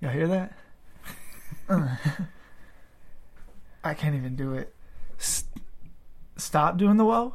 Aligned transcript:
Y'all 0.00 0.10
hear 0.10 0.28
that? 0.28 0.52
I 3.84 3.94
can't 3.94 4.14
even 4.14 4.36
do 4.36 4.54
it. 4.54 4.74
S- 5.18 5.44
stop 6.36 6.76
doing 6.76 6.96
the 6.96 7.04
whoa? 7.04 7.34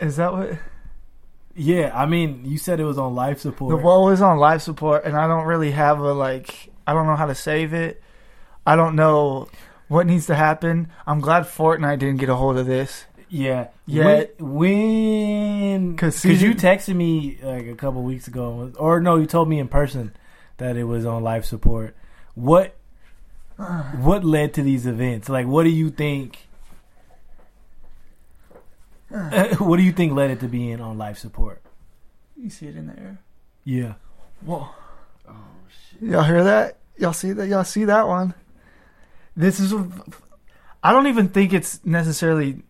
Is 0.00 0.16
that 0.16 0.32
what? 0.32 0.58
Yeah, 1.54 1.90
I 1.94 2.04
mean, 2.06 2.42
you 2.44 2.58
said 2.58 2.80
it 2.80 2.84
was 2.84 2.98
on 2.98 3.14
life 3.14 3.40
support. 3.40 3.70
The 3.70 3.82
whoa 3.82 4.08
is 4.10 4.20
on 4.20 4.38
life 4.38 4.60
support, 4.60 5.04
and 5.04 5.16
I 5.16 5.26
don't 5.26 5.46
really 5.46 5.70
have 5.70 5.98
a 6.00 6.12
like. 6.12 6.70
I 6.86 6.92
don't 6.92 7.06
know 7.06 7.16
how 7.16 7.26
to 7.26 7.34
save 7.34 7.72
it. 7.72 8.02
I 8.66 8.76
don't 8.76 8.94
know 8.94 9.48
what 9.88 10.06
needs 10.06 10.26
to 10.26 10.34
happen. 10.34 10.90
I'm 11.06 11.20
glad 11.20 11.44
Fortnite 11.44 11.98
didn't 11.98 12.18
get 12.18 12.28
a 12.28 12.36
hold 12.36 12.58
of 12.58 12.66
this. 12.66 13.06
Yeah. 13.28 13.68
Yeah. 13.86 14.24
When 14.38 15.96
Cause 15.96 16.24
you 16.24 16.54
texted 16.54 16.94
me 16.94 17.38
like 17.42 17.66
a 17.66 17.74
couple 17.74 18.02
weeks 18.02 18.28
ago, 18.28 18.72
or 18.78 19.00
no, 19.00 19.16
you 19.16 19.26
told 19.26 19.48
me 19.48 19.58
in 19.58 19.68
person 19.68 20.14
that 20.58 20.76
it 20.76 20.84
was 20.84 21.04
on 21.04 21.22
life 21.22 21.44
support. 21.44 21.96
What 22.34 22.76
what 23.56 24.24
led 24.24 24.54
to 24.54 24.62
these 24.62 24.86
events? 24.86 25.28
Like, 25.28 25.46
what 25.46 25.64
do 25.64 25.70
you 25.70 25.90
think? 25.90 26.46
what 29.08 29.76
do 29.76 29.82
you 29.82 29.92
think 29.92 30.12
led 30.12 30.30
it 30.30 30.40
to 30.40 30.48
being 30.48 30.80
on 30.80 30.98
life 30.98 31.18
support? 31.18 31.62
You 32.36 32.50
see 32.50 32.66
it 32.66 32.76
in 32.76 32.88
the 32.88 32.98
air. 32.98 33.18
Yeah. 33.64 33.94
Whoa. 34.42 34.68
Oh 35.28 35.34
shit. 35.90 36.02
Y'all 36.02 36.24
hear 36.24 36.44
that? 36.44 36.78
Y'all 36.98 37.12
see 37.12 37.32
that? 37.32 37.48
Y'all 37.48 37.64
see 37.64 37.84
that 37.84 38.06
one? 38.06 38.34
This 39.36 39.60
is. 39.60 39.72
I 40.82 40.92
don't 40.92 41.06
even 41.06 41.28
think 41.28 41.52
it's 41.52 41.84
necessarily 41.84 42.62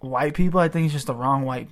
white 0.00 0.34
people. 0.34 0.60
I 0.60 0.68
think 0.68 0.84
it's 0.84 0.94
just 0.94 1.06
the 1.06 1.14
wrong 1.14 1.44
white 1.44 1.68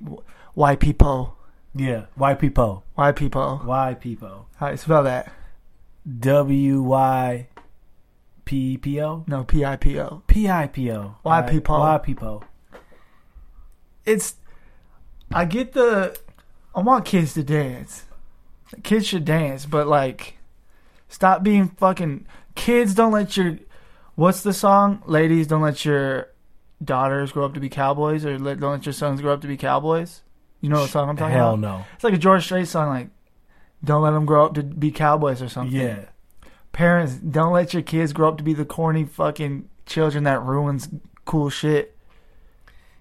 white 0.55 0.81
people. 0.81 1.37
Yeah. 1.75 2.07
White 2.15 2.39
people. 2.39 2.85
White 2.95 3.17
people. 3.17 3.59
White 3.59 4.01
people. 4.01 4.49
How 4.57 4.71
you 4.71 4.77
spell 4.77 5.05
that? 5.05 5.33
W 6.19 6.83
Y 6.83 7.49
P 8.45 8.77
P 8.77 9.01
O. 9.01 9.25
No, 9.27 9.45
P 9.45 9.65
I 9.65 9.77
P 9.77 9.99
O. 10.01 10.23
P 10.27 10.49
I 10.49 10.67
P 10.67 10.91
O. 10.91 11.17
White 11.23 11.49
people. 11.49 11.79
White 11.79 12.03
people. 12.03 12.45
It's. 14.05 14.35
I 15.33 15.45
get 15.45 15.73
the. 15.73 16.19
I 16.75 16.81
want 16.81 17.05
kids 17.05 17.35
to 17.35 17.43
dance. 17.43 18.05
Kids 18.83 19.07
should 19.07 19.25
dance, 19.25 19.67
but 19.67 19.87
like, 19.87 20.39
stop 21.09 21.43
being 21.43 21.69
fucking. 21.69 22.27
Kids 22.55 22.95
don't 22.95 23.13
let 23.13 23.37
your. 23.37 23.59
What's 24.17 24.43
the 24.43 24.53
song? 24.53 25.03
Ladies, 25.07 25.47
don't 25.47 25.63
let 25.63 25.85
your 25.85 26.29
daughters 26.83 27.33
grow 27.33 27.45
up 27.45 27.55
to 27.55 27.61
be 27.61 27.69
cowboys, 27.69 28.25
or 28.25 28.39
let, 28.39 28.59
don't 28.59 28.73
let 28.73 28.87
your 28.87 28.93
sons 28.93 29.21
grow 29.21 29.33
up 29.35 29.41
to 29.43 29.49
be 29.49 29.57
cowboys. 29.57 30.23
You 30.61 30.69
know 30.69 30.81
what 30.81 30.91
song 30.91 31.09
I'm 31.09 31.17
talking 31.17 31.35
about? 31.35 31.45
Hell 31.45 31.55
about? 31.55 31.79
no. 31.79 31.85
It's 31.95 32.05
like 32.05 32.15
a 32.15 32.19
George 32.19 32.45
Strait 32.45 32.69
song, 32.69 32.89
like, 32.89 33.09
don't 33.83 34.03
let 34.03 34.11
them 34.11 34.27
grow 34.27 34.45
up 34.47 34.55
to 34.55 34.63
be 34.63 34.91
cowboys 34.91 35.41
or 35.41 35.49
something. 35.49 35.75
Yeah. 35.79 36.05
Parents, 36.73 37.15
don't 37.15 37.53
let 37.53 37.73
your 37.73 37.83
kids 37.83 38.13
grow 38.13 38.29
up 38.29 38.39
to 38.39 38.45
be 38.45 38.53
the 38.53 38.65
corny 38.65 39.05
fucking 39.05 39.69
children 39.87 40.25
that 40.25 40.43
ruins 40.43 40.89
cool 41.25 41.51
shit. 41.51 41.97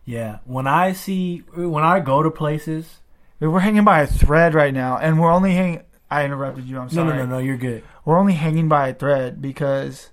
Yeah. 0.05 0.39
When 0.45 0.67
I 0.67 0.93
see 0.93 1.39
when 1.53 1.83
I 1.83 1.99
go 1.99 2.23
to 2.23 2.31
places 2.31 2.99
We're 3.39 3.59
hanging 3.59 3.83
by 3.83 4.01
a 4.01 4.07
thread 4.07 4.53
right 4.55 4.73
now, 4.73 4.97
and 4.97 5.19
we're 5.19 5.31
only 5.31 5.53
hanging. 5.53 5.83
I 6.09 6.25
interrupted 6.25 6.65
you. 6.65 6.79
I'm 6.79 6.89
sorry. 6.89 7.09
no 7.09 7.15
no 7.17 7.25
no, 7.25 7.37
you're 7.37 7.57
good. 7.57 7.83
We're 8.05 8.17
only 8.17 8.33
hanging 8.33 8.67
by 8.69 8.87
a 8.87 8.93
thread 8.93 9.39
because 9.41 10.09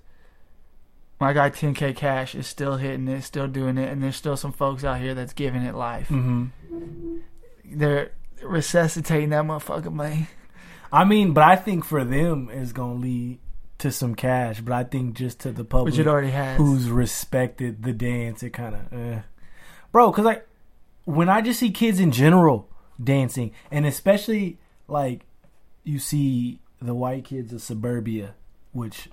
my 1.19 1.33
guy 1.33 1.49
10K 1.49 1.95
Cash 1.95 2.35
is 2.35 2.45
still 2.45 2.77
hitting 2.77 3.07
it, 3.07 3.23
still 3.23 3.47
doing 3.47 3.79
it, 3.79 3.89
and 3.89 4.03
there's 4.03 4.15
still 4.15 4.37
some 4.37 4.51
folks 4.51 4.83
out 4.83 4.99
here 5.01 5.15
that's 5.15 5.33
giving 5.33 5.63
it 5.63 5.73
life. 5.73 6.07
hmm 6.09 6.47
They're 7.69 8.11
resuscitating 8.43 9.29
that 9.29 9.43
motherfucker, 9.43 9.93
man. 9.93 10.27
I 10.91 11.03
mean, 11.03 11.33
but 11.33 11.43
I 11.43 11.55
think 11.55 11.83
for 11.83 12.03
them 12.05 12.49
it's 12.51 12.71
gonna 12.71 12.95
lead 12.99 13.39
to 13.79 13.91
some 13.91 14.15
cash. 14.15 14.61
But 14.61 14.73
I 14.73 14.83
think 14.83 15.15
just 15.15 15.39
to 15.41 15.51
the 15.51 15.63
public 15.65 15.91
Which 15.93 15.99
it 15.99 16.07
already 16.07 16.31
has. 16.31 16.57
who's 16.57 16.89
respected 16.89 17.83
the 17.83 17.93
dance, 17.93 18.41
it 18.43 18.51
kind 18.51 18.75
of, 18.75 18.93
eh. 18.93 19.19
bro. 19.91 20.11
Because 20.11 20.25
like 20.25 20.47
when 21.05 21.29
I 21.29 21.41
just 21.41 21.59
see 21.59 21.71
kids 21.71 21.99
in 21.99 22.11
general 22.11 22.69
dancing, 23.03 23.51
and 23.71 23.85
especially 23.85 24.57
like 24.87 25.21
you 25.83 25.99
see 25.99 26.59
the 26.81 26.93
white 26.93 27.25
kids 27.25 27.51
of 27.53 27.61
suburbia, 27.61 28.33
which 28.71 29.09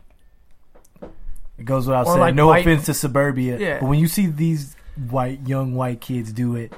it 1.58 1.64
goes 1.64 1.86
without 1.86 2.06
Or 2.06 2.12
saying. 2.12 2.20
like 2.20 2.34
no 2.34 2.48
white- 2.48 2.60
offense 2.60 2.86
to 2.86 2.94
suburbia, 2.94 3.58
Yeah. 3.58 3.80
but 3.80 3.88
when 3.88 3.98
you 3.98 4.08
see 4.08 4.26
these 4.26 4.76
white 5.10 5.46
young 5.46 5.74
white 5.74 6.00
kids 6.00 6.32
do 6.32 6.56
it, 6.56 6.72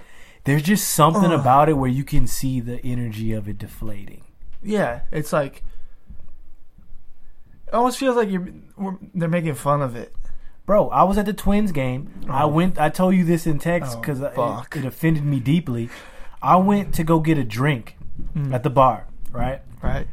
there's 0.47 0.63
just 0.63 0.89
something 0.89 1.31
Ugh. 1.33 1.39
about 1.41 1.69
it 1.69 1.75
where 1.75 1.91
you 1.91 2.03
can 2.05 2.27
see 2.27 2.61
the 2.61 2.81
energy 2.85 3.33
of 3.33 3.49
it 3.49 3.59
deflating. 3.59 4.25
Yeah, 4.63 5.01
it's 5.13 5.33
like 5.33 5.63
it 7.67 7.75
almost 7.75 7.99
feels 7.99 8.17
like 8.17 8.31
you're 8.31 8.49
they're 9.15 9.29
making 9.29 9.55
fun 9.55 9.83
of 9.83 9.97
it. 9.97 10.15
Bro, 10.65 10.89
I 10.89 11.05
was 11.05 11.17
at 11.19 11.27
the 11.27 11.33
Twins 11.33 11.71
game. 11.73 12.11
I 12.29 12.43
Oh. 12.45 12.49
went. 12.49 12.79
I 12.79 12.89
told 12.89 13.15
you 13.15 13.25
this 13.25 13.47
in 13.47 13.59
text 13.59 13.97
Oh, 13.97 14.01
because 14.01 14.21
fuck. 14.21 14.75
it, 14.77 14.81
it 14.81 14.85
offended 14.87 15.25
me 15.25 15.39
deeply. 15.41 15.91
I 16.43 16.57
went 16.57 16.95
to 16.95 17.05
go 17.05 17.21
get 17.21 17.39
a 17.39 17.45
drink 17.45 17.97
Mm. 18.35 18.53
at 18.55 18.63
the 18.63 18.71
bar. 18.71 19.07
Right 19.31 19.61
right. 19.83 20.07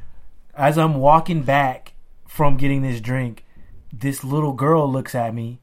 as 0.55 0.77
I'm 0.77 0.95
walking 0.95 1.43
back 1.43 1.93
from 2.27 2.57
getting 2.57 2.81
this 2.81 2.99
drink, 2.99 3.45
this 3.93 4.23
little 4.23 4.51
girl 4.53 4.91
looks 4.91 5.15
at 5.15 5.33
me 5.33 5.61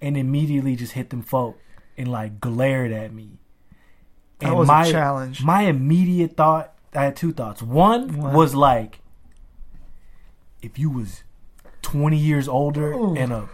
and 0.00 0.16
immediately 0.16 0.76
just 0.76 0.92
hit 0.92 1.10
them 1.10 1.22
folk 1.22 1.58
and 1.98 2.06
like 2.08 2.40
glared 2.40 2.92
at 2.92 3.12
me. 3.12 3.40
That 4.42 4.54
was 4.56 4.68
my 4.68 4.86
a 4.86 4.90
challenge. 4.90 5.42
my 5.44 5.62
immediate 5.62 6.36
thought, 6.36 6.72
I 6.94 7.04
had 7.04 7.16
two 7.16 7.32
thoughts. 7.32 7.62
One 7.62 8.16
was 8.32 8.54
like, 8.54 9.00
if 10.60 10.78
you 10.78 10.90
was 10.90 11.24
20 11.82 12.16
years 12.16 12.46
older 12.48 12.92
Ooh. 12.92 13.16
and 13.16 13.32
a 13.32 13.48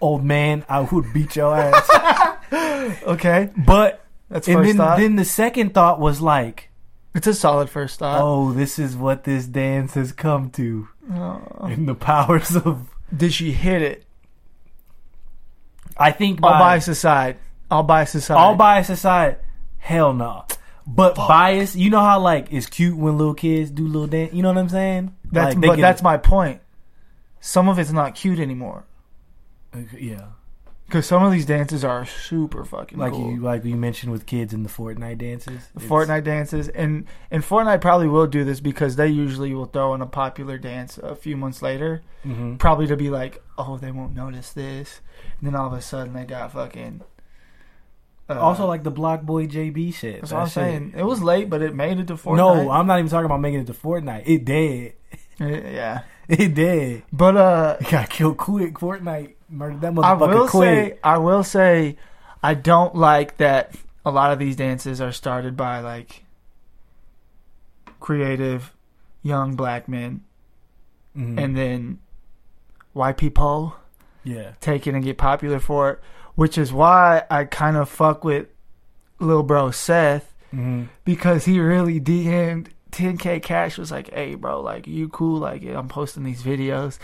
old 0.00 0.24
man, 0.24 0.64
I 0.68 0.80
would 0.80 1.12
beat 1.12 1.36
your 1.36 1.56
ass. 1.56 1.90
Okay, 3.06 3.50
but 3.56 4.04
that's 4.28 4.46
and 4.46 4.58
first 4.58 4.66
then 4.68 4.76
thought. 4.76 4.98
then 4.98 5.16
the 5.16 5.24
second 5.24 5.72
thought 5.74 5.98
was 5.98 6.20
like, 6.20 6.70
it's 7.14 7.26
a 7.26 7.32
solid 7.34 7.70
first 7.70 7.98
thought. 7.98 8.20
oh, 8.20 8.52
this 8.52 8.78
is 8.78 8.94
what 8.96 9.24
this 9.24 9.46
dance 9.46 9.94
has 9.94 10.12
come 10.12 10.50
to, 10.50 10.88
Oh. 11.10 11.40
and 11.62 11.88
the 11.88 11.94
powers 11.94 12.54
of. 12.54 12.90
Did 13.16 13.32
she 13.32 13.52
hit 13.52 13.80
it? 13.82 14.04
I 15.96 16.10
think 16.12 16.40
All 16.42 16.50
by, 16.50 16.58
bias 16.58 16.88
aside, 16.88 17.38
all 17.74 17.82
bias 17.82 18.14
aside, 18.14 18.36
all 18.36 18.54
bias 18.54 18.88
aside, 18.88 19.38
hell 19.78 20.12
no. 20.14 20.44
But 20.86 21.14
bias, 21.16 21.74
you 21.74 21.90
know 21.90 22.00
how 22.00 22.20
like 22.20 22.48
it's 22.52 22.66
cute 22.66 22.96
when 22.96 23.16
little 23.18 23.34
kids 23.34 23.70
do 23.70 23.86
little 23.86 24.06
dance. 24.06 24.32
You 24.34 24.42
know 24.42 24.48
what 24.48 24.58
I'm 24.58 24.68
saying? 24.68 25.14
That's 25.32 25.56
like, 25.56 25.66
but 25.66 25.78
that's 25.78 26.02
my 26.02 26.16
point. 26.18 26.60
Some 27.40 27.68
of 27.68 27.78
it's 27.78 27.90
not 27.92 28.14
cute 28.14 28.38
anymore 28.38 28.84
yeah. 29.98 30.26
because 30.86 31.06
some 31.06 31.22
of 31.24 31.32
these 31.32 31.44
dances 31.46 31.84
are 31.84 32.06
super 32.06 32.64
fucking 32.64 32.96
Like 32.98 33.12
cool. 33.12 33.32
you 33.32 33.40
like 33.40 33.64
you 33.64 33.76
mentioned 33.76 34.12
with 34.12 34.24
kids 34.26 34.52
in 34.54 34.62
the 34.62 34.68
Fortnite 34.68 35.18
dances. 35.18 35.68
The 35.74 35.80
Fortnite 35.80 36.24
dances 36.24 36.68
and 36.68 37.06
and 37.30 37.42
Fortnite 37.42 37.80
probably 37.80 38.08
will 38.08 38.26
do 38.26 38.44
this 38.44 38.60
because 38.60 38.96
they 38.96 39.08
usually 39.08 39.52
will 39.54 39.66
throw 39.66 39.94
in 39.94 40.00
a 40.00 40.06
popular 40.06 40.58
dance 40.58 40.96
a 40.98 41.14
few 41.16 41.36
months 41.36 41.60
later, 41.62 42.02
Mhm. 42.24 42.58
probably 42.58 42.86
to 42.86 42.96
be 42.96 43.10
like, 43.10 43.42
oh, 43.58 43.76
they 43.76 43.90
won't 43.90 44.14
notice 44.14 44.52
this, 44.52 45.00
and 45.38 45.46
then 45.46 45.54
all 45.54 45.66
of 45.66 45.72
a 45.72 45.82
sudden 45.82 46.12
they 46.14 46.24
got 46.24 46.52
fucking. 46.52 47.02
Uh, 48.28 48.40
Also, 48.40 48.66
like 48.66 48.82
the 48.82 48.90
Block 48.90 49.22
Boy 49.22 49.46
JB 49.46 49.92
shit. 49.94 50.20
that's 50.20 50.30
That 50.30 50.36
what 50.36 50.40
I'm 50.42 50.46
shit- 50.48 50.52
saying. 50.54 50.94
It 50.96 51.04
was 51.04 51.22
late, 51.22 51.50
but 51.50 51.60
it 51.62 51.74
made 51.74 51.98
it 51.98 52.06
to 52.08 52.14
Fortnite. 52.14 52.36
No, 52.36 52.70
I'm 52.70 52.86
not 52.86 52.98
even 52.98 53.10
talking 53.10 53.26
about 53.26 53.40
making 53.40 53.60
it 53.60 53.66
to 53.66 53.74
Fortnite. 53.74 54.22
It 54.26 54.44
dead. 54.44 54.94
yeah, 55.38 56.02
It 56.28 56.54
did. 56.54 57.02
but 57.12 57.36
uh, 57.36 57.76
It 57.80 57.90
got 57.90 58.08
killed 58.08 58.36
quick. 58.38 58.74
Fortnite 58.74 59.34
murdered 59.50 59.80
that 59.82 59.92
motherfucker 59.92 60.04
I 60.04 60.34
will 60.34 60.48
quick. 60.48 60.92
say, 60.94 60.98
I 61.04 61.18
will 61.18 61.42
say, 61.44 61.96
I 62.42 62.54
don't 62.54 62.94
like 62.94 63.36
that 63.38 63.74
a 64.06 64.10
lot 64.10 64.32
of 64.32 64.38
these 64.38 64.56
dances 64.56 65.00
are 65.00 65.12
started 65.12 65.56
by 65.56 65.80
like 65.80 66.24
creative 68.00 68.72
young 69.22 69.56
black 69.56 69.88
men, 69.88 70.22
Mhm. 71.16 71.38
and 71.42 71.56
then 71.56 71.98
white 72.92 73.16
people 73.16 73.76
yeah, 74.22 74.52
take 74.60 74.86
it 74.86 74.94
and 74.94 75.02
get 75.04 75.18
popular 75.18 75.58
for 75.58 75.90
it, 75.90 76.00
which 76.34 76.58
is 76.58 76.72
why 76.72 77.22
I 77.30 77.44
kind 77.44 77.76
of 77.76 77.88
fuck 77.88 78.24
with 78.24 78.46
Lil 79.20 79.42
Bro 79.42 79.70
Seth 79.72 80.32
Mhm. 80.52 80.88
because 81.04 81.44
he 81.44 81.58
really 81.60 82.00
DM'd 82.00 82.70
10K 82.90 83.40
Cash 83.40 83.76
was 83.78 83.90
like, 83.90 84.12
"Hey, 84.12 84.34
bro, 84.36 84.60
like 84.60 84.86
you 84.86 85.08
cool? 85.08 85.38
Like 85.40 85.64
I'm 85.64 85.88
posting 85.88 86.22
these 86.24 86.42
videos," 86.42 86.98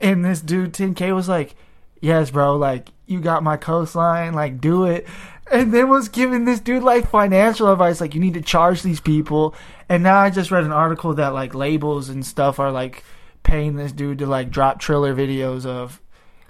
and 0.00 0.24
this 0.24 0.40
dude 0.40 0.72
10K 0.72 1.12
was 1.12 1.28
like, 1.28 1.54
"Yes, 2.00 2.30
bro, 2.30 2.56
like 2.56 2.88
you 3.06 3.20
got 3.20 3.42
my 3.44 3.56
coastline, 3.56 4.34
like 4.34 4.60
do 4.60 4.84
it." 4.84 5.06
And 5.52 5.72
then 5.74 5.88
was 5.90 6.08
giving 6.08 6.46
this 6.46 6.58
dude 6.58 6.82
like 6.82 7.08
financial 7.10 7.70
advice, 7.70 8.00
like 8.00 8.14
you 8.14 8.20
need 8.20 8.34
to 8.34 8.40
charge 8.40 8.82
these 8.82 8.98
people. 9.00 9.54
And 9.88 10.02
now 10.02 10.18
I 10.18 10.30
just 10.30 10.50
read 10.50 10.64
an 10.64 10.72
article 10.72 11.12
that 11.14 11.34
like 11.34 11.54
labels 11.54 12.08
and 12.08 12.24
stuff 12.24 12.58
are 12.58 12.72
like 12.72 13.04
paying 13.42 13.76
this 13.76 13.92
dude 13.92 14.18
to 14.18 14.26
like 14.26 14.50
drop 14.50 14.80
Triller 14.80 15.14
videos 15.14 15.66
of 15.66 16.00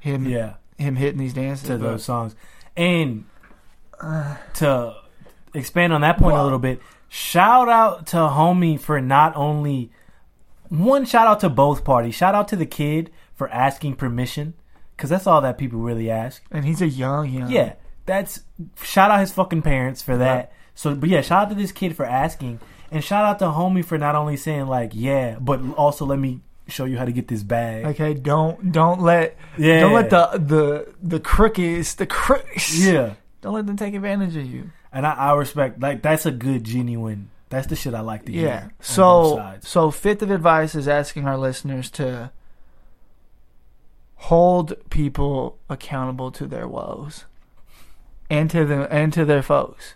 him 0.01 0.27
yeah. 0.27 0.55
Him 0.79 0.97
hitting 0.97 1.19
these 1.19 1.35
dances. 1.35 1.67
to 1.69 1.79
those 1.79 2.05
songs. 2.05 2.35
And 2.77 3.25
uh, 4.01 4.37
to 4.55 4.97
expand 5.55 5.93
on 5.93 6.01
that 6.03 6.19
point 6.19 6.37
a 6.37 6.43
little 6.43 6.59
bit, 6.59 6.81
shout 7.09 7.69
out 7.69 8.07
to 8.09 8.17
homie 8.17 8.79
for 8.79 9.01
not 9.01 9.37
only 9.37 9.91
one 10.69 11.05
shout 11.05 11.27
out 11.27 11.41
to 11.41 11.49
both 11.49 11.85
parties. 11.85 12.15
Shout 12.15 12.35
out 12.35 12.49
to 12.49 12.57
the 12.57 12.67
kid 12.67 13.11
for 13.35 13.49
asking 13.51 13.97
permission, 13.97 14.55
because 14.97 15.11
that's 15.11 15.27
all 15.27 15.41
that 15.41 15.59
people 15.59 15.81
really 15.81 16.11
ask. 16.11 16.43
And 16.51 16.65
he's 16.65 16.83
a 16.83 16.89
young, 16.89 17.29
young. 17.31 17.51
Yeah, 17.51 17.75
that's 18.07 18.41
shout 18.83 19.11
out 19.11 19.21
his 19.21 19.33
fucking 19.33 19.63
parents 19.63 20.03
for 20.03 20.17
that. 20.17 20.53
So, 20.75 20.95
but 20.95 21.09
yeah, 21.09 21.21
shout 21.21 21.45
out 21.45 21.49
to 21.51 21.55
this 21.55 21.73
kid 21.73 21.95
for 21.97 22.05
asking, 22.05 22.61
and 22.91 23.05
shout 23.05 23.25
out 23.25 23.39
to 23.39 23.47
homie 23.47 23.85
for 23.85 23.99
not 23.99 24.15
only 24.17 24.37
saying 24.37 24.67
like 24.67 24.91
yeah, 24.95 25.37
but 25.41 25.61
also 25.77 26.05
let 26.05 26.19
me 26.19 26.41
show 26.67 26.85
you 26.85 26.97
how 26.99 27.05
to 27.05 27.13
get 27.13 27.29
this 27.29 27.43
bag. 27.43 27.85
Okay, 27.87 28.15
don't 28.15 28.73
don't 28.73 29.01
let 29.01 29.37
Yeah. 29.59 29.81
don't 29.81 29.93
let 29.93 30.11
the 30.11 30.27
the 30.39 30.95
the 31.03 31.21
crookies 31.21 31.97
the 31.97 32.07
crooks 32.07 32.79
yeah, 32.79 33.15
don't 33.43 33.55
let 33.55 33.67
them 33.67 33.77
take 33.77 33.95
advantage 33.95 34.37
of 34.37 34.47
you. 34.47 34.71
and 34.93 35.07
I, 35.07 35.13
I 35.13 35.35
respect 35.35 35.81
like 35.81 36.03
that's 36.03 36.27
a 36.27 36.31
good 36.33 36.65
genuine. 36.65 37.31
That's 37.51 37.67
the 37.69 37.77
shit 37.77 37.95
I 37.95 38.01
like 38.01 38.25
to 38.27 38.33
hear. 38.33 38.47
Yeah. 38.47 38.69
So 38.81 39.55
so 39.61 39.91
fifth 39.91 40.23
of 40.23 40.31
advice 40.31 40.75
is 40.75 40.89
asking 40.89 41.27
our 41.27 41.37
listeners 41.39 41.91
to 41.93 42.31
hold 44.17 44.75
people 44.91 45.59
accountable 45.69 46.31
to 46.33 46.47
their 46.47 46.67
woes 46.67 47.25
and 48.31 48.51
to 48.51 48.65
them 48.65 48.87
and 48.91 49.13
to 49.13 49.25
their 49.25 49.43
folks. 49.43 49.95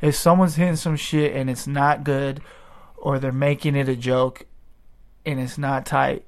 If 0.00 0.14
someone's 0.14 0.54
hitting 0.56 0.76
some 0.76 0.96
shit 0.96 1.34
and 1.34 1.50
it's 1.50 1.66
not 1.66 2.04
good, 2.04 2.40
or 2.96 3.18
they're 3.18 3.32
making 3.32 3.74
it 3.76 3.88
a 3.88 3.96
joke 3.96 4.46
and 5.30 5.40
it's 5.40 5.58
not 5.58 5.84
tight, 5.86 6.24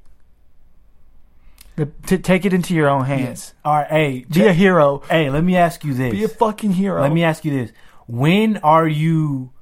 the, 1.76 1.86
to 2.06 2.18
take 2.18 2.44
it 2.44 2.52
into 2.52 2.74
your 2.74 2.88
own 2.88 3.04
hands. 3.06 3.54
all 3.64 3.74
right, 3.76 3.86
hey, 3.88 4.24
Be 4.30 4.46
a 4.46 4.52
hero. 4.52 5.02
hey, 5.08 5.30
let 5.30 5.42
me 5.44 5.56
ask 5.56 5.84
you 5.84 5.94
this. 5.94 6.12
Be 6.12 6.24
a 6.24 6.28
fucking 6.28 6.72
hero. 6.72 7.00
Let 7.00 7.12
me 7.12 7.22
ask 7.24 7.44
you 7.44 7.50
this: 7.52 7.72
When 8.06 8.58
are 8.58 8.86
you 8.86 9.52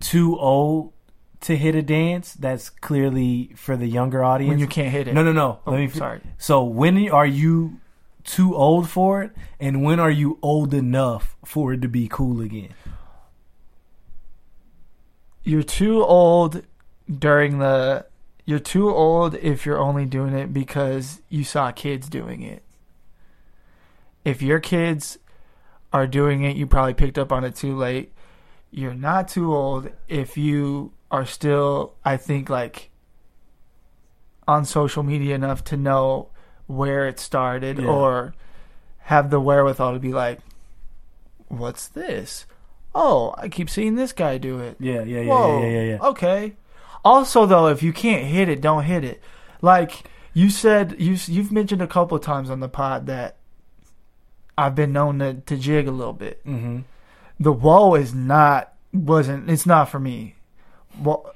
too 0.00 0.38
old 0.38 0.92
to 1.40 1.56
hit 1.56 1.74
a 1.74 1.82
dance 1.82 2.32
that's 2.34 2.70
clearly 2.70 3.52
for 3.56 3.76
the 3.76 3.86
younger 3.86 4.22
audience? 4.22 4.50
when 4.50 4.58
you 4.58 4.66
can't 4.66 4.90
hit 4.90 5.08
it. 5.08 5.14
No, 5.14 5.22
no, 5.22 5.32
no. 5.32 5.60
Oh, 5.66 5.72
Let 5.72 5.80
me. 5.80 5.88
sorry. 5.88 6.20
So 6.38 6.62
when 6.62 7.08
are 7.10 7.26
you 7.26 7.80
too 8.24 8.54
old 8.56 8.88
for 8.88 9.22
it, 9.22 9.32
and 9.60 9.82
when 9.84 9.98
are 10.00 10.10
you 10.10 10.38
old 10.42 10.74
enough 10.74 11.36
for 11.44 11.72
it 11.72 11.82
to 11.82 11.88
be 11.88 12.08
cool 12.08 12.40
again? 12.40 12.70
you're 15.48 15.62
too 15.62 16.02
old 16.04 16.62
during 17.08 17.58
the 17.60 18.04
you're 18.46 18.58
too 18.60 18.88
old 18.90 19.34
if 19.34 19.66
you're 19.66 19.78
only 19.78 20.06
doing 20.06 20.32
it 20.34 20.52
because 20.54 21.20
you 21.28 21.44
saw 21.44 21.70
kids 21.72 22.08
doing 22.08 22.40
it. 22.42 22.62
If 24.24 24.40
your 24.40 24.60
kids 24.60 25.18
are 25.92 26.06
doing 26.06 26.42
it, 26.42 26.56
you 26.56 26.66
probably 26.66 26.94
picked 26.94 27.18
up 27.18 27.30
on 27.32 27.44
it 27.44 27.54
too 27.56 27.76
late. 27.76 28.12
You're 28.70 28.94
not 28.94 29.28
too 29.28 29.54
old 29.54 29.90
if 30.08 30.36
you 30.38 30.92
are 31.10 31.26
still 31.26 31.94
I 32.04 32.16
think 32.16 32.48
like 32.48 32.90
on 34.48 34.64
social 34.64 35.02
media 35.02 35.34
enough 35.34 35.62
to 35.64 35.76
know 35.76 36.28
where 36.66 37.06
it 37.08 37.18
started 37.20 37.78
Yeah. 37.78 37.86
or 37.86 38.34
have 39.00 39.30
the 39.30 39.40
wherewithal 39.40 39.92
to 39.94 39.98
be 39.98 40.12
like 40.12 40.40
what's 41.48 41.86
this? 41.88 42.46
Oh, 42.94 43.34
I 43.38 43.48
keep 43.48 43.68
seeing 43.70 43.94
this 43.94 44.12
guy 44.12 44.38
do 44.38 44.58
it. 44.58 44.76
Yeah, 44.80 45.02
yeah, 45.02 45.20
yeah, 45.20 45.30
Whoa. 45.30 45.60
yeah, 45.62 45.68
yeah, 45.68 45.82
yeah. 45.82 45.98
Okay. 46.08 46.54
Also, 47.06 47.46
though, 47.46 47.68
if 47.68 47.84
you 47.84 47.92
can't 47.92 48.24
hit 48.24 48.48
it, 48.48 48.60
don't 48.60 48.82
hit 48.82 49.04
it. 49.04 49.22
Like 49.62 50.10
you 50.34 50.50
said, 50.50 50.96
you 50.98 51.16
you've 51.26 51.52
mentioned 51.52 51.80
a 51.80 51.86
couple 51.86 52.18
times 52.18 52.50
on 52.50 52.58
the 52.58 52.68
pod 52.68 53.06
that 53.06 53.36
I've 54.58 54.74
been 54.74 54.92
known 54.92 55.20
to, 55.20 55.34
to 55.34 55.56
jig 55.56 55.86
a 55.86 55.92
little 55.92 56.12
bit. 56.12 56.44
Mm-hmm. 56.44 56.80
The 57.38 57.52
whoa 57.52 57.94
is 57.94 58.12
not 58.12 58.72
wasn't 58.92 59.48
it's 59.48 59.66
not 59.66 59.88
for 59.88 60.00
me. 60.00 60.34
Whoa, 60.98 61.30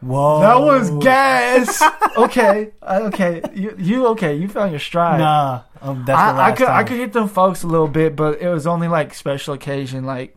Whoa, 0.00 0.40
that 0.40 0.58
was 0.58 0.90
gas. 1.04 1.80
okay, 2.16 2.72
uh, 2.82 3.02
okay, 3.04 3.42
you 3.54 3.76
you 3.78 4.06
okay? 4.08 4.34
You 4.34 4.48
found 4.48 4.72
your 4.72 4.80
stride. 4.80 5.20
Nah, 5.20 5.62
um, 5.82 6.04
that's 6.04 6.34
the 6.34 6.42
I, 6.42 6.48
I 6.48 6.52
could 6.52 6.68
I 6.68 6.82
could 6.82 6.96
hit 6.96 7.12
them 7.12 7.28
folks 7.28 7.62
a 7.62 7.68
little 7.68 7.86
bit, 7.86 8.16
but 8.16 8.40
it 8.40 8.48
was 8.48 8.66
only 8.66 8.88
like 8.88 9.14
special 9.14 9.54
occasion. 9.54 10.04
Like 10.04 10.36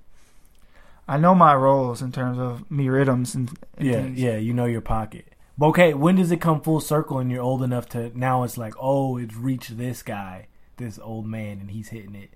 I 1.10 1.18
know 1.18 1.34
my 1.34 1.56
roles 1.56 2.02
in 2.04 2.12
terms 2.12 2.38
of 2.38 2.70
me 2.70 2.88
rhythms 2.88 3.34
and, 3.34 3.50
and 3.78 3.88
Yeah, 3.88 3.94
things. 4.04 4.20
yeah, 4.20 4.38
you 4.38 4.54
know 4.54 4.66
your 4.66 4.82
pocket. 4.82 5.34
But 5.58 5.68
okay, 5.70 5.94
when 5.94 6.16
does 6.16 6.32
it 6.32 6.40
come 6.40 6.62
full 6.62 6.80
circle 6.80 7.18
and 7.18 7.32
you're 7.32 7.42
old 7.42 7.64
enough 7.64 7.90
to 7.90 8.18
now 8.18 8.44
it's 8.44 8.58
like, 8.58 8.76
oh, 8.80 9.18
it's 9.18 9.36
reached 9.36 9.76
this 9.78 10.04
guy, 10.04 10.48
this 10.78 11.00
old 11.00 11.26
man, 11.26 11.60
and 11.60 11.72
he's 11.72 11.90
hitting 11.90 12.16
it. 12.16 12.30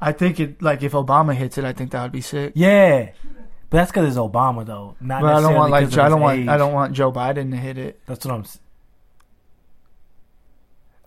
I 0.00 0.12
think 0.12 0.40
it 0.40 0.62
like 0.62 0.82
if 0.82 0.92
Obama 0.92 1.34
hits 1.34 1.58
it, 1.58 1.64
I 1.64 1.72
think 1.72 1.90
that 1.90 2.02
would 2.02 2.12
be 2.12 2.20
sick. 2.20 2.52
Yeah, 2.54 3.10
but 3.68 3.78
that's 3.78 3.90
because 3.90 4.08
it's 4.08 4.16
Obama 4.16 4.64
though. 4.64 4.96
Not 5.00 5.20
But 5.22 5.34
I 5.34 5.40
don't 5.40 5.54
want 5.54 5.70
like 5.72 5.92
I 5.98 6.08
don't 6.08 6.20
want 6.20 6.38
age. 6.40 6.48
I 6.48 6.56
don't 6.56 6.72
want 6.72 6.92
Joe 6.92 7.12
Biden 7.12 7.50
to 7.50 7.56
hit 7.56 7.78
it. 7.78 8.00
That's 8.06 8.24
what 8.24 8.34
I'm. 8.34 8.44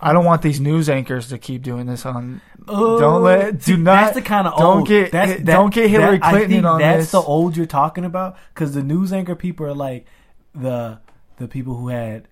I 0.06 0.14
don't 0.14 0.24
want 0.26 0.42
these 0.42 0.60
news 0.62 0.90
anchors 0.90 1.30
to 1.30 1.38
keep 1.38 1.64
doing 1.64 1.86
this 1.88 2.06
on. 2.06 2.42
Oh, 2.68 3.00
Don't 3.00 3.24
let- 3.24 3.62
see, 3.64 3.74
do 3.76 3.78
not- 3.82 4.02
That's 4.06 4.16
the 4.16 4.22
kind 4.22 4.48
of 4.48 4.58
don't 4.58 4.78
old. 4.80 4.88
get- 4.88 5.12
that's, 5.12 5.42
don't 5.42 5.74
get 5.74 5.90
Hillary 5.90 6.20
I 6.22 6.30
Clinton 6.32 6.66
on 6.66 6.80
that's 6.80 6.98
this. 6.98 7.12
That's 7.12 7.24
the 7.24 7.28
old 7.30 7.58
you're 7.58 7.66
talking 7.66 8.06
about 8.06 8.38
because 8.54 8.74
the 8.74 8.84
news 8.84 9.12
anchor 9.12 9.36
people 9.36 9.66
are 9.66 9.74
like 9.74 10.06
the 10.54 11.00
the 11.38 11.48
people 11.48 11.76
who 11.76 11.90
had 11.90 12.28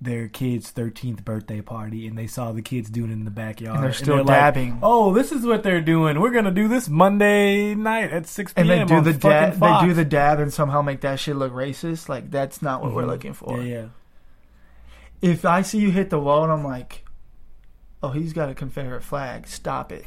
their 0.00 0.28
kid's 0.28 0.70
13th 0.72 1.24
birthday 1.24 1.60
party 1.60 2.06
and 2.06 2.16
they 2.16 2.26
saw 2.28 2.52
the 2.52 2.62
kids 2.62 2.88
doing 2.88 3.10
it 3.10 3.14
in 3.14 3.24
the 3.24 3.30
backyard 3.32 3.74
And 3.76 3.84
they're 3.84 3.92
still 3.92 4.18
like, 4.18 4.26
dabbing. 4.28 4.78
oh, 4.82 5.12
this 5.12 5.32
is 5.32 5.44
what 5.44 5.64
they're 5.64 5.80
doing. 5.80 6.20
We're 6.20 6.30
gonna 6.30 6.52
do 6.52 6.68
this 6.68 6.88
Monday 6.88 7.74
night 7.74 8.12
at 8.12 8.26
6 8.28 8.52
p.m. 8.54 8.70
And 8.70 8.88
they 8.88 8.94
do 8.94 9.00
the 9.00 9.12
dab. 9.12 9.54
They 9.54 9.86
do 9.88 9.92
the 9.94 10.04
dab 10.04 10.38
and 10.38 10.52
somehow 10.52 10.82
make 10.82 11.00
that 11.00 11.18
shit 11.18 11.34
look 11.36 11.52
racist. 11.52 12.08
Like 12.08 12.30
that's 12.30 12.62
not 12.62 12.80
what 12.82 12.94
we're 12.94 13.02
Mhm. 13.02 13.08
looking 13.08 13.32
for. 13.32 13.58
Yeah, 13.60 13.64
yeah. 13.80 13.84
If 15.20 15.44
I 15.44 15.62
see 15.62 15.78
you 15.78 15.90
hit 15.90 16.10
the 16.10 16.18
wall 16.20 16.44
and 16.44 16.52
I'm 16.52 16.64
like, 16.64 17.04
oh, 18.02 18.10
he's 18.10 18.32
got 18.32 18.48
a 18.48 18.54
Confederate 18.54 19.02
flag. 19.02 19.46
Stop 19.46 19.92
it. 19.92 20.04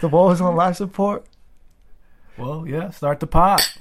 the 0.00 0.08
wall 0.08 0.30
is 0.30 0.40
on 0.40 0.56
life 0.56 0.76
support. 0.76 1.26
Well, 2.36 2.66
yeah. 2.66 2.90
Start 2.90 3.20
the 3.20 3.26
pot. 3.26 3.76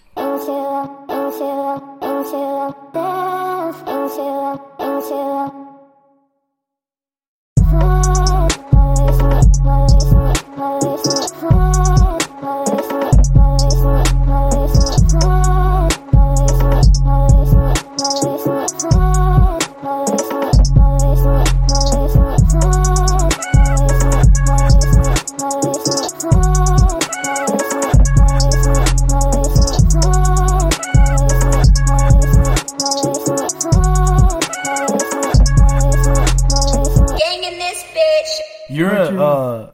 You're 38.76 38.96
a 38.96 39.12
you- 39.12 39.24
uh, 39.24 39.72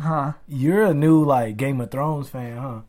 Huh. 0.00 0.32
you're 0.48 0.84
a 0.84 0.94
new 0.94 1.22
like 1.24 1.56
Game 1.58 1.80
of 1.80 1.90
Thrones 1.90 2.28
fan, 2.30 2.56
huh? 2.56 2.80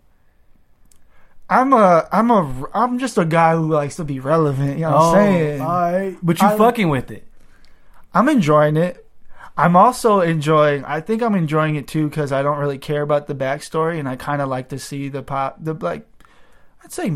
I'm 1.50 1.74
a 1.74 2.08
I'm 2.12 2.32
a 2.32 2.66
I'm 2.74 2.98
just 3.00 3.18
a 3.18 3.26
guy 3.26 3.56
who 3.56 3.70
likes 3.72 3.98
to 3.98 4.04
be 4.04 4.20
relevant. 4.20 4.78
You 4.78 4.86
know 4.86 4.92
what 4.92 5.02
I'm 5.02 5.14
saying? 5.16 5.62
all 5.62 5.68
right. 5.68 6.18
But 6.24 6.42
you 6.42 6.48
I- 6.48 6.58
fucking 6.58 6.90
with 6.90 7.12
it. 7.12 7.28
I'm 8.14 8.30
enjoying 8.30 8.78
it. 8.78 9.06
I'm 9.58 9.76
also 9.76 10.22
enjoying. 10.22 10.84
I 10.86 11.00
think 11.02 11.22
I'm 11.22 11.36
enjoying 11.36 11.76
it 11.76 11.88
too 11.88 12.10
because 12.10 12.32
I 12.32 12.42
don't 12.42 12.58
really 12.58 12.80
care 12.80 13.02
about 13.04 13.28
the 13.28 13.36
backstory, 13.36 14.00
and 14.00 14.08
I 14.10 14.16
kind 14.16 14.42
of 14.42 14.50
like 14.50 14.70
to 14.70 14.80
see 14.80 15.10
the 15.10 15.22
pop. 15.22 15.58
The 15.64 15.74
like, 15.76 16.08
I'd 16.84 16.92
say 16.92 17.12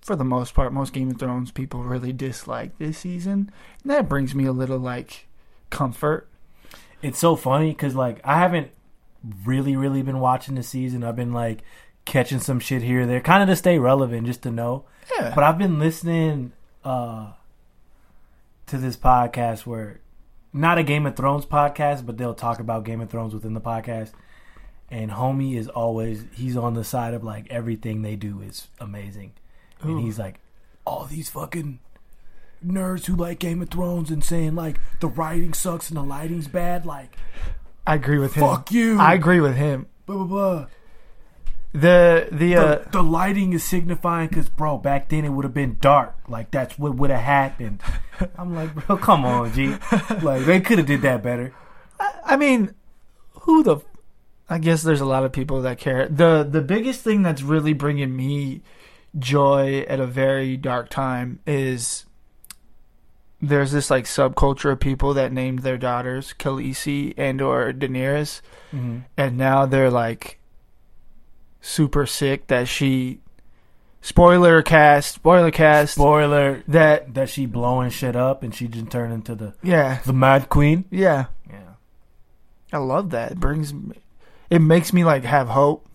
for 0.00 0.14
the 0.14 0.24
most 0.24 0.54
part, 0.54 0.72
most 0.72 0.92
Game 0.92 1.10
of 1.10 1.18
Thrones 1.18 1.50
people 1.50 1.82
really 1.82 2.12
dislike 2.12 2.76
this 2.78 2.98
season, 2.98 3.50
and 3.82 3.90
that 3.90 4.08
brings 4.08 4.32
me 4.34 4.44
a 4.46 4.52
little 4.52 4.78
like 4.78 5.26
comfort. 5.70 6.28
It's 7.02 7.18
so 7.18 7.36
funny 7.36 7.70
because 7.70 7.94
like 7.94 8.20
I 8.24 8.38
haven't 8.38 8.70
really, 9.44 9.76
really 9.76 10.02
been 10.02 10.20
watching 10.20 10.54
the 10.54 10.62
season. 10.62 11.04
I've 11.04 11.16
been 11.16 11.32
like 11.32 11.62
catching 12.04 12.40
some 12.40 12.60
shit 12.60 12.82
here 12.82 13.02
or 13.02 13.06
there, 13.06 13.20
kind 13.20 13.42
of 13.42 13.48
to 13.48 13.56
stay 13.56 13.78
relevant, 13.78 14.26
just 14.26 14.42
to 14.42 14.50
know. 14.50 14.84
Yeah, 15.18 15.32
But 15.34 15.44
I've 15.44 15.58
been 15.58 15.78
listening 15.78 16.52
uh 16.84 17.32
to 18.66 18.78
this 18.78 18.96
podcast 18.96 19.66
where 19.66 20.00
not 20.52 20.78
a 20.78 20.82
Game 20.82 21.06
of 21.06 21.16
Thrones 21.16 21.46
podcast, 21.46 22.04
but 22.06 22.18
they'll 22.18 22.34
talk 22.34 22.60
about 22.60 22.84
Game 22.84 23.00
of 23.00 23.10
Thrones 23.10 23.34
within 23.34 23.54
the 23.54 23.60
podcast. 23.60 24.12
And 24.90 25.10
homie 25.10 25.56
is 25.56 25.68
always 25.68 26.24
he's 26.34 26.56
on 26.56 26.74
the 26.74 26.84
side 26.84 27.14
of 27.14 27.24
like 27.24 27.50
everything 27.50 28.02
they 28.02 28.16
do 28.16 28.40
is 28.42 28.68
amazing. 28.78 29.32
Ooh. 29.84 29.96
And 29.96 30.00
he's 30.00 30.18
like, 30.18 30.40
all 30.84 31.04
these 31.04 31.30
fucking 31.30 31.78
nerds 32.64 33.06
who 33.06 33.16
like 33.16 33.38
Game 33.38 33.62
of 33.62 33.70
Thrones 33.70 34.10
and 34.10 34.22
saying 34.22 34.54
like 34.54 34.80
the 35.00 35.08
writing 35.08 35.54
sucks 35.54 35.88
and 35.88 35.96
the 35.96 36.02
lighting's 36.02 36.48
bad, 36.48 36.86
like 36.86 37.16
I 37.86 37.94
agree 37.96 38.18
with 38.18 38.34
him. 38.34 38.42
fuck 38.42 38.70
you. 38.72 38.98
I 38.98 39.14
agree 39.14 39.40
with 39.40 39.56
him. 39.56 39.86
blah 40.06 40.16
blah 40.16 40.26
blah. 40.26 40.66
The 41.74 42.28
the 42.30 42.54
uh, 42.56 42.64
the, 42.76 42.88
the 42.90 43.02
lighting 43.02 43.54
is 43.54 43.64
signifying 43.64 44.28
because, 44.28 44.50
bro, 44.50 44.76
back 44.76 45.08
then 45.08 45.24
it 45.24 45.30
would 45.30 45.44
have 45.44 45.54
been 45.54 45.78
dark. 45.80 46.14
Like 46.28 46.50
that's 46.50 46.78
what 46.78 46.96
would 46.96 47.10
have 47.10 47.22
happened. 47.22 47.80
I'm 48.38 48.54
like, 48.54 48.74
bro, 48.74 48.98
come 48.98 49.24
on, 49.24 49.52
G. 49.52 49.74
Like 50.20 50.44
they 50.44 50.60
could 50.60 50.78
have 50.78 50.86
did 50.86 51.00
that 51.02 51.22
better. 51.22 51.54
I 52.24 52.36
mean, 52.36 52.74
who 53.40 53.62
the? 53.62 53.78
I 54.50 54.58
guess 54.58 54.82
there's 54.82 55.00
a 55.00 55.06
lot 55.06 55.24
of 55.24 55.32
people 55.32 55.62
that 55.62 55.78
care. 55.78 56.06
the 56.08 56.46
The 56.48 56.60
biggest 56.60 57.00
thing 57.00 57.22
that's 57.22 57.40
really 57.42 57.72
bringing 57.72 58.14
me 58.14 58.60
joy 59.18 59.84
at 59.88 59.98
a 59.98 60.06
very 60.06 60.58
dark 60.58 60.90
time 60.90 61.40
is 61.46 62.04
there's 63.42 63.72
this 63.72 63.90
like 63.90 64.04
subculture 64.04 64.72
of 64.72 64.80
people 64.80 65.14
that 65.14 65.32
named 65.32 65.58
their 65.60 65.76
daughters 65.76 66.32
Khaleesi 66.38 67.12
and 67.16 67.42
or 67.42 67.72
Daenerys, 67.72 68.40
mm-hmm. 68.72 69.00
and 69.16 69.36
now 69.36 69.66
they're 69.66 69.90
like 69.90 70.38
super 71.60 72.06
sick 72.06 72.46
that 72.46 72.68
she. 72.68 73.18
Spoiler 74.04 74.62
cast, 74.62 75.14
spoiler 75.14 75.52
cast. 75.52 75.94
Spoiler 75.94 76.64
that 76.66 77.14
that 77.14 77.28
she 77.28 77.46
blowing 77.46 77.90
shit 77.90 78.16
up 78.16 78.42
and 78.42 78.52
she 78.52 78.66
just 78.66 78.90
turned 78.90 79.12
into 79.12 79.36
the 79.36 79.54
yeah, 79.62 80.00
the 80.04 80.12
Mad 80.12 80.48
Queen. 80.48 80.84
yeah. 80.90 81.26
Yeah. 81.48 81.74
I 82.72 82.78
love 82.78 83.10
that. 83.10 83.32
It 83.32 83.40
brings 83.40 83.72
it 84.50 84.58
makes 84.58 84.92
me 84.92 85.04
like 85.04 85.22
have 85.22 85.48
hope. 85.48 85.88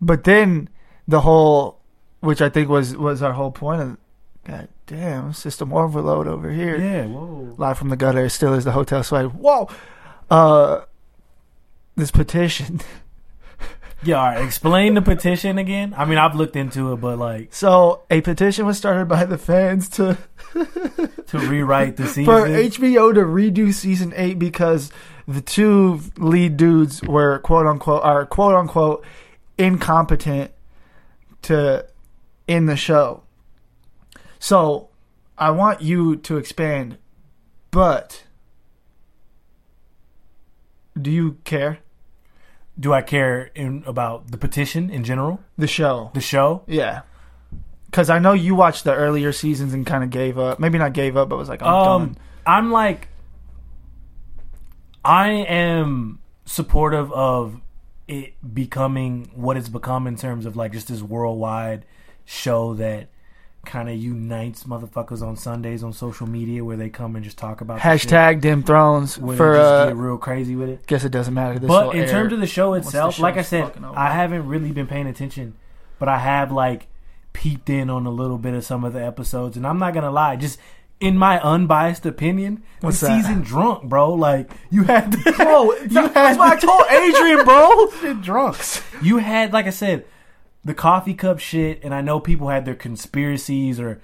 But 0.00 0.24
then 0.24 0.70
the 1.06 1.20
whole, 1.20 1.80
which 2.20 2.40
I 2.40 2.48
think 2.48 2.70
was 2.70 2.96
was 2.96 3.20
our 3.20 3.34
whole 3.34 3.50
point 3.50 3.82
of, 3.82 3.98
God 4.46 4.68
damn, 4.86 5.32
system 5.32 5.72
overload 5.72 6.26
over 6.26 6.50
here. 6.50 6.76
Yeah. 6.76 7.06
Whoa. 7.06 7.54
Live 7.56 7.78
from 7.78 7.88
the 7.88 7.96
gutter 7.96 8.28
still 8.28 8.54
is 8.54 8.64
the 8.64 8.72
hotel 8.72 9.02
swipe. 9.02 9.32
Whoa, 9.32 9.68
uh, 10.30 10.82
this 11.96 12.10
petition. 12.10 12.80
Yeah. 14.06 14.16
All 14.16 14.26
right. 14.26 14.44
Explain 14.44 14.92
the 14.92 15.00
petition 15.00 15.56
again. 15.56 15.94
I 15.96 16.04
mean, 16.04 16.18
I've 16.18 16.34
looked 16.34 16.56
into 16.56 16.92
it, 16.92 16.96
but 16.96 17.18
like 17.18 17.54
So 17.54 18.02
a 18.10 18.20
petition 18.20 18.66
was 18.66 18.76
started 18.76 19.08
by 19.08 19.24
the 19.24 19.38
fans 19.38 19.88
to 19.90 20.18
to 21.28 21.38
rewrite 21.38 21.96
the 21.96 22.06
season. 22.06 22.26
for 22.26 22.46
HBO 22.46 23.14
to 23.14 23.20
redo 23.20 23.72
season 23.72 24.12
eight 24.14 24.38
because 24.38 24.90
the 25.26 25.40
two 25.40 26.00
lead 26.18 26.58
dudes 26.58 27.02
were 27.02 27.38
quote 27.38 27.64
unquote 27.66 28.02
are 28.02 28.26
quote 28.26 28.54
unquote 28.54 29.06
incompetent 29.56 30.50
to 31.42 31.86
in 32.46 32.66
the 32.66 32.76
show. 32.76 33.22
So 34.44 34.90
I 35.38 35.52
want 35.52 35.80
you 35.80 36.16
to 36.16 36.36
expand, 36.36 36.98
but 37.70 38.24
do 41.00 41.10
you 41.10 41.38
care? 41.44 41.78
Do 42.78 42.92
I 42.92 43.00
care 43.00 43.50
in, 43.54 43.82
about 43.86 44.32
the 44.32 44.36
petition 44.36 44.90
in 44.90 45.02
general? 45.02 45.40
The 45.56 45.66
show. 45.66 46.10
The 46.12 46.20
show? 46.20 46.62
Yeah. 46.66 47.02
Cause 47.90 48.10
I 48.10 48.18
know 48.18 48.34
you 48.34 48.54
watched 48.54 48.84
the 48.84 48.92
earlier 48.94 49.32
seasons 49.32 49.72
and 49.72 49.86
kind 49.86 50.04
of 50.04 50.10
gave 50.10 50.36
up. 50.36 50.60
Maybe 50.60 50.76
not 50.76 50.92
gave 50.92 51.16
up, 51.16 51.30
but 51.30 51.38
was 51.38 51.48
like, 51.48 51.62
I'm 51.62 51.74
Um, 51.74 52.06
done. 52.08 52.16
I'm 52.44 52.70
like, 52.70 53.08
I 55.02 55.30
am 55.30 56.18
supportive 56.44 57.10
of 57.12 57.62
it 58.06 58.34
becoming 58.52 59.30
what 59.34 59.56
it's 59.56 59.70
become 59.70 60.06
in 60.06 60.16
terms 60.16 60.44
of 60.44 60.54
like 60.54 60.72
just 60.72 60.88
this 60.88 61.00
worldwide 61.00 61.86
show 62.26 62.74
that 62.74 63.08
kind 63.64 63.88
of 63.88 63.96
unites 63.96 64.64
motherfuckers 64.64 65.22
on 65.22 65.36
Sundays 65.36 65.82
on 65.82 65.92
social 65.92 66.26
media 66.26 66.64
where 66.64 66.76
they 66.76 66.88
come 66.88 67.16
and 67.16 67.24
just 67.24 67.38
talk 67.38 67.60
about 67.60 67.80
Hashtag 67.80 68.40
Dim 68.40 68.62
Thrones 68.62 69.18
where 69.18 69.36
for 69.36 69.54
just 69.54 69.66
uh, 69.66 69.86
get 69.86 69.96
real 69.96 70.18
crazy 70.18 70.56
with 70.56 70.68
it. 70.68 70.86
guess 70.86 71.04
it 71.04 71.10
doesn't 71.10 71.34
matter. 71.34 71.58
This 71.58 71.68
But 71.68 71.94
in 71.94 72.08
terms 72.08 72.32
of 72.32 72.40
the 72.40 72.46
show 72.46 72.70
once 72.70 72.84
the 72.84 72.88
itself, 72.90 73.18
like 73.18 73.36
I 73.36 73.42
said. 73.42 73.72
I 73.94 74.12
haven't 74.12 74.46
really 74.46 74.72
been 74.72 74.86
paying 74.86 75.06
attention, 75.06 75.54
but 75.98 76.08
I 76.08 76.18
have 76.18 76.52
like 76.52 76.86
peeped 77.32 77.68
in 77.68 77.90
on 77.90 78.06
a 78.06 78.10
little 78.10 78.38
bit 78.38 78.54
of 78.54 78.64
some 78.64 78.84
of 78.84 78.92
the 78.92 79.04
episodes, 79.04 79.56
and 79.56 79.66
I'm 79.66 79.78
not 79.78 79.94
gonna 79.94 80.10
lie, 80.10 80.36
just 80.36 80.58
in 81.00 81.18
my 81.18 81.40
unbiased 81.40 82.06
opinion, 82.06 82.62
What's 82.80 83.00
the 83.00 83.08
that? 83.08 83.22
season 83.22 83.42
drunk, 83.42 83.84
bro. 83.84 84.14
Like 84.14 84.50
you 84.70 84.84
had, 84.84 85.12
to, 85.12 85.32
bro, 85.32 85.72
you 85.82 85.88
that's 85.88 86.38
what 86.38 86.52
I 86.52 86.56
told 86.56 86.82
Adrian, 86.90 87.44
bro. 87.44 87.90
shit 88.00 88.22
drunk. 88.22 88.56
You 89.02 89.18
had, 89.18 89.52
like 89.52 89.66
I 89.66 89.70
said, 89.70 90.04
the 90.64 90.74
coffee 90.74 91.14
cup 91.14 91.38
shit, 91.38 91.82
and 91.84 91.94
I 91.94 92.00
know 92.00 92.20
people 92.20 92.48
had 92.48 92.64
their 92.64 92.74
conspiracies, 92.74 93.78
or 93.78 94.00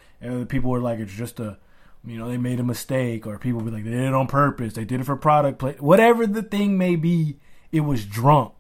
people 0.48 0.70
were 0.70 0.80
like, 0.80 0.98
it's 0.98 1.12
just 1.12 1.40
a, 1.40 1.58
you 2.04 2.18
know, 2.18 2.28
they 2.28 2.38
made 2.38 2.60
a 2.60 2.64
mistake, 2.64 3.26
or 3.26 3.38
people 3.38 3.60
were 3.60 3.70
like, 3.70 3.84
they 3.84 3.90
did 3.90 4.00
it 4.00 4.14
on 4.14 4.26
purpose, 4.26 4.74
they 4.74 4.84
did 4.84 5.00
it 5.00 5.04
for 5.04 5.16
product 5.16 5.58
play, 5.58 5.76
whatever 5.78 6.26
the 6.26 6.42
thing 6.42 6.76
may 6.76 6.96
be, 6.96 7.38
it 7.72 7.80
was 7.80 8.04
drunk. 8.04 8.52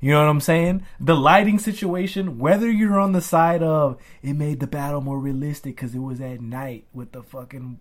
You 0.00 0.12
know 0.12 0.20
what 0.22 0.30
I'm 0.30 0.40
saying? 0.40 0.86
The 1.00 1.16
lighting 1.16 1.58
situation, 1.58 2.38
whether 2.38 2.70
you're 2.70 3.00
on 3.00 3.12
the 3.12 3.20
side 3.20 3.64
of 3.64 3.98
it 4.22 4.34
made 4.34 4.60
the 4.60 4.68
battle 4.68 5.00
more 5.00 5.18
realistic 5.18 5.74
because 5.74 5.92
it 5.92 5.98
was 5.98 6.20
at 6.20 6.40
night 6.40 6.86
with 6.92 7.10
the 7.10 7.22
fucking 7.22 7.80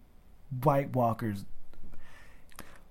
White 0.63 0.95
Walkers. 0.95 1.45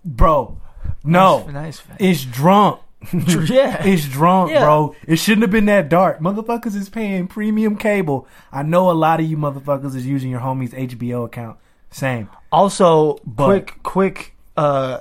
Bro, 0.04 0.60
no. 1.02 1.44
Nice, 1.46 1.82
nice. 1.88 1.98
It's 1.98 2.24
drunk. 2.24 2.80
Yeah. 3.48 3.82
It's 3.84 4.06
drunk, 4.08 4.50
Yeah. 4.50 4.64
bro. 4.64 4.94
It 5.06 5.16
shouldn't 5.16 5.42
have 5.42 5.50
been 5.50 5.66
that 5.66 5.88
dark. 5.88 6.20
Motherfuckers 6.20 6.74
is 6.74 6.88
paying 6.88 7.26
premium 7.28 7.76
cable. 7.76 8.26
I 8.52 8.62
know 8.62 8.90
a 8.90 8.92
lot 8.92 9.20
of 9.20 9.26
you 9.26 9.36
motherfuckers 9.36 9.94
is 9.94 10.06
using 10.06 10.30
your 10.30 10.40
homie's 10.40 10.72
HBO 10.72 11.24
account. 11.26 11.58
Same. 11.90 12.28
Also, 12.50 13.18
But- 13.26 13.46
quick, 13.46 13.82
quick. 13.82 14.36
Uh, 14.56 15.00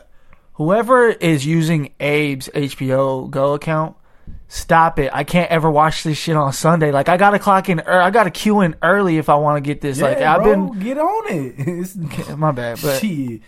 whoever 0.54 1.08
is 1.10 1.46
using 1.46 1.92
Abe's 2.00 2.50
HBO 2.54 3.30
Go 3.30 3.54
account, 3.54 3.96
stop 4.48 5.00
it. 5.00 5.10
I 5.14 5.24
can't 5.24 5.50
ever 5.52 5.70
watch 5.72 6.04
this 6.04 6.18
shit 6.18 6.36
on 6.36 6.52
Sunday. 6.54 6.92
Like 6.92 7.10
I 7.10 7.18
gotta 7.18 7.40
clock 7.40 7.70
in. 7.70 7.80
Er, 7.80 8.02
I 8.02 8.10
gotta 8.10 8.32
queue 8.32 8.62
in 8.62 8.76
early 8.82 9.18
if 9.18 9.30
I 9.30 9.36
want 9.36 9.58
to 9.64 9.68
get 9.68 9.82
this. 9.82 10.00
like 10.02 10.18
I've 10.20 10.44
bro, 10.44 10.68
been. 10.70 10.80
get 10.80 10.98
on 10.98 11.24
it. 11.34 11.56
It's, 11.68 11.96
My 12.38 12.52
bad, 12.52 12.80
but 12.82 13.00
shit. 13.00 13.42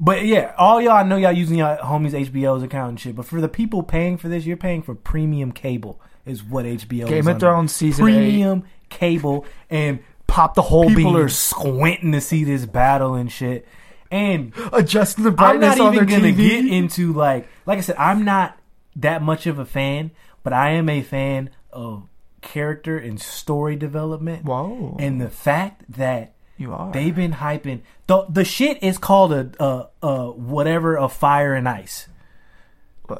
But 0.00 0.24
yeah, 0.24 0.54
all 0.56 0.80
y'all 0.80 0.92
I 0.92 1.02
know 1.02 1.16
y'all 1.16 1.32
using 1.32 1.58
your 1.58 1.76
homie's 1.78 2.12
HBO's 2.12 2.62
account 2.62 2.90
and 2.90 3.00
shit. 3.00 3.16
But 3.16 3.26
for 3.26 3.40
the 3.40 3.48
people 3.48 3.82
paying 3.82 4.16
for 4.16 4.28
this, 4.28 4.46
you're 4.46 4.56
paying 4.56 4.82
for 4.82 4.94
premium 4.94 5.52
cable. 5.52 6.00
Is 6.24 6.44
what 6.44 6.66
HBO 6.66 7.04
is 7.04 7.08
Game 7.08 7.20
of 7.20 7.28
under. 7.28 7.40
Thrones 7.40 7.74
season 7.74 8.04
premium 8.04 8.64
cable 8.90 9.46
and 9.70 10.00
pop 10.26 10.54
the 10.54 10.62
whole 10.62 10.86
people 10.88 11.14
beam. 11.14 11.16
are 11.16 11.28
squinting 11.28 12.12
to 12.12 12.20
see 12.20 12.44
this 12.44 12.66
battle 12.66 13.14
and 13.14 13.32
shit. 13.32 13.66
And 14.10 14.52
adjusting 14.72 15.24
the 15.24 15.30
brightness 15.30 15.72
I'm 15.72 15.78
not 15.78 15.94
even 15.94 16.06
gonna 16.06 16.32
TV. 16.32 16.36
get 16.36 16.66
into 16.66 17.12
like 17.12 17.48
like 17.66 17.78
I 17.78 17.80
said, 17.80 17.96
I'm 17.96 18.24
not 18.24 18.58
that 18.96 19.22
much 19.22 19.46
of 19.46 19.58
a 19.58 19.64
fan, 19.64 20.10
but 20.42 20.52
I 20.52 20.70
am 20.72 20.88
a 20.88 21.02
fan 21.02 21.50
of 21.72 22.06
character 22.40 22.98
and 22.98 23.20
story 23.20 23.76
development. 23.76 24.44
Whoa. 24.44 24.96
And 24.98 25.20
the 25.20 25.30
fact 25.30 25.84
that 25.92 26.34
You 26.58 26.74
are. 26.74 26.92
they've 26.92 27.14
been 27.14 27.32
hyping 27.32 27.80
the 28.08 28.26
the 28.28 28.44
shit 28.44 28.82
is 28.82 28.98
called 28.98 29.32
a 29.32 29.50
uh 29.60 29.86
uh 30.02 30.26
whatever 30.32 30.98
of 30.98 31.12
fire 31.12 31.54
and 31.54 31.68
ice. 31.68 32.08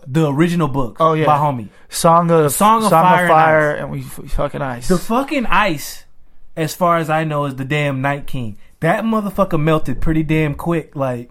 The 0.07 0.29
original 0.29 0.69
book 0.69 0.99
Oh, 1.01 1.15
yeah. 1.15 1.25
by 1.25 1.39
homie. 1.39 1.69
Song 1.89 2.31
of 2.31 2.53
Song 2.53 2.85
of 2.85 2.91
Fire 2.91 3.21
and 3.25 3.29
Fire, 3.31 3.71
and, 3.75 3.91
we, 3.91 3.99
we 4.19 4.29
fucking 4.29 4.61
ice. 4.61 4.87
The 4.89 4.99
fucking 4.99 5.47
ice, 5.47 6.05
as 6.57 6.75
far 6.75 6.99
as 6.99 7.09
I 7.09 7.25
know, 7.25 7.47
is 7.47 7.55
the 7.57 7.65
damn 7.65 8.03
Night 8.03 8.27
King. 8.27 8.59
That 8.81 9.05
motherfucker 9.05 9.59
melted 9.59 10.03
pretty 10.03 10.23
damn 10.25 10.55
quick, 10.57 10.95
like 10.95 11.31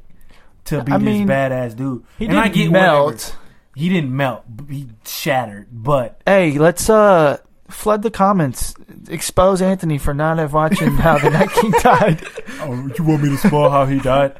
to 0.66 0.84
be 0.84 0.92
I 0.92 0.98
this 0.98 1.06
mean, 1.06 1.28
badass 1.28 1.76
dude. 1.76 2.04
he 2.18 2.26
and 2.26 2.34
didn't 2.34 2.54
get 2.54 2.72
melt. 2.72 3.06
whatever. 3.14 3.34
He 3.76 3.90
didn't 3.90 4.16
melt. 4.16 4.44
He 4.68 4.88
shattered. 5.06 5.68
But 5.72 6.20
hey, 6.26 6.58
let's 6.58 6.90
uh 6.90 7.38
flood 7.69 8.01
the 8.01 8.12
comments. 8.12 8.75
Expose 9.09 9.62
Anthony 9.62 9.97
for 9.97 10.13
not 10.13 10.51
watching 10.51 10.95
how 10.95 11.17
the 11.17 11.29
Night 11.29 11.50
King 11.51 11.71
died. 11.81 12.25
oh, 12.62 12.89
you 12.97 13.03
want 13.03 13.24
me 13.24 13.29
to 13.29 13.38
spoil 13.38 13.69
how 13.69 13.86
he 13.86 14.00
died? 14.00 14.39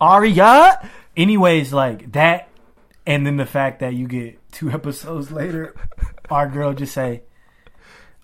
Arya. 0.00 0.88
Anyways, 1.16 1.72
like 1.72 2.12
that, 2.12 2.48
and 3.06 3.26
then 3.26 3.36
the 3.36 3.46
fact 3.46 3.80
that 3.80 3.94
you 3.94 4.06
get 4.06 4.38
two 4.50 4.70
episodes 4.70 5.30
later, 5.30 5.74
our 6.30 6.48
girl 6.48 6.72
just 6.72 6.94
say, 6.94 7.22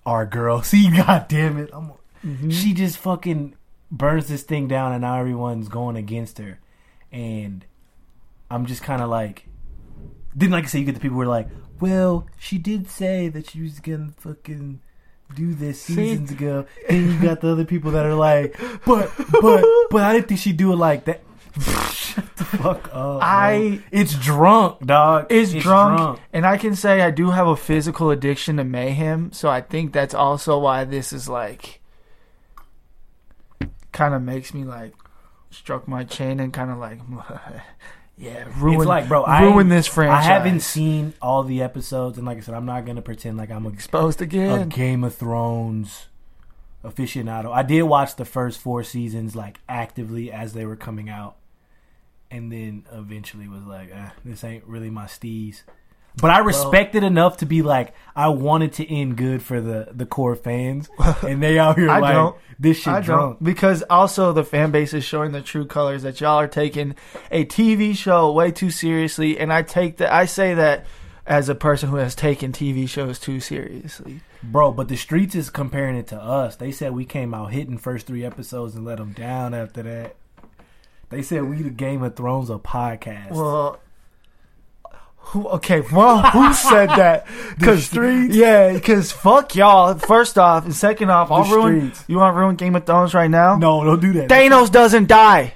"Our 0.05 0.25
girl." 0.25 0.61
See, 0.63 0.89
god 0.89 1.27
damn 1.27 1.57
it, 1.57 1.69
I'm, 1.71 1.91
mm-hmm. 2.25 2.49
she 2.49 2.73
just 2.73 2.97
fucking 2.97 3.55
burns 3.91 4.27
this 4.27 4.43
thing 4.43 4.67
down, 4.67 4.91
and 4.91 5.01
now 5.01 5.19
everyone's 5.19 5.69
going 5.69 5.95
against 5.95 6.39
her, 6.39 6.59
and 7.11 7.63
I'm 8.49 8.65
just 8.65 8.81
kind 8.81 9.01
of 9.01 9.09
like, 9.09 9.47
then 10.35 10.49
like 10.49 10.63
I 10.63 10.67
say, 10.67 10.79
you 10.79 10.85
get 10.85 10.95
the 10.95 11.01
people 11.01 11.17
who 11.17 11.21
are 11.21 11.27
like, 11.27 11.47
"Well, 11.79 12.27
she 12.37 12.57
did 12.57 12.89
say 12.89 13.27
that 13.29 13.49
she 13.49 13.61
was 13.61 13.79
gonna 13.79 14.09
fucking." 14.17 14.81
Do 15.35 15.53
this 15.53 15.79
seasons 15.79 16.31
ago. 16.31 16.65
Then 16.89 17.05
you 17.11 17.21
got 17.21 17.41
the 17.41 17.49
other 17.51 17.63
people 17.63 17.91
that 17.91 18.03
are 18.03 18.15
like, 18.15 18.57
but, 18.83 19.11
but, 19.39 19.63
but 19.91 20.01
I 20.01 20.13
didn't 20.13 20.27
think 20.27 20.39
she'd 20.39 20.57
do 20.57 20.73
it 20.73 20.77
like 20.77 21.05
that. 21.05 21.21
Shut 21.91 22.35
the 22.35 22.45
fuck 22.45 22.89
up. 22.91 23.19
I- 23.21 23.79
It's 23.91 24.15
drunk, 24.15 24.83
dog. 24.87 25.27
It's 25.29 25.53
drunk, 25.53 26.19
and 26.33 26.47
I 26.47 26.57
can 26.57 26.75
say 26.75 27.01
I 27.03 27.11
do 27.11 27.29
have 27.29 27.45
a 27.45 27.55
physical 27.55 28.09
addiction 28.09 28.57
to 28.57 28.63
mayhem, 28.63 29.31
so 29.31 29.49
I 29.49 29.61
think 29.61 29.93
that's 29.93 30.15
also 30.15 30.57
why 30.57 30.83
this 30.83 31.13
is 31.13 31.29
like 31.29 31.79
kind 33.91 34.15
of 34.15 34.23
makes 34.23 34.51
me 34.53 34.63
like 34.63 34.93
stroke 35.51 35.87
my 35.87 36.03
chin 36.05 36.39
and 36.39 36.51
kind 36.51 36.71
of 36.71 36.79
like 36.79 36.99
Yeah, 38.19 38.45
ruin 38.57 38.81
it's 38.81 38.85
like, 38.85 39.07
bro, 39.07 39.25
ruin 39.25 39.71
I, 39.71 39.75
this 39.75 39.87
franchise. 39.87 40.25
I 40.25 40.27
haven't 40.27 40.59
seen 40.59 41.13
all 41.21 41.43
the 41.43 41.61
episodes, 41.61 42.17
and 42.17 42.27
like 42.27 42.37
I 42.37 42.41
said, 42.41 42.53
I'm 42.53 42.65
not 42.65 42.85
gonna 42.85 43.01
pretend 43.01 43.37
like 43.37 43.49
I'm 43.49 43.65
a, 43.65 43.69
exposed 43.69 44.19
a 44.19 44.25
again. 44.25 44.67
Game 44.67 45.05
of 45.05 45.15
Thrones 45.15 46.07
aficionado. 46.83 47.51
I 47.53 47.63
did 47.63 47.83
watch 47.83 48.17
the 48.17 48.25
first 48.25 48.59
four 48.59 48.83
seasons 48.83 49.37
like 49.37 49.59
actively 49.69 50.33
as 50.33 50.51
they 50.51 50.65
were 50.65 50.75
coming 50.75 51.09
out, 51.09 51.37
and 52.29 52.51
then 52.51 52.85
eventually 52.91 53.47
was 53.47 53.63
like, 53.63 53.89
eh, 53.89 54.09
this 54.25 54.43
ain't 54.43 54.65
really 54.65 54.89
my 54.89 55.05
steez. 55.05 55.63
But 56.21 56.31
I 56.31 56.39
respect 56.39 56.95
it 56.95 57.03
enough 57.03 57.37
to 57.37 57.45
be 57.45 57.61
like, 57.61 57.93
I 58.15 58.29
wanted 58.29 58.73
to 58.73 58.93
end 58.93 59.17
good 59.17 59.41
for 59.41 59.61
the 59.61 59.89
the 59.91 60.05
core 60.05 60.35
fans, 60.35 60.89
and 61.21 61.41
they 61.41 61.57
out 61.59 61.77
here 61.77 61.89
I 61.91 61.99
like 61.99 62.13
don't. 62.13 62.35
this 62.59 62.77
shit 62.77 62.93
I 62.93 63.01
drunk. 63.01 63.21
don't 63.39 63.43
because 63.43 63.83
also 63.89 64.33
the 64.33 64.43
fan 64.43 64.71
base 64.71 64.93
is 64.93 65.03
showing 65.03 65.31
the 65.31 65.41
true 65.41 65.65
colors 65.65 66.03
that 66.03 66.19
y'all 66.19 66.39
are 66.39 66.47
taking 66.47 66.95
a 67.31 67.45
TV 67.45 67.95
show 67.95 68.31
way 68.31 68.51
too 68.51 68.71
seriously, 68.71 69.37
and 69.39 69.51
I 69.53 69.61
take 69.61 69.97
that. 69.97 70.11
I 70.11 70.25
say 70.25 70.53
that 70.55 70.85
as 71.25 71.47
a 71.47 71.55
person 71.55 71.89
who 71.89 71.97
has 71.97 72.15
taken 72.15 72.51
TV 72.51 72.89
shows 72.89 73.19
too 73.19 73.39
seriously. 73.39 74.21
Bro, 74.41 74.71
but 74.71 74.87
the 74.87 74.95
streets 74.97 75.35
is 75.35 75.49
comparing 75.49 75.95
it 75.95 76.07
to 76.07 76.17
us. 76.17 76.55
They 76.55 76.71
said 76.71 76.93
we 76.93 77.05
came 77.05 77.33
out 77.33 77.51
hitting 77.51 77.77
first 77.77 78.07
three 78.07 78.25
episodes 78.25 78.75
and 78.75 78.83
let 78.83 78.97
them 78.97 79.13
down 79.13 79.53
after 79.53 79.83
that. 79.83 80.15
They 81.09 81.21
said 81.21 81.43
we 81.43 81.61
the 81.61 81.69
Game 81.69 82.03
of 82.03 82.15
Thrones 82.15 82.49
of 82.49 82.63
podcast. 82.63 83.31
Well, 83.31 83.79
who? 85.19 85.47
Okay, 85.49 85.81
well, 85.81 86.21
who 86.31 86.53
said 86.53 86.87
that? 86.89 87.27
Because 87.57 87.85
streets? 87.85 88.35
yeah, 88.35 88.73
because 88.73 89.11
fuck 89.11 89.55
y'all. 89.55 89.93
First 89.95 90.37
off, 90.37 90.65
and 90.65 90.73
second 90.75 91.09
off, 91.11 91.29
I'll 91.31 91.43
The 91.43 91.55
ruin. 91.55 91.79
streets. 91.91 92.05
You 92.07 92.17
want 92.17 92.35
to 92.35 92.39
ruin 92.39 92.55
Game 92.55 92.75
of 92.75 92.85
Thrones 92.85 93.13
right 93.13 93.29
now? 93.29 93.57
no, 93.57 93.83
don't 93.83 93.99
do 94.01 94.13
that. 94.13 94.29
Thanos 94.29 94.71
doesn't 94.71 95.07
die. 95.07 95.53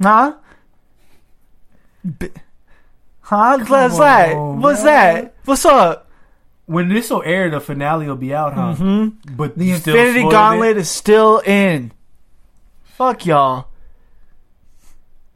Huh? 0.00 0.34
B- 2.18 2.30
huh? 3.22 3.58
What's 3.66 3.98
that? 3.98 4.34
on, 4.36 4.60
What's 4.60 4.84
man. 4.84 5.14
that? 5.24 5.34
What's 5.44 5.64
up? 5.64 6.02
when 6.66 6.88
this 6.88 7.10
will 7.10 7.22
air, 7.22 7.48
the 7.48 7.60
finale 7.60 8.08
will 8.08 8.16
be 8.16 8.34
out, 8.34 8.52
huh? 8.52 8.74
Mm-hmm. 8.76 9.36
But 9.36 9.56
The 9.56 9.70
Infinity 9.70 10.22
Gauntlet 10.28 10.76
is 10.76 10.90
still 10.90 11.38
in. 11.38 11.92
Fuck 12.82 13.24
y'all. 13.24 13.68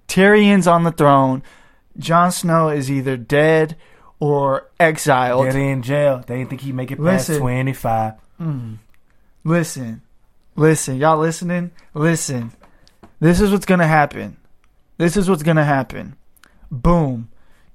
Tyrion's 0.08 0.66
on 0.66 0.82
the 0.82 0.90
throne. 0.90 1.42
Jon 2.00 2.32
Snow 2.32 2.68
is 2.68 2.90
either 2.90 3.16
dead 3.16 3.76
or 4.18 4.70
exiled. 4.78 5.46
They're 5.46 5.58
in 5.58 5.82
jail. 5.82 6.22
They 6.26 6.38
didn't 6.38 6.50
think 6.50 6.62
he'd 6.62 6.74
make 6.74 6.90
it 6.90 6.96
past 6.96 7.28
Listen. 7.28 7.40
twenty 7.40 7.72
five. 7.72 8.14
Mm. 8.40 8.78
Listen, 9.44 10.02
listen, 10.56 10.96
y'all 10.96 11.18
listening? 11.18 11.70
Listen. 11.94 12.52
This 13.20 13.40
is 13.40 13.50
what's 13.50 13.66
gonna 13.66 13.86
happen. 13.86 14.36
This 14.96 15.16
is 15.16 15.28
what's 15.28 15.42
gonna 15.42 15.64
happen. 15.64 16.16
Boom. 16.70 17.30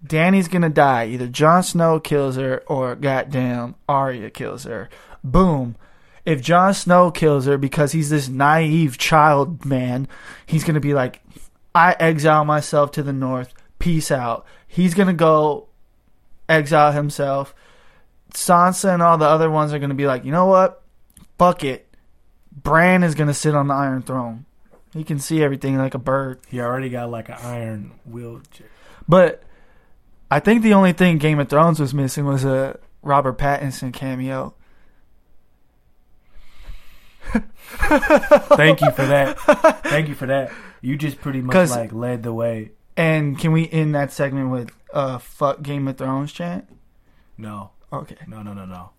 Dany's 0.05 0.47
gonna 0.47 0.69
die. 0.69 1.07
Either 1.07 1.27
Jon 1.27 1.63
Snow 1.63 1.99
kills 1.99 2.35
her 2.35 2.63
or 2.67 2.95
goddamn 2.95 3.75
Arya 3.89 4.29
kills 4.29 4.63
her. 4.63 4.89
Boom. 5.23 5.75
If 6.25 6.41
Jon 6.41 6.73
Snow 6.73 7.11
kills 7.11 7.45
her 7.45 7.57
because 7.57 7.91
he's 7.91 8.09
this 8.09 8.27
naive 8.27 8.97
child 8.97 9.65
man, 9.65 10.07
he's 10.45 10.63
gonna 10.63 10.79
be 10.79 10.93
like, 10.93 11.21
I 11.73 11.95
exile 11.99 12.45
myself 12.45 12.91
to 12.91 13.03
the 13.03 13.13
north. 13.13 13.53
Peace 13.85 14.09
out. 14.09 14.47
He's 14.67 14.95
gonna 14.95 15.13
go 15.13 15.67
exile 16.49 16.91
himself. 16.91 17.53
Sansa 18.33 18.91
and 18.91 19.03
all 19.03 19.19
the 19.19 19.27
other 19.27 19.47
ones 19.47 19.73
are 19.73 19.77
gonna 19.77 19.93
be 19.93 20.07
like, 20.07 20.25
you 20.25 20.31
know 20.31 20.47
what? 20.47 20.81
Fuck 21.37 21.63
it. 21.63 21.87
Bran 22.51 23.03
is 23.03 23.13
gonna 23.13 23.35
sit 23.35 23.53
on 23.53 23.67
the 23.67 23.75
Iron 23.75 24.01
Throne. 24.01 24.45
He 24.91 25.03
can 25.03 25.19
see 25.19 25.43
everything 25.43 25.77
like 25.77 25.93
a 25.93 25.99
bird. 25.99 26.39
He 26.47 26.59
already 26.59 26.89
got 26.89 27.11
like 27.11 27.29
an 27.29 27.35
iron 27.43 27.91
wheelchair. 28.05 28.71
But 29.07 29.43
I 30.31 30.39
think 30.39 30.63
the 30.63 30.73
only 30.73 30.93
thing 30.93 31.19
Game 31.19 31.39
of 31.39 31.47
Thrones 31.47 31.79
was 31.79 31.93
missing 31.93 32.25
was 32.25 32.43
a 32.43 32.79
Robert 33.03 33.37
Pattinson 33.37 33.93
cameo. 33.93 34.55
Thank 37.27 38.81
you 38.81 38.89
for 38.89 39.05
that. 39.05 39.37
Thank 39.83 40.07
you 40.07 40.15
for 40.15 40.25
that. 40.25 40.51
You 40.81 40.97
just 40.97 41.21
pretty 41.21 41.41
much 41.41 41.69
like 41.69 41.93
led 41.93 42.23
the 42.23 42.33
way. 42.33 42.71
And 42.97 43.37
can 43.37 43.51
we 43.51 43.69
end 43.69 43.93
that 43.95 44.11
segment 44.11 44.49
with 44.51 44.71
uh 44.93 45.17
fuck 45.17 45.61
Game 45.61 45.87
of 45.87 45.97
Thrones 45.97 46.31
chant? 46.31 46.67
No, 47.37 47.71
Okay. 47.91 48.15
no, 48.27 48.41
no, 48.41 48.53
no, 48.53 48.65
no. 48.65 48.89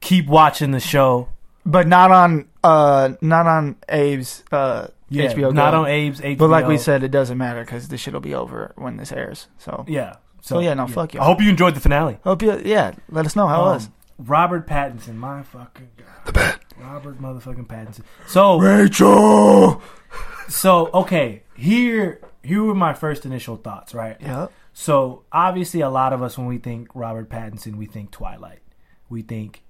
Keep 0.00 0.26
watching 0.26 0.70
the 0.70 0.80
show. 0.80 1.28
But 1.66 1.86
not 1.86 2.10
on 2.10 2.48
uh 2.64 3.10
not 3.20 3.46
on 3.46 3.76
Abe's 3.88 4.42
uh 4.50 4.88
Yeah, 5.10 5.32
HBO 5.32 5.52
not 5.52 5.72
Go. 5.72 5.80
on 5.80 5.86
Abe's 5.86 6.20
HBO. 6.20 6.38
But 6.38 6.50
like 6.50 6.66
we 6.66 6.78
said, 6.78 7.02
it 7.02 7.10
doesn't 7.10 7.36
matter 7.36 7.60
because 7.64 7.88
this 7.88 8.00
shit 8.00 8.14
will 8.14 8.20
be 8.20 8.34
over 8.34 8.72
when 8.76 8.96
this 8.96 9.12
airs. 9.12 9.48
So 9.58 9.84
yeah. 9.88 10.16
So, 10.40 10.60
yeah, 10.60 10.72
no, 10.72 10.86
fuck 10.86 11.12
y'all. 11.12 11.24
I 11.24 11.26
hope 11.26 11.42
you 11.42 11.50
enjoyed 11.50 11.74
the 11.74 11.80
finale. 11.80 12.18
hope 12.24 12.40
you 12.40 12.58
yeah. 12.64 12.92
Let 13.10 13.26
us 13.26 13.36
know 13.36 13.46
how 13.48 13.64
it 13.64 13.66
Um, 13.66 13.74
was. 13.74 13.88
Robert 14.18 14.66
Pattinson, 14.66 15.16
my 15.16 15.42
fucking 15.42 15.88
god. 15.98 16.06
The 16.26 16.32
bat. 16.32 16.60
Robert 16.80 17.20
motherfucking 17.20 17.66
Pattinson. 17.66 18.00
So 18.26 18.58
Rachel. 18.58 19.82
so 20.48 20.86
okay, 20.94 21.42
here 21.54 22.20
here 22.48 22.62
were 22.62 22.74
my 22.74 22.94
first 22.94 23.24
initial 23.24 23.56
thoughts, 23.56 23.94
right? 23.94 24.16
Yeah. 24.20 24.48
So 24.72 25.24
obviously, 25.30 25.80
a 25.80 25.90
lot 25.90 26.12
of 26.12 26.22
us 26.22 26.36
when 26.38 26.46
we 26.46 26.58
think 26.58 26.88
Robert 26.94 27.28
Pattinson, 27.28 27.76
we 27.76 27.86
think 27.86 28.10
Twilight. 28.10 28.60
We 29.08 29.22
think 29.22 29.62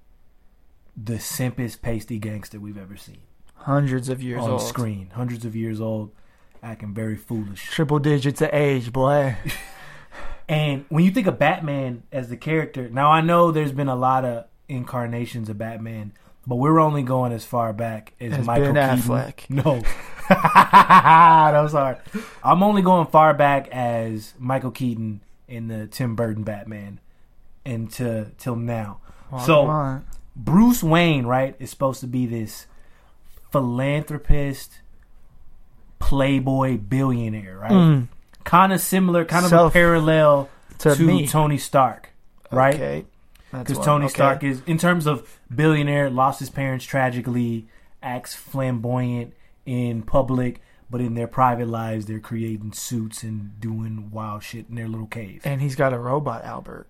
the 0.97 1.19
simplest 1.19 1.81
pasty 1.81 2.19
gangster 2.19 2.59
we've 2.59 2.77
ever 2.77 2.97
seen 2.97 3.19
Hundreds 3.53 4.09
of 4.09 4.21
years 4.23 4.41
on 4.41 4.51
old. 4.51 4.61
screen, 4.61 5.11
hundreds 5.13 5.45
of 5.45 5.55
years 5.55 5.79
old, 5.79 6.11
acting 6.63 6.93
very 6.93 7.15
foolish. 7.15 7.65
Triple 7.69 7.99
digits 7.99 8.41
of 8.41 8.49
age, 8.53 8.91
boy. 8.91 9.35
And 10.47 10.85
when 10.89 11.03
you 11.03 11.11
think 11.11 11.27
of 11.27 11.37
Batman 11.37 12.01
as 12.11 12.29
the 12.29 12.35
character, 12.35 12.89
now 12.89 13.11
I 13.11 13.21
know 13.21 13.51
there's 13.51 13.71
been 13.71 13.87
a 13.87 13.95
lot 13.95 14.25
of 14.25 14.45
incarnations 14.67 15.47
of 15.47 15.59
Batman, 15.59 16.13
but 16.49 16.55
we're 16.57 16.79
only 16.79 17.03
going 17.03 17.31
as 17.31 17.45
far 17.45 17.71
back 17.71 18.13
as, 18.19 18.33
As 18.33 18.45
Michael 18.45 18.73
Ben 18.73 18.97
Keaton. 18.97 19.11
Affleck. 19.15 19.49
No, 19.49 19.79
that 20.29 21.61
was 21.61 21.71
hard. 21.71 21.97
I'm 22.43 22.61
only 22.63 22.81
going 22.81 23.07
far 23.07 23.33
back 23.33 23.69
as 23.69 24.33
Michael 24.37 24.71
Keaton 24.71 25.21
in 25.47 25.67
the 25.67 25.87
Tim 25.87 26.15
Burton 26.15 26.43
Batman, 26.43 26.99
and 27.65 27.89
to 27.93 28.31
till 28.37 28.55
now. 28.57 28.99
So. 29.45 30.01
Bruce 30.35 30.81
Wayne, 30.81 31.25
right, 31.25 31.53
is 31.59 31.69
supposed 31.69 31.99
to 31.99 32.07
be 32.07 32.25
this 32.25 32.65
philanthropist, 33.51 34.79
playboy, 35.99 36.77
billionaire, 36.77 37.57
right? 37.57 37.71
Mm, 37.71 38.07
Kind 38.45 38.71
of 38.71 38.79
similar, 38.79 39.25
kind 39.25 39.43
of 39.45 39.49
Self- 39.49 39.71
a 39.71 39.73
parallel 39.73 40.49
to, 40.79 40.95
to 40.95 41.27
Tony 41.27 41.57
Stark, 41.57 42.09
right? 42.51 42.73
Okay. 42.75 43.05
Because. 43.51 43.79
Tony 43.79 44.05
Okay. 44.05 44.13
Stark 44.13 44.43
is, 44.43 44.61
in 44.65 44.77
terms 44.77 45.07
of 45.07 45.39
billionaire, 45.53 46.09
lost 46.09 46.39
his 46.39 46.49
parents 46.49 46.85
tragically, 46.85 47.67
acts 48.01 48.35
flamboyant 48.35 49.33
in 49.65 50.03
public, 50.03 50.61
but 50.89 51.01
in 51.01 51.13
their 51.13 51.27
private 51.27 51.67
lives, 51.67 52.05
they're 52.05 52.19
creating 52.19 52.73
suits 52.73 53.23
and 53.23 53.59
doing 53.59 54.09
wild 54.11 54.43
shit 54.43 54.67
in 54.69 54.75
their 54.75 54.87
little 54.87 55.07
cave. 55.07 55.41
and 55.45 55.61
he's 55.61 55.75
got 55.75 55.93
a 55.93 55.99
robot, 55.99 56.43
Albert. 56.43 56.87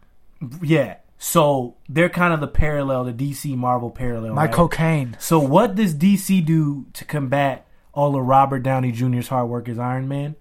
Yeah. 0.62 0.98
So 1.18 1.76
they're 1.90 2.10
kind 2.10 2.34
of 2.34 2.40
the 2.40 2.48
parallel, 2.48 3.04
the 3.04 3.12
DC 3.14 3.56
Marvel 3.58 3.90
parallel. 3.90 4.34
My 4.34 4.46
right? 4.46 4.54
cocaine. 4.54 5.18
So 5.20 5.38
what 5.40 5.76
does 5.76 5.94
DC 5.94 6.46
do 6.46 6.86
to 6.94 7.04
combat 7.04 7.68
all 7.94 8.16
of 8.16 8.26
Robert 8.26 8.60
Downey 8.64 8.94
Jr.'s 8.94 9.28
hard 9.28 9.50
work 9.50 9.68
as 9.68 9.78
Iron 9.78 10.08
Man? 10.08 10.36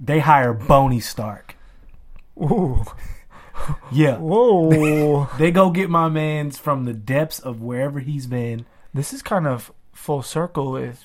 They 0.00 0.20
hire 0.20 0.54
Boney 0.54 1.00
Stark. 1.00 1.56
Ooh. 2.38 2.84
Yeah. 3.92 4.16
Whoa. 4.18 5.28
They 5.38 5.50
go 5.50 5.70
get 5.70 5.90
my 5.90 6.08
man's 6.08 6.58
from 6.58 6.84
the 6.84 6.92
depths 6.92 7.38
of 7.38 7.60
wherever 7.60 8.00
he's 8.00 8.26
been. 8.26 8.66
this 8.94 9.12
is 9.12 9.22
kind 9.22 9.46
of 9.46 9.72
full 9.92 10.22
circle 10.22 10.72
with 10.72 11.04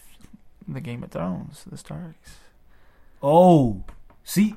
the 0.68 0.80
Game 0.82 1.04
of 1.04 1.12
Thrones, 1.12 1.64
the 1.70 1.78
Starks. 1.78 2.36
Oh, 3.24 3.84
see, 4.24 4.56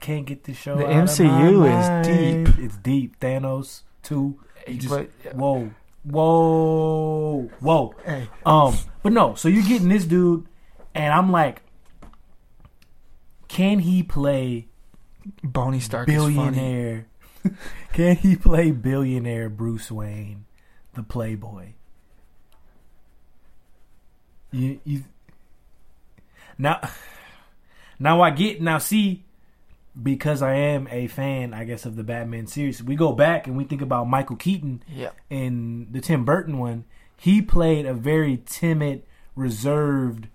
can't 0.00 0.24
get 0.26 0.44
this 0.44 0.56
show. 0.56 0.76
The 0.76 0.84
MCU 0.84 1.66
is 1.66 2.06
deep. 2.06 2.58
It's 2.64 2.76
deep. 2.78 3.18
Thanos 3.20 3.82
too. 4.02 4.38
You 4.66 4.74
just 4.78 4.88
But- 4.94 5.34
whoa, 5.34 5.70
whoa, 6.04 7.50
whoa. 7.60 7.94
Hey. 8.04 8.28
Um, 8.46 8.76
but 9.02 9.12
no. 9.12 9.34
So 9.34 9.48
you're 9.48 9.62
getting 9.62 9.88
this 9.88 10.04
dude, 10.04 10.46
and 10.94 11.12
I'm 11.12 11.30
like, 11.32 11.62
can 13.48 13.80
he 13.80 14.02
play 14.02 14.68
Boney 15.42 15.80
Stark 15.80 16.06
billionaire? 16.06 17.06
can 17.92 18.16
he 18.16 18.36
play 18.36 18.70
billionaire 18.70 19.48
Bruce 19.48 19.90
Wayne, 19.90 20.44
the 20.94 21.02
Playboy? 21.02 21.68
You 24.50 24.80
you 24.84 25.04
now 26.56 26.80
now 27.98 28.20
I 28.22 28.30
get 28.30 28.62
now 28.62 28.78
see 28.78 29.24
because 30.00 30.42
I 30.42 30.54
am 30.54 30.86
a 30.90 31.06
fan, 31.08 31.52
I 31.52 31.64
guess, 31.64 31.84
of 31.84 31.96
the 31.96 32.04
Batman 32.04 32.46
series. 32.46 32.82
We 32.82 32.94
go 32.94 33.12
back 33.12 33.46
and 33.46 33.56
we 33.56 33.64
think 33.64 33.82
about 33.82 34.08
Michael 34.08 34.36
Keaton 34.36 34.82
Yeah. 34.88 35.10
in 35.28 35.88
the 35.90 36.00
Tim 36.00 36.24
Burton 36.24 36.58
one. 36.58 36.84
He 37.16 37.42
played 37.42 37.84
a 37.84 37.94
very 37.94 38.40
timid, 38.46 39.02
reserved, 39.34 40.28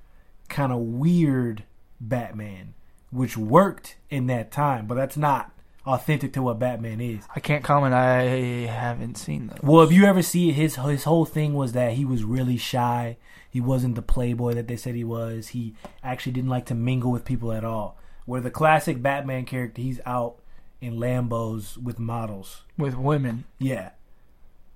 kind 0.49 0.73
of 0.73 0.80
weird 0.80 1.63
Batman, 2.02 2.73
which 3.10 3.38
worked 3.38 3.95
in 4.10 4.28
that 4.28 4.52
time, 4.52 4.86
but 4.86 4.95
that's 4.95 5.15
not 5.15 5.52
authentic 5.85 6.33
to 6.33 6.41
what 6.41 6.59
Batman 6.59 7.01
is. 7.01 7.23
I 7.35 7.39
can't 7.39 7.63
comment. 7.63 7.93
I 7.93 8.21
haven't 8.67 9.17
seen 9.17 9.47
those. 9.47 9.59
Well, 9.61 9.83
if 9.83 9.91
you 9.91 10.05
ever 10.05 10.21
see 10.21 10.49
it, 10.49 10.53
his 10.53 10.75
his 10.75 11.03
whole 11.03 11.25
thing 11.25 11.53
was 11.53 11.73
that 11.73 11.93
he 11.93 12.05
was 12.05 12.23
really 12.23 12.57
shy. 12.57 13.17
He 13.49 13.61
wasn't 13.61 13.95
the 13.95 14.01
playboy 14.01 14.53
that 14.55 14.67
they 14.67 14.77
said 14.77 14.95
he 14.95 15.03
was. 15.03 15.49
He 15.49 15.75
actually 16.03 16.31
didn't 16.31 16.49
like 16.49 16.65
to 16.67 16.75
mingle 16.75 17.11
with 17.11 17.23
people 17.25 17.51
at 17.51 17.63
all. 17.63 17.97
Where 18.25 18.41
the 18.41 18.49
classic 18.49 19.01
Batman 19.01 19.45
character, 19.45 19.81
he's 19.81 19.99
out 20.05 20.37
in 20.81 20.95
Lambos 20.95 21.77
with 21.77 21.99
models. 21.99 22.63
with 22.77 22.95
women, 22.97 23.43
Yeah. 23.59 23.91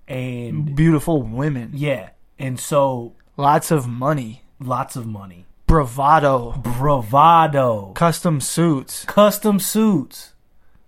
And 0.07 0.73
beautiful 0.75 1.21
women, 1.21 1.71
yeah. 1.73 2.09
And 2.39 2.57
so 2.59 3.13
lots 3.35 3.71
of 3.71 3.87
money, 3.87 4.43
lots 4.59 4.95
of 4.95 5.05
money. 5.05 5.45
bravado, 5.65 6.53
Bravado. 6.53 7.91
custom 7.93 8.39
suits. 8.39 9.03
Custom 9.05 9.59
suits. 9.59 10.33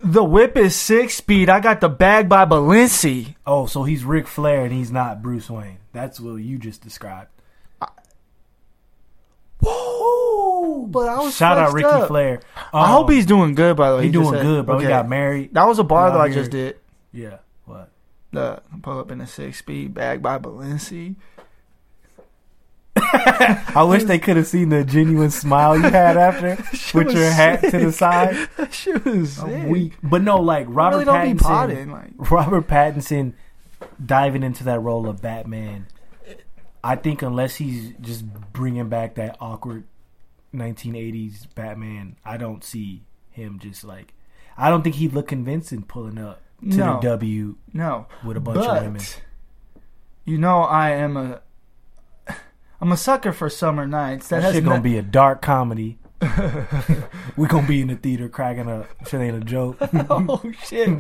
The 0.02 0.24
whip 0.24 0.56
is 0.56 0.76
six 0.76 1.16
speed. 1.16 1.50
I 1.50 1.60
got 1.60 1.82
the 1.82 1.90
bag 1.90 2.30
by 2.30 2.46
Balenci. 2.46 3.36
Oh, 3.46 3.66
so 3.66 3.84
he's 3.84 4.04
Ric 4.06 4.28
Flair 4.28 4.64
and 4.64 4.72
he's 4.72 4.92
not 4.92 5.22
Bruce 5.22 5.50
Wayne. 5.50 5.78
That's 5.92 6.20
what 6.20 6.36
you 6.36 6.58
just 6.58 6.82
described. 6.82 7.30
Whoa! 9.62 10.88
But 10.88 11.10
I 11.10 11.20
was 11.20 11.36
Shout 11.36 11.58
out 11.58 11.72
flexed 11.72 11.76
Ricky 11.76 11.88
up. 12.04 12.08
Flair. 12.08 12.42
I 12.74 12.88
hope 12.88 13.08
Um, 13.10 13.14
he's 13.14 13.26
doing 13.26 13.56
good. 13.56 13.76
By 13.76 13.92
the 13.92 13.98
way, 13.98 14.04
he 14.04 14.10
just 14.10 14.24
doing 14.24 14.36
said- 14.36 14.44
good, 14.44 14.66
bro. 14.66 14.80
He 14.80 14.88
got 14.88 15.10
married. 15.10 15.54
That 15.54 15.68
was 15.68 15.80
a 15.80 15.84
bar 15.84 16.12
that 16.12 16.20
I 16.22 16.30
just 16.32 16.52
did. 16.52 16.78
Yeah. 17.12 17.38
What? 17.66 17.90
The 18.32 18.62
pull 18.82 19.00
up 19.00 19.12
in 19.12 19.20
a 19.22 19.28
six 19.28 19.58
speed 19.60 19.94
bag 19.94 20.22
by 20.22 20.38
Balenci. 20.38 21.16
I 23.76 23.84
wish 23.88 24.04
they 24.04 24.20
could 24.20 24.38
have 24.38 24.48
seen 24.48 24.70
the 24.70 24.84
genuine 24.84 25.32
smile 25.32 25.76
you 25.78 25.84
had 25.84 26.18
after 26.18 26.56
with 26.94 27.12
your 27.12 27.30
hat 27.30 27.62
to 27.62 27.80
the 27.80 27.92
side. 27.92 28.48
She 28.72 28.92
was 28.92 29.42
weak. 29.44 29.94
But 30.04 30.22
no, 30.22 30.38
like 30.38 30.68
Robert 30.70 31.06
really 31.08 31.34
Pattinson. 31.34 31.40
potting. 31.40 31.92
Like, 31.92 32.32
Robert 32.32 32.68
Pattinson 32.68 33.34
diving 34.04 34.44
into 34.44 34.64
that 34.66 34.80
role 34.80 35.08
of 35.10 35.22
Batman. 35.22 35.88
I 36.84 36.96
think 36.96 37.22
unless 37.22 37.56
he's 37.56 37.94
just 38.00 38.26
bringing 38.54 38.90
back 38.90 39.16
that 39.16 39.38
awkward 39.42 39.86
1980s 40.54 41.48
Batman, 41.56 42.16
I 42.24 42.38
don't 42.38 42.64
see 42.64 43.04
him 43.32 43.60
just 43.60 43.84
like. 43.84 44.14
I 44.58 44.70
don't 44.70 44.84
think 44.84 44.96
he'd 44.96 45.14
look 45.14 45.28
convincing 45.28 45.84
pulling 45.84 46.18
up 46.18 46.42
to 46.62 46.68
No. 46.78 47.00
the 47.00 47.10
W 47.10 47.56
no. 47.74 48.08
with 48.26 48.38
a 48.38 48.42
bunch 48.42 48.60
but, 48.60 48.78
of 48.78 48.84
women. 48.84 49.02
You 50.26 50.38
know, 50.38 50.62
I 50.62 50.92
am 50.92 51.18
a. 51.18 51.42
I'm 52.82 52.92
a 52.92 52.98
sucker 52.98 53.32
for 53.32 53.50
summer 53.50 53.86
nights. 53.86 54.30
That, 54.30 54.42
That 54.42 54.54
shit 54.54 54.64
gonna 54.64 54.82
be 54.82 54.98
a 54.98 55.02
dark 55.02 55.42
comedy. 55.42 56.00
we 57.38 57.48
gonna 57.48 57.68
be 57.68 57.82
in 57.82 57.88
the 57.88 57.96
theater 57.96 58.30
cracking 58.30 58.70
up. 58.70 58.88
Shit 59.08 59.22
ain't 59.22 59.38
a 59.38 59.46
joke. 59.46 59.78
oh 60.10 60.42
shit. 60.64 60.98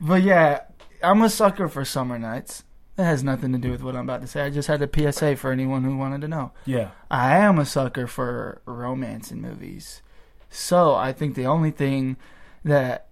but 0.00 0.22
yeah, 0.22 0.60
I'm 1.02 1.22
a 1.22 1.30
sucker 1.30 1.68
for 1.68 1.84
summer 1.84 2.18
nights. 2.18 2.64
That 2.96 3.04
has 3.04 3.24
nothing 3.24 3.52
to 3.52 3.58
do 3.58 3.70
with 3.70 3.82
what 3.82 3.96
I'm 3.96 4.04
about 4.04 4.20
to 4.20 4.28
say. 4.28 4.42
I 4.42 4.50
just 4.50 4.68
had 4.68 4.80
a 4.80 5.12
PSA 5.12 5.36
for 5.36 5.50
anyone 5.50 5.82
who 5.82 5.96
wanted 5.96 6.20
to 6.20 6.28
know. 6.28 6.52
yeah. 6.64 6.90
I 7.10 7.36
am 7.38 7.58
a 7.58 7.66
sucker 7.66 8.06
for 8.06 8.62
romance 8.66 9.32
in 9.32 9.40
movies. 9.40 10.00
So 10.48 10.94
I 10.94 11.12
think 11.12 11.34
the 11.34 11.46
only 11.46 11.72
thing 11.72 12.16
that 12.64 13.08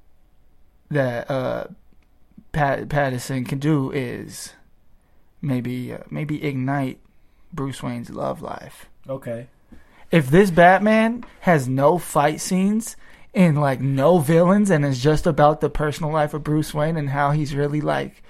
that 0.91 1.29
uh, 1.31 1.67
Pat 2.53 2.89
Patterson 2.89 3.45
can 3.45 3.59
do 3.59 3.91
is 3.91 4.53
maybe 5.41 5.93
uh, 5.93 5.99
maybe 6.11 6.45
ignite 6.45 7.01
Bruce 7.53 7.83
Wayne's 7.83 8.11
love 8.11 8.43
life. 8.43 8.87
Okay. 9.09 9.49
If 10.11 10.31
this 10.31 10.51
Batman 10.51 11.25
has 11.41 11.69
no 11.69 11.99
fight 11.99 12.41
scenes 12.41 12.97
and 13.35 13.61
like 13.61 13.81
no 13.81 14.19
villains 14.19 14.71
and 14.71 14.85
is 14.85 15.03
just 15.03 15.27
about 15.27 15.61
the 15.61 15.71
personal 15.71 16.13
life 16.13 16.35
of 16.35 16.45
Bruce 16.45 16.75
Wayne 16.75 16.97
and 16.97 17.11
how 17.11 17.31
he's 17.31 17.55
really 17.55 17.81
like 17.81 18.23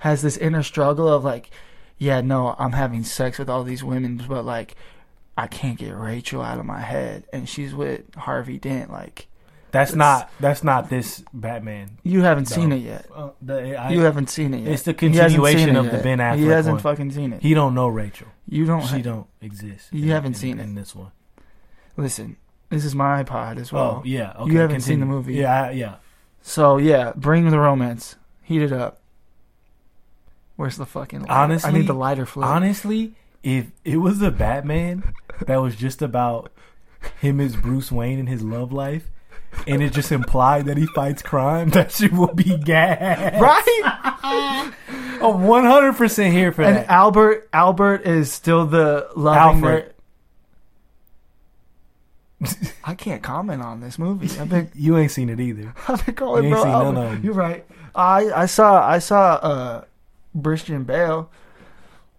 has 0.00 0.22
this 0.22 0.36
inner 0.36 0.62
struggle 0.62 1.08
of 1.08 1.24
like 1.24 1.50
yeah, 1.96 2.20
no, 2.20 2.56
I'm 2.58 2.72
having 2.72 3.04
sex 3.04 3.38
with 3.38 3.48
all 3.48 3.64
these 3.64 3.84
women 3.84 4.22
but 4.28 4.44
like 4.44 4.76
I 5.36 5.46
can't 5.48 5.78
get 5.78 5.96
Rachel 5.96 6.42
out 6.42 6.60
of 6.60 6.66
my 6.66 6.80
head 6.80 7.24
and 7.32 7.48
she's 7.48 7.74
with 7.74 8.14
Harvey 8.14 8.58
Dent 8.58 8.90
like 8.92 9.26
That's 9.74 9.90
It's- 9.90 9.98
not. 9.98 10.30
That's 10.40 10.62
not 10.64 10.88
this 10.88 11.22
Batman. 11.34 11.98
you 12.04 12.22
haven't 12.22 12.48
No. 12.48 12.54
seen 12.56 12.70
it 12.72 12.76
yet. 12.82 13.06
Uh, 13.14 13.30
the, 13.42 13.76
I, 13.76 13.90
you 13.90 14.00
haven't 14.02 14.30
seen 14.30 14.54
it 14.54 14.60
yet. 14.60 14.72
it's 14.72 14.82
the 14.84 14.92
He 14.98 15.08
hasn't 15.16 15.32
seen 15.32 15.42
continuation 15.42 15.76
it 15.76 15.78
of 15.80 15.90
the. 15.90 15.98
Ben 15.98 16.18
Affleck 16.18 16.36
He 16.38 16.46
hasn't 16.46 16.74
one. 16.74 16.82
fucking 16.82 17.10
seen 17.10 17.32
it. 17.32 17.42
he 17.42 17.54
don't 17.54 17.74
know 17.74 17.88
Rachel. 17.88 18.28
you 18.48 18.64
don't 18.66 18.82
she 18.82 18.96
ha- 18.96 19.02
don't 19.02 19.26
exist. 19.42 19.92
You 19.92 20.04
in- 20.04 20.08
haven't 20.10 20.32
in- 20.34 20.38
seen 20.38 20.58
it. 20.60 20.62
in 20.62 20.74
this 20.76 20.94
one. 20.94 21.10
listen. 21.96 22.36
This 22.70 22.84
is 22.84 22.94
my 22.94 23.22
iPod 23.22 23.58
as 23.58 23.72
well. 23.72 23.98
oh 24.00 24.02
yeah. 24.04 24.32
Okay, 24.38 24.52
you 24.52 24.58
haven't 24.58 24.80
seen 24.80 25.00
the 25.00 25.06
movie. 25.06 25.34
Yeah. 25.34 25.64
I, 25.64 25.70
yeah. 25.72 25.94
So 26.40 26.76
yeah, 26.78 27.12
bring 27.16 27.50
the 27.50 27.58
romance. 27.58 28.16
Heat 28.42 28.62
it 28.62 28.72
up. 28.72 29.00
Where's 30.56 30.76
the 30.76 30.86
fucking 30.86 31.22
lighter? 31.24 31.66
I 31.66 31.70
need 31.72 31.86
the 31.88 31.94
lighter 31.94 32.26
flip. 32.26 32.46
Honestly, 32.46 33.14
if 33.42 33.72
it 33.84 33.96
was 33.98 34.22
a 34.22 34.30
Batman 34.30 35.12
that 35.46 35.56
was 35.60 35.74
just 35.76 36.00
about 36.00 36.52
him 37.20 37.40
as 37.40 37.56
Bruce 37.56 37.90
Wayne 37.90 38.18
and 38.20 38.28
his 38.28 38.42
love 38.42 38.72
life, 38.72 39.10
and 39.66 39.82
it 39.82 39.92
just 39.92 40.12
implied 40.12 40.66
that 40.66 40.76
he 40.76 40.86
fights 40.86 41.22
crime, 41.22 41.70
that 41.70 41.92
shit 41.92 42.12
will 42.12 42.34
be 42.34 42.56
gas. 42.58 43.40
right? 43.40 44.72
I'm 45.22 45.44
100 45.44 45.92
percent 45.96 46.32
here 46.34 46.52
for 46.52 46.62
and 46.62 46.76
that. 46.76 46.88
Albert 46.90 47.48
Albert 47.52 48.02
is 48.06 48.32
still 48.32 48.66
the 48.66 49.08
loving 49.16 49.64
Alfred. 49.64 49.90
I 52.84 52.94
can't 52.94 53.22
comment 53.22 53.62
on 53.62 53.80
this 53.80 53.98
movie. 53.98 54.38
I've 54.38 54.50
been 54.50 54.70
you 54.74 54.98
ain't 54.98 55.10
seen 55.10 55.30
it 55.30 55.40
either. 55.40 55.72
I've 55.88 56.04
been 56.04 56.14
calling 56.14 56.44
You 56.44 56.50
ain't 56.54 56.62
bro 56.62 56.62
seen 56.64 56.94
none 56.94 56.96
of 57.06 57.12
'em. 57.14 57.24
You're 57.24 57.32
right. 57.34 57.64
I 57.94 58.30
I 58.32 58.46
saw 58.46 58.86
I 58.86 58.98
saw 58.98 59.34
uh 59.36 59.84
Christian 60.42 60.84
Bale. 60.84 61.30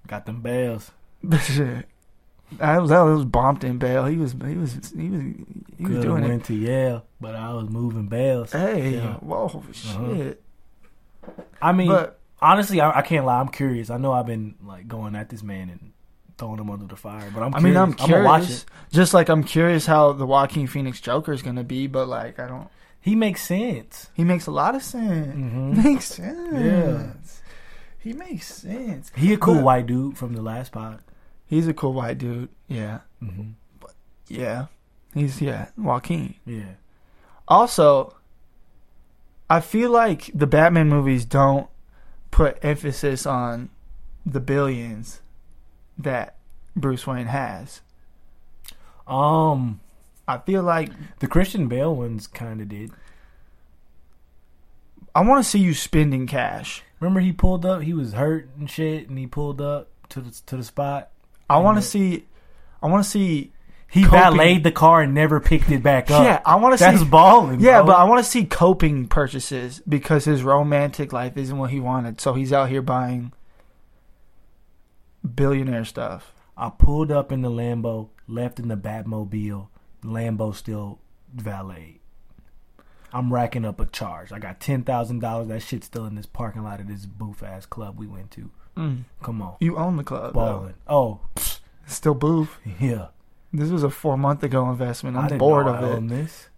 Got 0.07 0.25
them 0.25 0.41
bells. 0.41 0.91
I 2.59 2.79
was 2.79 2.89
that 2.89 3.01
was 3.01 3.25
Bompton 3.25 3.77
Bale. 3.77 4.05
He 4.05 4.17
was 4.17 4.31
he 4.33 4.55
was 4.55 4.73
he 4.95 5.09
was 5.09 5.21
he 5.77 5.83
was 5.83 5.93
have 5.95 6.01
doing 6.03 6.23
it. 6.23 6.27
went 6.27 6.45
to 6.45 6.53
Yale, 6.55 7.05
but 7.25 7.35
I 7.35 7.53
was 7.53 7.67
moving 7.69 8.07
bells. 8.07 8.51
Hey, 8.51 8.95
Yeah. 8.97 9.15
whoa, 9.15 9.63
shit! 9.73 10.41
I 11.61 11.71
mean, 11.71 11.87
But 11.87 12.19
honestly, 12.41 12.79
I, 12.81 12.99
I 12.99 13.01
can't 13.01 13.25
lie. 13.25 13.39
I'm 13.39 13.47
curious. 13.49 13.89
I 13.89 13.97
know 13.97 14.11
I've 14.11 14.27
been 14.27 14.55
like 14.63 14.87
going 14.87 15.15
at 15.15 15.29
this 15.29 15.41
man 15.41 15.69
and 15.69 15.91
throwing 16.37 16.59
him 16.59 16.69
under 16.69 16.85
the 16.85 16.95
fire, 16.95 17.31
but 17.33 17.41
I'm. 17.41 17.55
I 17.55 17.59
Curious. 17.59 17.63
mean, 17.63 17.77
I'm 17.77 17.93
curious. 17.93 18.63
it. 18.63 18.65
Just 18.91 19.13
like 19.13 19.29
I'm 19.29 19.43
curious 19.43 19.85
how 19.87 20.11
the 20.13 20.25
Joaquin 20.25 20.67
Phoenix 20.67 21.01
Joker 21.01 21.33
is 21.33 21.41
gonna 21.41 21.63
be, 21.63 21.87
but 21.87 22.07
like 22.07 22.37
I 22.39 22.47
don't. 22.47 22.67
He 23.01 23.15
makes 23.15 23.41
sense. 23.43 24.09
He 24.13 24.23
makes 24.23 24.45
a 24.47 24.51
lot 24.51 24.75
of 24.75 24.83
sense. 24.83 25.35
Mhm. 25.35 25.83
Makes 25.83 26.05
sense. 26.05 26.53
Yeah. 26.53 27.11
He 27.99 28.13
makes 28.13 28.47
sense. 28.53 29.11
He 29.15 29.33
a 29.33 29.37
cool 29.37 29.55
But- 29.55 29.63
white 29.63 29.87
dude 29.87 30.17
from 30.17 30.33
the 30.33 30.41
last 30.41 30.71
pod. 30.71 30.99
He's 31.47 31.67
a 31.67 31.73
cool 31.73 31.93
white 31.93 32.17
dude. 32.19 32.49
Yeah, 32.67 32.99
Mm-hmm. 33.23 33.51
yeah. 34.27 34.67
He's 35.13 35.39
yeah, 35.41 35.67
Joaquin. 35.77 36.35
Yeah. 36.45 36.73
Also, 37.47 38.15
I 39.49 39.59
feel 39.59 39.91
like 39.91 40.31
the 40.33 40.47
Batman 40.47 40.89
movies 40.89 41.25
don't 41.25 41.67
put 42.31 42.57
emphasis 42.63 43.25
on 43.25 43.69
the 44.25 44.39
billions 44.39 45.21
that 45.97 46.35
Bruce 46.75 47.05
Wayne 47.05 47.27
has. 47.27 47.81
Um, 49.07 49.79
I 50.27 50.39
feel 50.39 50.63
like 50.63 50.91
the 51.19 51.27
Christian 51.27 51.67
Bale 51.67 51.95
ones 51.95 52.27
kind 52.27 52.61
of 52.61 52.69
did. 52.69 52.91
I 55.13 55.21
want 55.21 55.43
to 55.43 55.49
see 55.49 55.59
you 55.59 55.73
spending 55.73 56.27
cash. 56.27 56.83
Remember, 56.99 57.21
he 57.21 57.31
pulled 57.31 57.65
up. 57.65 57.83
He 57.83 57.93
was 57.93 58.13
hurt 58.13 58.49
and 58.57 58.69
shit, 58.69 59.07
and 59.07 59.17
he 59.17 59.27
pulled 59.27 59.61
up 59.61 59.87
to 60.09 60.19
the 60.19 60.41
to 60.47 60.57
the 60.57 60.63
spot. 60.63 61.09
I 61.49 61.59
want 61.59 61.77
to 61.77 61.81
see. 61.81 62.25
I 62.81 62.87
want 62.87 63.03
to 63.03 63.09
see. 63.09 63.51
He 63.95 64.03
Coping. 64.03 64.19
valeted 64.19 64.63
the 64.63 64.71
car 64.73 65.01
and 65.01 65.13
never 65.13 65.39
picked 65.39 65.71
it 65.71 65.81
back 65.81 66.11
up. 66.11 66.21
Yeah, 66.25 66.41
I 66.45 66.57
want 66.57 66.77
to 66.77 66.83
that's 66.83 66.99
see. 66.99 67.05
balling. 67.05 67.61
Yeah, 67.61 67.77
bro. 67.79 67.87
but 67.93 67.97
I 67.97 68.03
want 68.03 68.23
to 68.23 68.29
see 68.29 68.43
coping 68.43 69.07
purchases 69.07 69.81
because 69.87 70.25
his 70.25 70.43
romantic 70.43 71.13
life 71.13 71.37
isn't 71.37 71.57
what 71.57 71.69
he 71.69 71.79
wanted. 71.79 72.19
So 72.19 72.33
he's 72.33 72.51
out 72.51 72.67
here 72.69 72.81
buying 72.81 73.31
billionaire 75.23 75.85
stuff. 75.85 76.33
I 76.57 76.69
pulled 76.77 77.09
up 77.11 77.31
in 77.31 77.41
the 77.41 77.49
Lambo, 77.49 78.09
left 78.27 78.59
in 78.59 78.67
the 78.67 78.75
Batmobile. 78.77 79.67
Lambo 80.03 80.53
still 80.53 80.99
valet. 81.33 81.99
I'm 83.13 83.31
racking 83.33 83.63
up 83.63 83.79
a 83.79 83.85
charge. 83.85 84.31
I 84.33 84.39
got 84.39 84.59
ten 84.59 84.83
thousand 84.83 85.19
dollars. 85.19 85.47
That 85.47 85.61
shit's 85.61 85.85
still 85.87 86.05
in 86.05 86.15
this 86.15 86.25
parking 86.25 86.63
lot 86.63 86.81
of 86.81 86.87
this 86.87 87.05
boof 87.05 87.43
ass 87.43 87.65
club 87.65 87.97
we 87.97 88.07
went 88.07 88.31
to. 88.31 88.51
Mm. 88.75 89.03
Come 89.23 89.41
on, 89.41 89.55
You 89.61 89.77
own 89.77 89.95
the 89.95 90.03
club. 90.03 90.33
though. 90.33 90.39
balling. 90.39 90.73
Oh, 90.85 91.21
Still 91.87 92.13
boof. 92.15 92.59
yeah. 92.79 93.07
This 93.57 93.69
was 93.69 93.83
a 93.83 93.89
four 93.89 94.17
month 94.17 94.43
ago 94.43 94.69
investment. 94.69 95.17
I'm 95.17 95.37
bored 95.37 95.67
of 95.67 95.83
it. 95.83 96.09
this. 96.09 96.49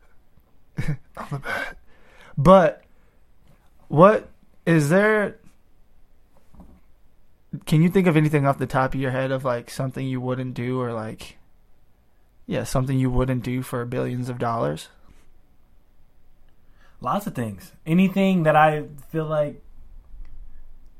But 2.37 2.83
what 3.87 4.29
is 4.65 4.89
there? 4.89 5.39
Can 7.65 7.81
you 7.81 7.89
think 7.89 8.05
of 8.05 8.15
anything 8.15 8.45
off 8.45 8.59
the 8.59 8.67
top 8.67 8.93
of 8.93 9.01
your 9.01 9.11
head 9.11 9.31
of 9.31 9.43
like 9.43 9.71
something 9.71 10.05
you 10.05 10.21
wouldn't 10.21 10.53
do 10.53 10.79
or 10.79 10.93
like, 10.93 11.37
yeah, 12.45 12.63
something 12.63 12.99
you 12.99 13.09
wouldn't 13.09 13.43
do 13.43 13.63
for 13.63 13.83
billions 13.85 14.29
of 14.29 14.37
dollars? 14.37 14.89
Lots 17.01 17.25
of 17.25 17.33
things. 17.33 17.71
Anything 17.85 18.43
that 18.43 18.55
I 18.55 18.83
feel 19.09 19.25
like 19.25 19.63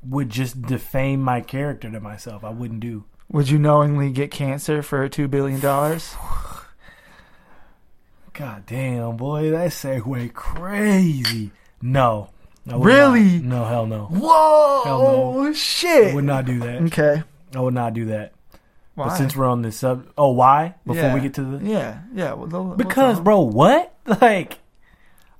would 0.02 0.30
just 0.30 0.62
defame 0.62 1.20
my 1.20 1.40
character 1.40 1.90
to 1.90 2.00
myself, 2.00 2.42
I 2.42 2.50
wouldn't 2.50 2.80
do. 2.80 3.04
Would 3.30 3.50
you 3.50 3.58
knowingly 3.58 4.10
get 4.10 4.30
cancer 4.30 4.82
for 4.82 5.06
two 5.08 5.28
billion 5.28 5.60
dollars? 5.60 6.14
God 8.32 8.64
damn, 8.66 9.16
boy, 9.16 9.50
that 9.50 9.70
segue 9.70 10.32
crazy. 10.32 11.50
No. 11.82 12.30
Really? 12.66 13.38
not. 13.38 13.44
No, 13.44 13.64
hell 13.64 13.86
no. 13.86 14.04
Whoa! 14.06 14.82
Hell 14.84 15.00
Oh, 15.02 15.52
Shit. 15.52 16.12
I 16.12 16.14
would 16.14 16.24
not 16.24 16.44
do 16.44 16.60
that. 16.60 16.82
Okay. 16.82 17.22
I 17.54 17.60
would 17.60 17.74
not 17.74 17.94
do 17.94 18.06
that. 18.06 18.32
Why? 18.94 19.08
But 19.08 19.16
since 19.16 19.34
we're 19.34 19.48
on 19.48 19.62
this 19.62 19.76
sub, 19.78 20.06
oh, 20.18 20.32
why? 20.32 20.74
Before 20.86 21.02
Yeah. 21.02 21.14
we 21.14 21.20
get 21.20 21.34
to 21.34 21.42
the 21.42 21.64
yeah, 21.64 22.00
yeah. 22.14 22.34
Well, 22.34 22.74
because, 22.76 23.20
bro, 23.20 23.40
what? 23.40 23.94
Like, 24.22 24.58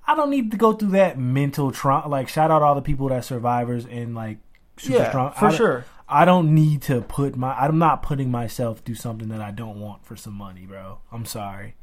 I 0.07 0.15
don't 0.15 0.29
need 0.31 0.51
to 0.51 0.57
go 0.59 0.75
through 0.75 0.91
that 0.91 1.19
mental 1.19 1.73
trauma. 1.73 2.07
Like, 2.09 2.29
shout 2.29 2.51
out 2.51 2.61
all 2.63 2.75
the 2.75 2.83
people 2.83 3.09
that 3.09 3.25
survivors 3.25 3.87
and 3.87 4.15
like 4.15 4.39
super 4.77 4.99
Yeah, 4.99 5.09
strong. 5.09 5.33
for 5.33 5.47
I 5.47 5.55
sure. 5.55 5.85
I 6.11 6.25
don't 6.25 6.55
need 6.55 6.83
to 6.83 7.01
put 7.03 7.37
my. 7.37 7.53
I'm 7.55 7.79
not 7.79 8.03
putting 8.03 8.31
myself 8.31 8.81
through 8.81 8.95
something 8.95 9.29
that 9.29 9.41
I 9.41 9.51
don't 9.51 9.79
want 9.81 10.05
for 10.07 10.17
some 10.17 10.35
money, 10.35 10.65
bro. 10.67 10.99
I'm 11.13 11.25
sorry. 11.27 11.75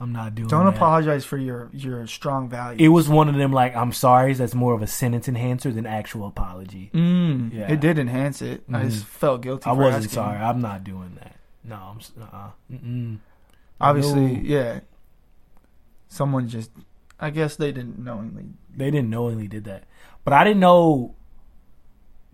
I'm 0.00 0.12
not 0.12 0.34
doing. 0.34 0.48
That. 0.48 0.56
Don't 0.56 0.66
that. 0.66 0.74
apologize 0.74 1.24
for 1.24 1.38
your 1.38 1.70
your 1.72 2.06
strong 2.06 2.48
value. 2.48 2.84
It 2.84 2.88
was 2.88 3.08
one 3.08 3.28
of 3.28 3.36
them 3.36 3.52
like 3.52 3.74
I'm 3.76 3.92
sorry. 3.92 4.34
That's 4.34 4.54
more 4.54 4.74
of 4.74 4.82
a 4.82 4.86
sentence 4.86 5.28
enhancer 5.28 5.70
than 5.72 5.86
actual 5.86 6.26
apology. 6.26 6.90
Mm, 6.92 7.54
Yeah. 7.54 7.72
It 7.72 7.80
did 7.80 7.98
enhance 7.98 8.42
it. 8.42 8.64
I 8.72 8.84
just 8.84 9.04
felt 9.06 9.40
guilty. 9.42 9.66
I 9.70 9.72
wasn't 9.72 9.94
asking. 10.04 10.10
sorry. 10.14 10.38
I'm 10.38 10.60
not 10.60 10.82
doing 10.84 11.14
that. 11.20 11.36
No, 11.62 11.76
I'm. 11.76 11.98
s- 11.98 12.12
Uh-uh. 12.20 12.50
Obviously, 13.80 14.36
No. 14.36 14.40
yeah. 14.42 14.80
Someone 16.08 16.48
just, 16.48 16.70
I 17.18 17.30
guess 17.30 17.56
they 17.56 17.72
didn't 17.72 17.98
knowingly. 17.98 18.44
They 18.76 18.90
didn't 18.90 19.10
knowingly 19.10 19.48
did 19.48 19.64
that, 19.64 19.84
but 20.24 20.32
I 20.32 20.44
didn't 20.44 20.60
know 20.60 21.14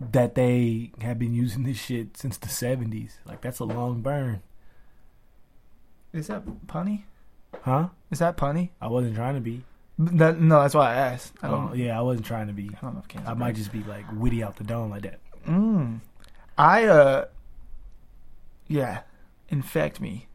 that 0.01 0.35
they 0.35 0.91
have 1.03 1.19
been 1.19 1.35
using 1.35 1.63
this 1.65 1.77
shit 1.77 2.17
since 2.17 2.39
the 2.39 2.49
70s. 2.49 3.13
Like 3.27 3.43
that's 3.43 3.59
a 3.59 3.65
long 3.65 4.01
burn, 4.01 4.41
Is 6.13 6.29
that 6.29 6.43
punny? 6.67 7.03
huh? 7.63 7.89
Is 8.11 8.19
that 8.21 8.37
punny? 8.37 8.71
I 8.81 8.89
wasn't 8.89 9.15
trying 9.17 9.35
to 9.35 9.41
be. 9.41 9.63
That, 9.99 10.41
no, 10.41 10.63
that's 10.63 10.75
why 10.75 10.93
I 10.93 10.95
asked. 10.95 11.35
I 11.43 11.49
don't. 11.49 11.71
Oh, 11.73 11.75
yeah, 11.75 11.99
I 11.99 12.01
wasn't 12.01 12.25
trying 12.27 12.47
to 12.47 12.55
be. 12.55 12.71
I 12.75 12.81
don't 12.81 12.95
know 12.95 13.01
if 13.01 13.09
cancer. 13.09 13.29
I 13.31 13.35
might 13.35 13.55
just 13.55 13.71
be 13.71 13.83
like 13.85 14.07
witty 14.15 14.43
out 14.43 14.57
the 14.57 14.65
dome 14.65 14.91
like 14.91 15.03
that. 15.03 15.21
Mm. 15.47 16.01
I 16.57 16.85
uh. 16.87 17.25
Yeah, 18.67 19.01
infect 19.51 20.01
me. 20.01 20.29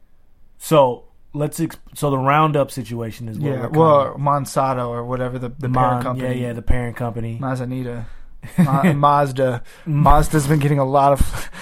So 0.60 1.06
let's. 1.34 1.60
Ex- 1.60 1.78
so 1.96 2.12
the 2.12 2.18
roundup 2.20 2.70
situation 2.70 3.28
is 3.28 3.40
what 3.40 3.52
Yeah, 3.52 3.68
well. 3.68 4.14
Monsanto 4.20 4.88
or 4.88 5.04
whatever 5.04 5.40
the 5.40 5.50
the 5.50 5.68
Mon- 5.70 5.84
parent 5.84 6.04
company. 6.04 6.40
Yeah, 6.42 6.48
yeah, 6.48 6.54
the 6.54 6.62
parent 6.62 6.96
company. 6.96 7.40
Mazanita. 7.42 8.06
Ma- 8.58 8.94
Mazda. 8.94 9.64
Mazda's 9.86 10.48
been 10.48 10.60
getting 10.60 10.80
a 10.80 10.86
lot 10.86 11.14
of. 11.14 11.50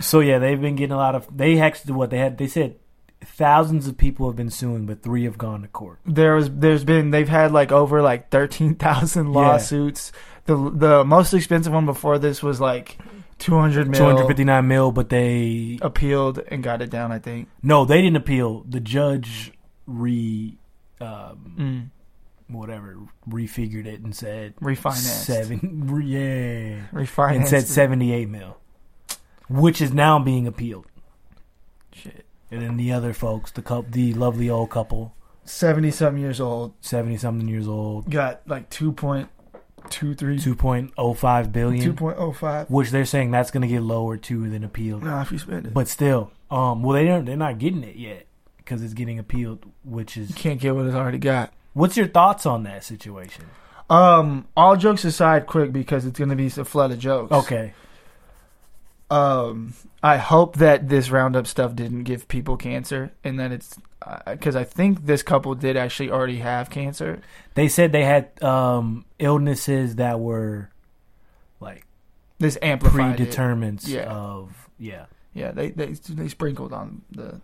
So 0.00 0.20
yeah, 0.20 0.38
they've 0.38 0.60
been 0.60 0.74
getting 0.74 0.92
a 0.94 0.96
lot 0.96 1.14
of. 1.14 1.28
They 1.36 1.60
actually 1.60 1.92
what 1.92 2.08
they 2.10 2.18
had. 2.18 2.38
They 2.38 2.46
said 2.48 2.76
thousands 3.22 3.86
of 3.86 3.96
people 3.98 4.26
have 4.26 4.34
been 4.34 4.50
suing, 4.50 4.86
but 4.86 5.02
three 5.02 5.24
have 5.24 5.36
gone 5.38 5.62
to 5.62 5.68
court. 5.68 5.98
there 6.06 6.34
was 6.34 6.50
there's 6.50 6.82
been 6.82 7.10
they've 7.10 7.28
had 7.28 7.52
like 7.52 7.70
over 7.70 8.00
like 8.00 8.30
13,000 8.30 9.32
lawsuits. 9.32 10.12
The 10.46 10.56
the 10.74 11.04
most 11.04 11.34
expensive 11.34 11.72
one 11.74 11.84
before 11.86 12.18
this 12.18 12.42
was 12.42 12.58
like 12.60 12.98
200 13.38 13.86
mil 13.88 13.98
Two 14.00 14.04
hundred 14.06 14.26
fifty 14.26 14.44
nine 14.44 14.66
mil, 14.66 14.90
but 14.92 15.10
they 15.10 15.78
appealed 15.82 16.38
and 16.48 16.62
got 16.62 16.80
it 16.82 16.88
down, 16.90 17.12
I 17.12 17.18
think. 17.18 17.48
no, 17.62 17.84
they 17.84 18.00
didn't 18.00 18.16
appeal. 18.16 18.64
The 18.68 18.80
judge 18.80 19.52
re, 19.86 20.56
um, 21.00 21.54
Mm. 21.58 21.90
Whatever, 22.52 22.96
refigured 23.28 23.86
it 23.86 24.00
and 24.00 24.14
said 24.14 24.56
Refinanced. 24.56 25.24
seven. 25.24 26.02
Yeah, 26.06 26.86
Refinanced. 26.92 27.36
and 27.36 27.48
said 27.48 27.66
seventy 27.66 28.12
eight 28.12 28.28
mil, 28.28 28.56
which 29.48 29.80
is 29.80 29.92
now 29.92 30.18
being 30.18 30.46
appealed. 30.46 30.86
Shit. 31.92 32.24
And 32.50 32.62
then 32.62 32.76
the 32.76 32.92
other 32.92 33.12
folks, 33.12 33.50
the 33.52 33.62
couple, 33.62 33.86
the 33.90 34.12
lovely 34.14 34.50
old 34.50 34.70
couple, 34.70 35.14
70 35.44 35.90
something 35.92 36.20
years 36.22 36.40
old, 36.40 36.74
seventy 36.80 37.16
something 37.16 37.46
years 37.48 37.68
old, 37.68 38.10
got 38.10 38.42
like 38.46 38.70
2.23 38.70 39.28
two 40.42 40.54
point 40.54 40.92
oh 40.98 41.14
five 41.14 41.52
billion, 41.52 41.94
2.05. 41.96 42.68
which 42.70 42.90
they're 42.90 43.04
saying 43.04 43.30
that's 43.30 43.50
going 43.50 43.62
to 43.62 43.68
get 43.68 43.82
lower 43.82 44.16
too 44.16 44.48
than 44.50 44.64
appealed. 44.64 45.02
Nah, 45.04 45.22
if 45.22 45.32
you 45.32 45.38
spend 45.38 45.66
it. 45.66 45.74
But 45.74 45.88
still, 45.88 46.32
um, 46.50 46.82
well 46.82 46.94
they 46.94 47.04
don't, 47.06 47.24
they're 47.24 47.36
not 47.36 47.58
getting 47.58 47.82
it 47.84 47.96
yet 47.96 48.26
because 48.58 48.82
it's 48.82 48.94
getting 48.94 49.18
appealed, 49.18 49.64
which 49.84 50.16
is 50.16 50.28
you 50.30 50.34
can't 50.36 50.60
get 50.60 50.74
what 50.74 50.86
it's 50.86 50.94
already 50.94 51.18
got. 51.18 51.52
What's 51.72 51.96
your 51.96 52.08
thoughts 52.08 52.46
on 52.46 52.64
that 52.64 52.84
situation? 52.84 53.46
Um, 53.88 54.46
all 54.56 54.76
jokes 54.76 55.04
aside, 55.04 55.46
quick 55.46 55.72
because 55.72 56.06
it's 56.06 56.18
gonna 56.18 56.36
be 56.36 56.46
a 56.46 56.64
flood 56.64 56.92
of 56.92 56.98
jokes. 56.98 57.32
Okay. 57.32 57.74
Um, 59.10 59.74
I 60.02 60.16
hope 60.18 60.56
that 60.56 60.88
this 60.88 61.10
roundup 61.10 61.46
stuff 61.46 61.74
didn't 61.74 62.04
give 62.04 62.28
people 62.28 62.56
cancer, 62.56 63.10
and 63.24 63.40
that 63.40 63.50
it's 63.50 63.76
because 64.26 64.54
I 64.56 64.64
think 64.64 65.06
this 65.06 65.22
couple 65.22 65.54
did 65.56 65.76
actually 65.76 66.10
already 66.10 66.38
have 66.38 66.70
cancer. 66.70 67.20
They 67.54 67.68
said 67.68 67.90
they 67.92 68.04
had 68.04 68.40
um, 68.42 69.04
illnesses 69.18 69.96
that 69.96 70.20
were 70.20 70.70
like 71.58 71.84
This 72.38 72.56
amplified 72.62 73.16
predetermined 73.16 73.86
Yeah. 73.86 74.04
of 74.04 74.68
yeah. 74.78 75.06
Yeah, 75.34 75.50
they 75.52 75.70
they 75.70 75.92
they 75.92 76.28
sprinkled 76.28 76.72
on 76.72 77.02
the. 77.10 77.40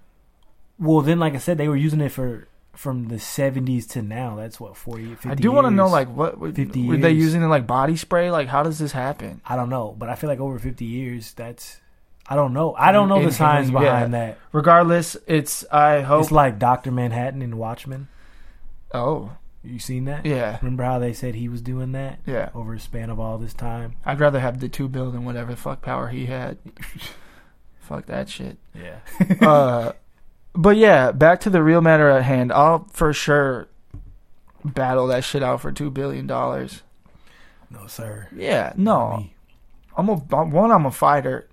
Well, 0.78 1.00
then 1.02 1.18
like 1.18 1.34
I 1.34 1.38
said, 1.38 1.58
they 1.58 1.68
were 1.68 1.76
using 1.76 2.00
it 2.00 2.10
for 2.10 2.46
from 2.76 3.08
the 3.08 3.16
70s 3.16 3.88
to 3.90 4.02
now. 4.02 4.36
That's 4.36 4.60
what 4.60 4.76
40, 4.76 5.14
50 5.14 5.28
I 5.28 5.34
do 5.34 5.50
want 5.50 5.66
to 5.66 5.70
know 5.70 5.88
like 5.88 6.08
what 6.14 6.38
were 6.38 6.52
50 6.52 6.86
were 6.86 6.96
they 6.96 7.12
using 7.12 7.42
it 7.42 7.46
like 7.46 7.66
body 7.66 7.96
spray? 7.96 8.30
Like 8.30 8.48
how 8.48 8.62
does 8.62 8.78
this 8.78 8.92
happen? 8.92 9.40
I 9.44 9.56
don't 9.56 9.70
know, 9.70 9.94
but 9.98 10.08
I 10.08 10.14
feel 10.14 10.28
like 10.28 10.40
over 10.40 10.58
50 10.58 10.84
years, 10.84 11.32
that's 11.32 11.80
I 12.28 12.34
don't 12.34 12.52
know. 12.52 12.74
I 12.76 12.92
don't 12.92 13.08
know 13.08 13.22
the 13.22 13.32
science 13.32 13.70
yeah. 13.70 13.78
behind 13.78 14.14
that. 14.14 14.38
Regardless, 14.52 15.16
it's 15.26 15.64
I 15.70 16.00
hope. 16.00 16.22
It's 16.22 16.32
like 16.32 16.58
Doctor 16.58 16.90
Manhattan 16.90 17.40
and 17.40 17.56
Watchmen. 17.56 18.08
oh 18.92 19.32
You 19.62 19.78
seen 19.78 20.06
that? 20.06 20.26
yeah, 20.26 20.58
Remember 20.60 20.84
how 20.84 20.98
they 20.98 21.12
said 21.12 21.34
he 21.34 21.48
was 21.48 21.62
doing 21.62 21.92
that 21.92 22.20
yeah. 22.26 22.50
over 22.54 22.74
a 22.74 22.80
span 22.80 23.10
of 23.10 23.20
all 23.20 23.38
this 23.38 23.54
time? 23.54 23.96
I'd 24.04 24.20
rather 24.20 24.40
have 24.40 24.60
the 24.60 24.68
two 24.68 24.88
bill 24.88 25.10
than 25.10 25.24
whatever 25.24 25.54
fuck 25.54 25.82
power 25.82 26.08
he 26.08 26.26
had. 26.26 26.58
fuck 27.78 28.06
that 28.06 28.28
shit. 28.28 28.58
Yeah. 28.74 28.98
uh, 29.40 29.92
but 30.56 30.76
yeah, 30.76 31.12
back 31.12 31.40
to 31.40 31.50
the 31.50 31.62
real 31.62 31.80
matter 31.80 32.08
at 32.08 32.22
hand. 32.24 32.52
I'll 32.52 32.86
for 32.92 33.12
sure 33.12 33.68
battle 34.64 35.06
that 35.08 35.24
shit 35.24 35.42
out 35.42 35.60
for 35.60 35.70
two 35.72 35.90
billion 35.90 36.26
dollars. 36.26 36.82
no, 37.70 37.86
sir. 37.86 38.28
Yeah, 38.34 38.72
no. 38.76 39.26
I'm 39.96 40.08
a 40.08 40.14
one. 40.16 40.70
I'm 40.70 40.86
a 40.86 40.90
fighter. 40.90 41.48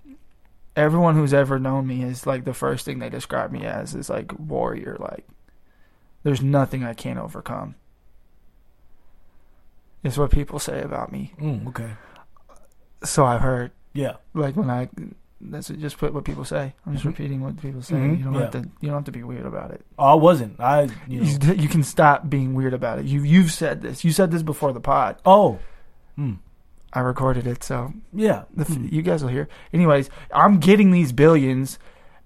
Everyone 0.76 1.14
who's 1.14 1.32
ever 1.32 1.58
known 1.58 1.86
me 1.86 2.02
is 2.02 2.26
like 2.26 2.44
the 2.44 2.54
first 2.54 2.84
thing 2.84 2.98
they 2.98 3.08
describe 3.08 3.52
me 3.52 3.64
as 3.64 3.94
is 3.94 4.10
like 4.10 4.32
warrior. 4.38 4.96
Like, 4.98 5.26
there's 6.24 6.42
nothing 6.42 6.82
I 6.82 6.94
can't 6.94 7.18
overcome. 7.18 7.76
Is 10.02 10.18
what 10.18 10.30
people 10.30 10.58
say 10.58 10.82
about 10.82 11.12
me. 11.12 11.32
Mm, 11.40 11.68
okay. 11.68 11.92
So 13.04 13.24
I've 13.24 13.40
heard. 13.40 13.70
Yeah. 13.94 14.16
Like 14.34 14.56
when 14.56 14.68
I, 14.68 14.88
that's 15.44 15.68
just 15.68 15.98
put 15.98 16.12
what 16.14 16.24
people 16.24 16.44
say. 16.44 16.74
I'm 16.86 16.92
just 16.94 17.04
Mhm. 17.04 17.08
repeating 17.08 17.40
what 17.40 17.60
people 17.60 17.82
say. 17.82 17.94
Mhm, 17.96 18.18
You 18.18 18.24
don't 18.24 18.34
yeah. 18.34 18.40
have 18.40 18.50
to. 18.52 18.58
You 18.80 18.88
don't 18.88 18.94
have 18.96 19.04
to 19.04 19.12
be 19.12 19.22
weird 19.22 19.46
about 19.46 19.70
it. 19.70 19.84
Oh, 19.98 20.04
I 20.04 20.14
wasn't. 20.14 20.58
I, 20.60 20.88
you 21.06 21.20
know. 21.20 21.26
You, 21.26 21.52
you 21.54 21.68
can 21.68 21.82
stop 21.82 22.28
being 22.28 22.54
weird 22.54 22.74
about 22.74 22.98
it. 22.98 23.04
You 23.04 23.22
you've 23.22 23.52
said 23.52 23.82
this. 23.82 24.04
You 24.04 24.12
said 24.12 24.30
this 24.30 24.42
before 24.42 24.72
the 24.72 24.80
pod. 24.80 25.16
oh. 25.26 25.58
Mm. 26.18 26.38
I 26.92 27.00
recorded 27.00 27.46
it, 27.48 27.64
so 27.64 27.92
Yeah. 28.12 28.44
the, 28.54 28.64
Mm. 28.64 28.92
you 28.92 29.02
guys 29.02 29.22
will 29.22 29.30
hear. 29.30 29.48
Anyways, 29.72 30.08
I'm 30.32 30.60
getting 30.60 30.92
these 30.92 31.10
billions, 31.10 31.78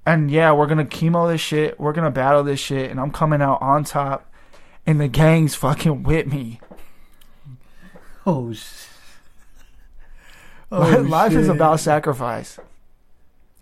and 0.04 0.30
yeah, 0.30 0.52
we're 0.52 0.66
gonna 0.66 0.84
chemo 0.84 1.26
this 1.30 1.40
shit. 1.40 1.80
We're 1.80 1.94
gonna 1.94 2.10
battle 2.10 2.44
this 2.44 2.60
shit, 2.60 2.90
and 2.90 3.00
I'm 3.00 3.10
coming 3.10 3.40
out 3.40 3.62
on 3.62 3.84
top. 3.84 4.30
And 4.86 5.00
the 5.00 5.08
gangs 5.08 5.54
fucking 5.54 6.02
whip 6.02 6.26
me. 6.26 6.60
Oh, 8.26 8.52
sh- 8.52 8.86
Li- 10.70 10.98
Life 10.98 11.32
is 11.32 11.48
about 11.48 11.80
sacrifice. 11.80 12.58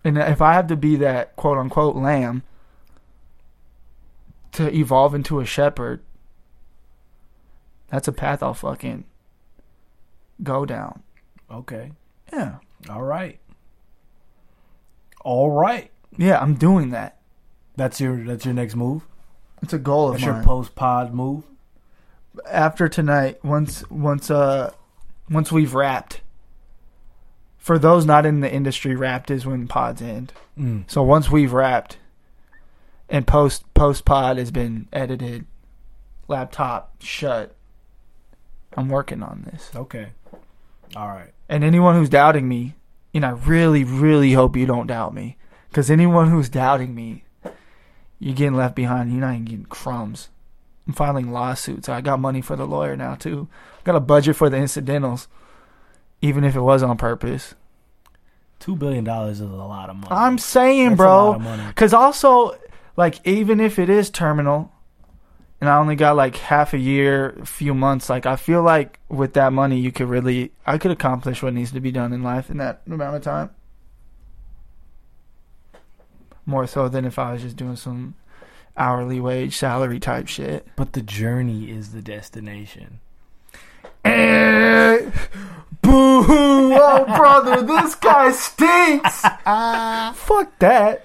And 0.07 0.19
if 0.19 0.41
I 0.41 0.53
have 0.53 0.69
to 0.69 0.77
be 0.77 0.95
that 0.97 1.35
quote 1.35 1.59
unquote 1.59 1.97
lamb 1.97 2.45
to 4.53 4.73
evolve 4.73 5.17
into 5.17 5.41
a 5.41 5.45
shepherd, 5.45 6.01
that's 7.89 8.07
a 8.07 8.13
path 8.13 8.41
I'll 8.41 8.55
fucking 8.55 9.03
go 10.45 10.65
down. 10.65 11.03
Okay. 11.51 11.91
Yeah. 12.33 12.59
All 12.89 13.03
right. 13.03 13.41
All 15.23 15.51
right. 15.51 15.91
Yeah, 16.17 16.39
I'm 16.39 16.55
doing 16.55 16.91
that. 16.91 17.19
That's 17.75 18.01
your 18.01 18.23
that's 18.23 18.45
your 18.45 18.55
next 18.55 18.77
move. 18.77 19.09
It's 19.61 19.73
a 19.73 19.79
goal 19.79 20.07
of 20.07 20.15
That's 20.15 20.25
your 20.25 20.41
post 20.45 20.77
pod 20.77 21.15
move. 21.15 21.43
After 22.49 22.89
tonight, 22.89 23.45
once 23.45 23.83
once 23.91 24.31
uh 24.31 24.71
once 25.29 25.51
we've 25.51 25.75
wrapped. 25.75 26.21
For 27.67 27.81
those 27.81 28.07
not 28.07 28.25
in 28.25 28.43
the 28.43 28.53
industry, 28.53 28.95
wrapped 28.95 29.29
is 29.29 29.45
when 29.45 29.67
pods 29.67 30.01
end. 30.01 30.33
Mm. 30.57 30.89
So 30.89 31.03
once 31.03 31.29
we've 31.33 31.53
wrapped 31.53 31.99
and 33.09 33.27
post 33.27 33.65
post 33.75 34.05
pod 34.05 34.39
has 34.39 34.53
been 34.53 34.87
edited, 34.93 35.47
laptop 36.29 36.95
shut, 37.03 37.57
I'm 38.77 38.89
working 38.89 39.21
on 39.21 39.51
this. 39.51 39.73
Okay. 39.75 40.11
All 40.95 41.09
right. 41.09 41.33
And 41.49 41.65
anyone 41.65 41.97
who's 41.97 42.09
doubting 42.09 42.49
me, 42.49 42.77
and 43.13 43.27
I 43.27 43.31
really, 43.31 43.83
really 43.83 44.35
hope 44.35 44.57
you 44.57 44.67
don't 44.67 44.87
doubt 44.87 45.13
me, 45.13 45.37
because 45.69 45.91
anyone 45.91 46.31
who's 46.31 46.49
doubting 46.49 46.95
me, 46.95 47.25
you're 48.21 48.37
getting 48.37 48.55
left 48.55 48.77
behind. 48.77 49.11
You're 49.11 49.23
not 49.23 49.33
even 49.33 49.45
getting 49.45 49.65
crumbs. 49.65 50.29
I'm 50.87 50.93
filing 50.93 51.33
lawsuits. 51.33 51.89
I 51.89 52.01
got 52.01 52.21
money 52.21 52.43
for 52.43 52.55
the 52.55 52.65
lawyer 52.65 52.97
now 52.97 53.17
too. 53.17 53.49
I 53.81 53.83
got 53.83 53.97
a 53.97 54.01
budget 54.01 54.37
for 54.37 54.49
the 54.49 54.57
incidentals, 54.57 55.27
even 56.23 56.45
if 56.45 56.57
it 56.57 56.61
was 56.61 56.83
on 56.83 56.97
purpose. 56.97 57.55
Two 58.59 58.75
billion 58.77 59.05
dollars 59.05 59.41
is 59.41 59.51
a 59.51 59.55
lot 59.55 59.91
of 59.91 59.97
money. 59.97 60.09
I'm 60.11 60.39
saying, 60.39 60.91
That's 60.91 60.97
bro, 60.99 61.27
lot 61.31 61.37
of 61.37 61.43
money. 61.43 61.65
because 61.69 61.93
also, 61.93 62.57
like, 62.97 63.25
even 63.27 63.61
if 63.61 63.79
it 63.79 63.91
is 63.91 64.09
terminal, 64.11 64.73
and 65.61 65.69
I 65.71 65.77
only 65.79 65.95
got 65.97 66.17
like 66.17 66.37
half 66.37 66.73
a 66.75 66.79
year, 66.79 67.31
a 67.41 67.47
few 67.47 67.75
months, 67.75 68.09
like, 68.11 68.25
I 68.27 68.37
feel 68.37 68.63
like 68.63 68.99
with 69.09 69.35
that 69.35 69.53
money, 69.53 69.79
you 69.79 69.93
could 69.93 70.09
really, 70.09 70.53
I 70.67 70.79
could 70.79 70.91
accomplish 70.91 71.43
what 71.43 71.53
needs 71.55 71.73
to 71.73 71.81
be 71.81 71.93
done 71.93 72.13
in 72.13 72.23
life 72.23 72.51
in 72.51 72.57
that 72.59 72.83
amount 72.87 73.17
of 73.17 73.23
time. 73.23 73.51
More 76.47 76.67
so 76.67 76.89
than 76.89 77.05
if 77.05 77.19
I 77.19 77.33
was 77.33 77.43
just 77.43 77.57
doing 77.57 77.77
some 77.77 78.15
hourly 78.77 79.21
wage 79.21 79.57
salary 79.57 79.99
type 79.99 80.29
shit. 80.29 80.67
But 80.77 80.93
the 80.93 81.03
journey 81.03 81.71
is 81.71 81.93
the 81.93 82.03
destination. 82.03 83.01
Boo 85.83 86.23
hoo! 86.23 86.75
Oh, 86.75 87.05
brother, 87.17 87.63
this 87.63 87.95
guy 87.95 88.33
stinks! 88.33 89.21
Fuck 89.21 90.59
that. 90.59 91.05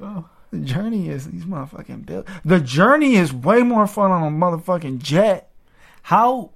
Oh, 0.00 0.28
the 0.50 0.60
journey 0.60 1.08
is 1.08 1.30
these 1.30 1.44
motherfucking 1.44 2.06
bills. 2.06 2.26
The 2.44 2.60
journey 2.60 3.16
is 3.16 3.32
way 3.32 3.62
more 3.62 3.86
fun 3.86 4.10
on 4.10 4.22
a 4.22 4.30
motherfucking 4.30 4.98
jet. 4.98 5.50
How 6.02 6.50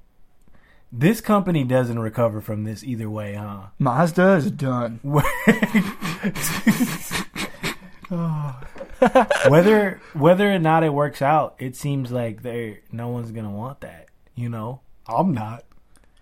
this 0.91 1.21
company 1.21 1.65
doesn't 1.65 1.99
recover 1.99 2.41
from 2.41 2.65
this 2.65 2.85
either 2.85 3.11
way, 3.11 3.35
huh? 3.35 3.67
Monsanto 3.81 4.37
is 4.37 4.51
done. 4.51 5.01
Oh. 8.15 8.61
whether 9.49 9.99
whether 10.13 10.53
or 10.53 10.59
not 10.59 10.85
it 10.85 10.93
works 10.93 11.23
out, 11.23 11.55
it 11.59 11.75
seems 11.75 12.13
like 12.13 12.43
they 12.43 12.81
no 12.93 13.09
one's 13.09 13.31
gonna 13.31 13.51
want 13.51 13.81
that. 13.81 14.09
You 14.35 14.51
know, 14.51 14.83
I'm 15.07 15.33
not. 15.33 15.65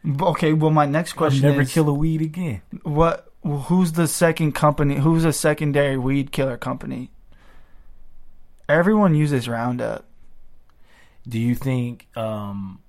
Okay, 0.05 0.53
well, 0.53 0.71
my 0.71 0.87
next 0.87 1.13
I'll 1.13 1.19
question 1.19 1.43
never 1.49 1.63
is 1.63 1.73
kill 1.73 1.89
a 1.89 1.95
weed 1.95 2.23
again. 2.23 2.63
what? 2.83 3.27
Who's 3.43 3.93
the 3.93 4.07
second 4.07 4.53
company? 4.53 4.97
Who's 4.97 5.25
a 5.25 5.33
secondary 5.33 5.97
weed 5.97 6.31
killer 6.31 6.57
company? 6.59 7.11
Everyone 8.69 9.15
uses 9.15 9.49
Roundup. 9.49 10.05
Do 11.29 11.39
you 11.39 11.55
think? 11.55 12.07
um 12.17 12.81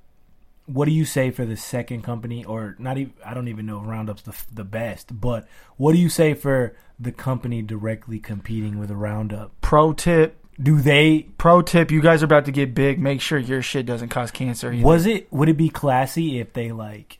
What 0.65 0.85
do 0.85 0.91
you 0.91 1.05
say 1.05 1.31
for 1.31 1.45
the 1.45 1.57
second 1.57 2.03
company, 2.03 2.43
or 2.45 2.75
not 2.79 2.97
even? 2.97 3.13
I 3.25 3.33
don't 3.33 3.47
even 3.47 3.65
know 3.65 3.79
if 3.81 3.87
Roundup's 3.87 4.21
the 4.23 4.35
the 4.53 4.63
best, 4.63 5.19
but 5.19 5.47
what 5.77 5.93
do 5.93 5.97
you 5.99 6.09
say 6.09 6.33
for 6.33 6.75
the 6.99 7.11
company 7.11 7.61
directly 7.61 8.19
competing 8.19 8.77
with 8.77 8.91
a 8.91 8.95
Roundup? 8.95 9.51
Pro 9.61 9.91
tip: 9.93 10.40
Do 10.61 10.81
they? 10.81 11.27
Pro 11.37 11.61
tip: 11.61 11.91
You 11.91 12.01
guys 12.01 12.21
are 12.21 12.25
about 12.25 12.45
to 12.45 12.51
get 12.51 12.73
big. 12.73 12.99
Make 12.99 13.21
sure 13.21 13.37
your 13.37 13.61
shit 13.61 13.85
doesn't 13.85 14.09
cause 14.09 14.31
cancer. 14.31 14.71
Either. 14.71 14.85
Was 14.85 15.05
it? 15.05 15.31
Would 15.31 15.49
it 15.49 15.57
be 15.57 15.69
classy 15.69 16.39
if 16.39 16.53
they 16.53 16.71
like, 16.71 17.19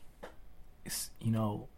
you 1.20 1.30
know, 1.30 1.68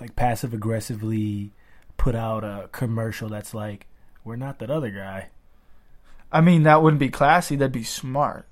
like 0.00 0.16
passive 0.16 0.54
aggressively 0.54 1.52
put 1.96 2.14
out 2.14 2.44
a 2.44 2.68
commercial 2.72 3.28
that's 3.28 3.52
like, 3.52 3.86
"We're 4.24 4.36
not 4.36 4.58
that 4.60 4.70
other 4.70 4.90
guy." 4.90 5.28
I 6.32 6.40
mean, 6.40 6.62
that 6.62 6.82
wouldn't 6.82 7.00
be 7.00 7.08
classy. 7.08 7.56
That'd 7.56 7.72
be 7.72 7.82
smart. 7.82 8.46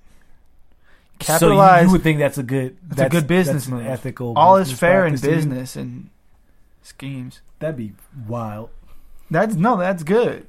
So 1.21 1.51
you, 1.81 1.91
would 1.91 2.03
think 2.03 2.19
that's 2.19 2.39
a 2.39 2.43
good. 2.43 2.77
that's, 2.83 3.03
a 3.03 3.09
good 3.09 3.27
business 3.27 3.65
that's 3.65 3.69
move. 3.69 3.87
ethical. 3.87 4.35
All 4.37 4.57
is 4.57 4.73
fair 4.73 5.05
in 5.05 5.13
practice 5.13 5.21
to 5.23 5.29
you? 5.29 5.35
business 5.37 5.77
and 5.77 6.11
schemes. 6.83 7.41
That'd 7.59 7.77
be 7.77 7.93
wild. 8.27 8.71
That's 9.31 9.55
no, 9.55 9.77
that's 9.77 10.05
good. 10.05 10.47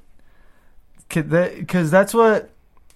Because 1.10 1.92
that's 1.92 2.14
what. 2.14 2.50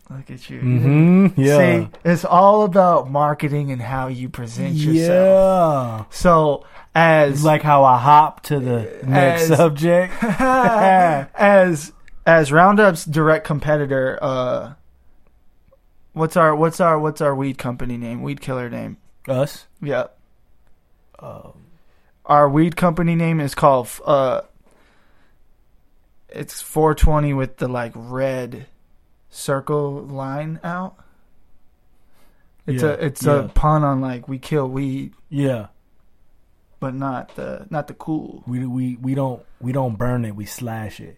Look 0.10 0.30
at 0.30 0.50
you. 0.50 0.60
Mm-hmm. 0.60 1.42
Yeah. 1.42 1.58
See, 1.58 1.90
it's 2.06 2.26
all 2.26 2.64
about 2.64 3.10
marketing 3.10 3.72
and 3.72 3.82
how 3.82 4.08
you 4.10 4.30
present 4.30 4.76
yourself. 4.76 6.02
yeah. 6.02 6.06
So 6.12 6.66
as 6.94 7.44
like 7.44 7.64
how 7.64 7.84
I 7.86 7.98
hop 7.98 8.44
to 8.44 8.60
the 8.60 9.00
next 9.06 9.50
As- 9.50 9.58
subject. 9.58 10.14
as 10.24 11.92
as 12.26 12.52
Roundup's 12.52 13.06
direct 13.06 13.46
competitor, 13.48 14.20
uh, 14.22 14.74
what's 16.12 16.38
our 16.38 16.56
what's 16.56 16.80
our 16.80 17.00
what's 17.00 17.22
our 17.22 17.34
weed 17.34 17.58
company 17.58 17.98
name? 17.98 18.22
Weed 18.22 18.42
killer 18.42 18.70
name. 18.70 18.98
Us. 19.28 19.66
Yep. 19.82 20.18
Um, 21.20 21.54
Our 22.26 22.50
weed 22.50 22.76
company 22.76 23.16
name 23.16 23.40
is 23.40 23.56
called 23.56 23.88
uh. 24.06 24.42
It's 26.34 26.62
420 26.62 27.34
with 27.34 27.58
the 27.58 27.68
like 27.68 27.92
red 27.96 28.66
circle 29.30 30.02
line 30.04 30.60
out. 30.64 30.96
It's 32.66 32.82
Yeah, 32.82 32.90
a 32.90 32.94
it's 32.94 33.24
yeah. 33.26 33.34
a 33.46 33.48
pun 33.50 33.84
on 33.84 34.02
like 34.02 34.28
we 34.28 34.40
kill 34.40 34.68
weed, 34.70 35.14
yeah. 35.30 35.68
but 36.80 36.94
not 36.96 37.36
the 37.36 37.68
not 37.70 37.88
the 37.88 37.94
cool 37.94 38.44
We 38.48 38.66
we 38.66 38.96
we 39.02 39.16
don't 39.16 39.44
we 39.60 39.72
don't 39.74 39.98
burn 39.98 40.24
it. 40.26 40.36
We 40.36 40.46
slash 40.46 41.00
it. 41.00 41.18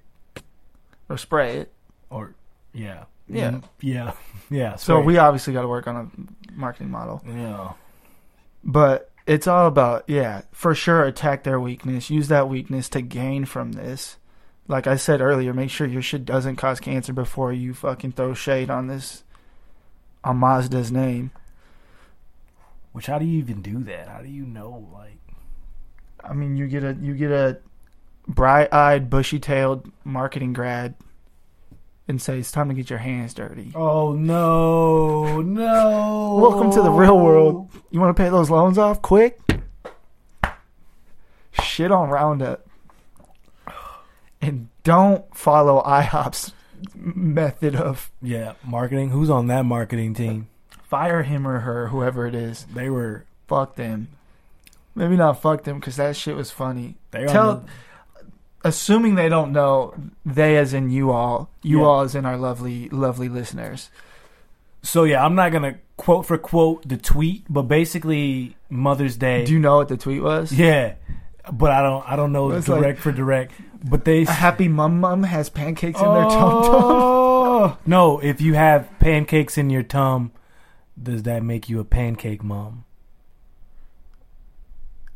or 1.08 1.18
spray 1.18 1.58
it. 1.60 1.72
Or 2.10 2.34
yeah. 2.74 3.04
Yeah. 3.28 3.52
Mm, 3.52 3.64
Yeah. 3.82 4.12
Yeah. 4.50 4.76
So 4.76 5.00
we 5.02 5.18
obviously 5.18 5.54
got 5.54 5.64
to 5.64 5.68
work 5.68 5.88
on 5.88 5.96
a 5.96 6.52
marketing 6.54 6.92
model. 6.92 7.24
Yeah. 7.28 7.72
But 8.64 9.12
it's 9.26 9.48
all 9.48 9.66
about, 9.68 10.04
yeah, 10.08 10.42
for 10.52 10.76
sure 10.76 11.04
attack 11.04 11.44
their 11.44 11.60
weakness. 11.60 12.12
Use 12.12 12.28
that 12.28 12.48
weakness 12.48 12.88
to 12.90 13.02
gain 13.02 13.46
from 13.46 13.72
this. 13.72 14.18
Like 14.68 14.88
I 14.88 14.96
said 14.96 15.22
earlier, 15.22 15.54
make 15.54 15.70
sure 15.70 15.86
your 15.86 16.02
shit 16.02 16.26
doesn't 16.26 16.56
cause 16.56 16.80
cancer 16.80 17.14
before 17.14 17.54
you 17.54 17.74
fucking 17.74 18.14
throw 18.14 18.34
shade 18.34 18.70
on 18.70 18.88
this, 18.88 19.24
on 20.24 20.38
Monsanto's 20.38 20.92
name. 20.92 21.32
Which 22.92 23.06
how 23.08 23.20
do 23.20 23.26
you 23.26 23.38
even 23.40 23.62
do 23.62 23.84
that? 23.84 24.08
How 24.08 24.22
do 24.22 24.30
you 24.30 24.46
know 24.46 24.88
like 24.94 25.20
I 26.28 26.34
mean, 26.34 26.58
you 26.58 26.68
get 26.68 26.84
a 26.84 26.94
you 27.00 27.14
get 27.14 27.32
a 27.32 27.60
bright-eyed, 28.28 29.10
bushy-tailed 29.10 29.92
marketing 30.04 30.54
grad, 30.54 30.96
and 32.08 32.20
say 32.20 32.40
it's 32.40 32.52
time 32.52 32.70
to 32.70 32.74
get 32.74 32.90
your 32.90 33.00
hands 33.00 33.36
dirty. 33.36 33.72
Oh 33.76 34.14
no, 34.14 35.42
no. 35.42 36.40
Welcome 36.42 36.72
to 36.72 36.82
the 36.82 36.90
real 36.90 37.20
world. 37.20 37.70
You 37.92 38.00
want 38.00 38.16
to 38.16 38.24
pay 38.24 38.30
those 38.30 38.50
loans 38.50 38.80
off 38.80 39.02
quick? 39.04 39.40
Shit 41.62 41.92
on 41.92 42.10
Roundup. 42.10 42.66
And 44.48 44.70
don't 44.84 45.36
follow 45.36 45.82
IHOP's 45.84 46.54
method 46.94 47.76
of 47.76 48.12
Yeah, 48.22 48.54
marketing. 48.64 49.10
Who's 49.10 49.30
on 49.30 49.48
that 49.48 49.66
marketing 49.66 50.14
team? 50.14 50.48
fire 50.84 51.24
him 51.24 51.48
or 51.48 51.60
her, 51.60 51.88
whoever 51.88 52.28
it 52.28 52.36
is. 52.36 52.66
They 52.74 52.90
were 52.90 53.26
Fuck 53.48 53.76
them. 53.76 54.08
Maybe 54.96 55.16
not 55.18 55.42
fuck 55.42 55.64
them 55.64 55.80
because 55.80 55.98
that 55.98 56.16
shit 56.16 56.36
was 56.36 56.50
funny. 56.52 56.96
they 57.12 57.26
Tell, 57.26 57.50
on 57.50 57.66
assuming 58.64 59.16
they 59.16 59.30
don't 59.30 59.52
know, 59.52 59.94
they 60.26 60.58
as 60.58 60.74
in 60.74 60.90
you 60.90 61.12
all, 61.12 61.50
you 61.62 61.80
Yeah. 61.80 61.86
all 61.86 62.02
as 62.02 62.16
in 62.16 62.26
our 62.26 62.38
lovely, 62.38 62.90
lovely 62.90 63.30
listeners. 63.30 63.90
So 64.82 65.04
yeah, 65.04 65.24
I'm 65.26 65.36
not 65.36 65.52
gonna 65.52 65.76
quote 65.98 66.26
for 66.26 66.38
quote 66.38 66.88
the 66.88 66.98
tweet, 66.98 67.44
but 67.50 67.64
basically 67.64 68.56
Mother's 68.70 69.18
Day. 69.18 69.46
Do 69.46 69.54
you 69.54 69.60
know 69.60 69.78
what 69.78 69.88
the 69.90 69.98
tweet 69.98 70.22
was? 70.24 70.52
yeah, 70.52 70.94
but 71.52 71.72
I 71.72 71.82
don't 71.82 72.10
I 72.12 72.16
don't 72.16 72.32
know 72.32 72.52
It's 72.52 72.66
direct 72.68 72.84
like- 72.84 72.98
for 72.98 73.12
direct. 73.12 73.54
But 73.88 74.04
they 74.06 74.24
A 74.24 74.32
happy 74.32 74.68
mum 74.68 75.00
mum 75.00 75.24
has 75.24 75.50
pancakes 75.50 76.00
in 76.00 76.06
their 76.14 76.24
tum 76.24 76.64
tum. 76.64 76.72
Oh 76.74 77.78
no! 77.86 78.18
If 78.20 78.42
you 78.42 78.56
have 78.56 78.90
pancakes 79.00 79.58
in 79.60 79.70
your 79.70 79.84
tum, 79.84 80.32
does 81.02 81.24
that 81.24 81.44
make 81.44 81.70
you 81.70 81.80
a 81.80 81.86
pancake 81.86 82.44
mom? 82.44 82.86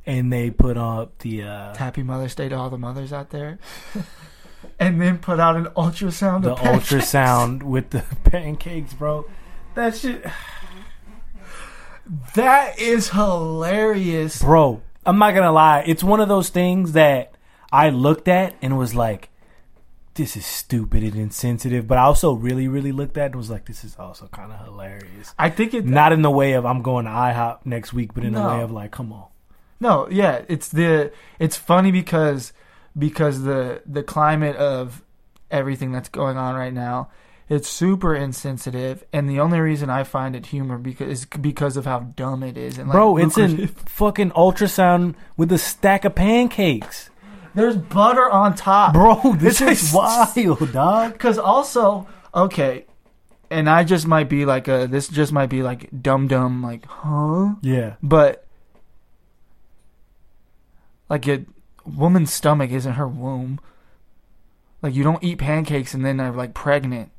And 0.05 0.31
they 0.31 0.49
put 0.51 0.77
up 0.77 1.17
the 1.19 1.43
uh, 1.43 1.75
Happy 1.75 2.03
Mother's 2.03 2.33
Day 2.35 2.49
to 2.49 2.55
all 2.55 2.69
the 2.69 2.77
mothers 2.77 3.11
out 3.13 3.29
there. 3.31 3.59
and 4.79 4.99
then 5.01 5.17
put 5.19 5.39
out 5.39 5.55
an 5.55 5.65
ultrasound 5.77 6.43
the 6.43 6.53
of 6.53 6.59
ultrasound 6.59 7.63
with 7.73 7.89
the 7.91 8.03
pancakes, 8.23 8.93
bro. 8.93 9.25
That 9.75 9.95
shit, 9.95 10.25
That 12.35 12.79
is 12.79 13.09
hilarious. 13.09 14.41
bro. 14.41 14.81
I'm 15.09 15.17
not 15.17 15.33
gonna 15.33 15.51
lie. 15.51 15.83
It's 15.87 16.03
one 16.03 16.19
of 16.19 16.27
those 16.29 16.49
things 16.49 16.91
that 16.93 17.33
I 17.71 17.89
looked 17.89 18.27
at 18.27 18.55
and 18.61 18.77
was 18.77 18.93
like, 18.93 19.29
"This 20.13 20.37
is 20.37 20.45
stupid 20.45 21.03
and 21.03 21.15
insensitive." 21.15 21.87
But 21.87 21.97
I 21.97 22.03
also 22.03 22.33
really, 22.33 22.67
really 22.67 22.91
looked 22.91 23.17
at 23.17 23.23
it 23.23 23.25
and 23.31 23.35
was 23.35 23.49
like, 23.49 23.65
"This 23.65 23.83
is 23.83 23.95
also 23.97 24.27
kind 24.27 24.51
of 24.51 24.63
hilarious." 24.63 25.33
I 25.39 25.49
think 25.49 25.73
it 25.73 25.85
Not 25.85 26.11
in 26.11 26.21
the 26.21 26.29
way 26.29 26.53
of 26.53 26.65
I'm 26.65 26.83
going 26.83 27.05
to 27.05 27.11
IHOP 27.11 27.65
next 27.65 27.91
week, 27.91 28.13
but 28.13 28.23
in 28.23 28.33
the 28.33 28.41
way 28.47 28.61
of 28.61 28.71
like, 28.71 28.91
come 28.91 29.11
on. 29.11 29.25
No, 29.79 30.07
yeah, 30.11 30.43
it's 30.47 30.69
the 30.69 31.11
it's 31.39 31.55
funny 31.55 31.91
because 31.91 32.53
because 32.97 33.43
the 33.43 33.81
the 33.85 34.03
climate 34.03 34.57
of 34.57 35.03
everything 35.49 35.91
that's 35.91 36.09
going 36.09 36.37
on 36.37 36.53
right 36.55 36.73
now, 36.73 37.09
It's 37.49 37.67
super 37.67 38.13
insensitive, 38.13 39.03
and 39.11 39.27
the 39.27 39.39
only 39.39 39.59
reason 39.59 39.89
I 39.89 40.03
find 40.03 40.35
it 40.35 40.45
humor 40.45 40.77
because 40.77 41.09
is 41.09 41.25
because 41.25 41.77
of 41.77 41.85
how 41.85 41.99
dumb 42.01 42.43
it 42.43 42.57
is. 42.57 42.77
And 42.77 42.87
like, 42.89 42.93
Bro, 42.93 43.17
it's 43.17 43.37
a 43.39 43.67
fucking 43.67 44.29
ultrasound 44.31 45.15
with 45.35 45.51
a 45.51 45.57
stack 45.57 46.05
of 46.05 46.13
pancakes. 46.13 47.09
there's 47.55 47.75
butter 47.75 48.29
on 48.29 48.53
top, 48.53 48.93
Bro, 48.93 49.33
this 49.39 49.61
It's 49.61 49.81
is 49.89 49.93
wild, 49.93 50.71
dog. 50.71 51.13
Because 51.13 51.39
also, 51.39 52.07
okay, 52.35 52.85
and 53.49 53.67
I 53.67 53.83
just 53.83 54.05
might 54.05 54.29
be 54.29 54.45
like 54.45 54.67
a 54.67 54.85
this 54.85 55.07
just 55.07 55.31
might 55.31 55.49
be 55.49 55.63
like 55.63 55.89
dumb 56.03 56.27
dumb 56.27 56.61
like 56.61 56.85
huh, 56.85 57.55
Yeah. 57.63 57.95
but 58.03 58.45
like 61.09 61.27
a 61.27 61.45
woman's 61.83 62.31
stomach 62.31 62.69
isn't 62.69 62.93
her 62.93 63.07
womb. 63.07 63.59
Like 64.83 64.93
you 64.93 65.03
don't 65.03 65.23
eat 65.23 65.39
pancakes 65.39 65.95
and 65.95 66.05
then 66.05 66.19
are 66.19 66.31
like 66.31 66.53
pregnant. 66.53 67.09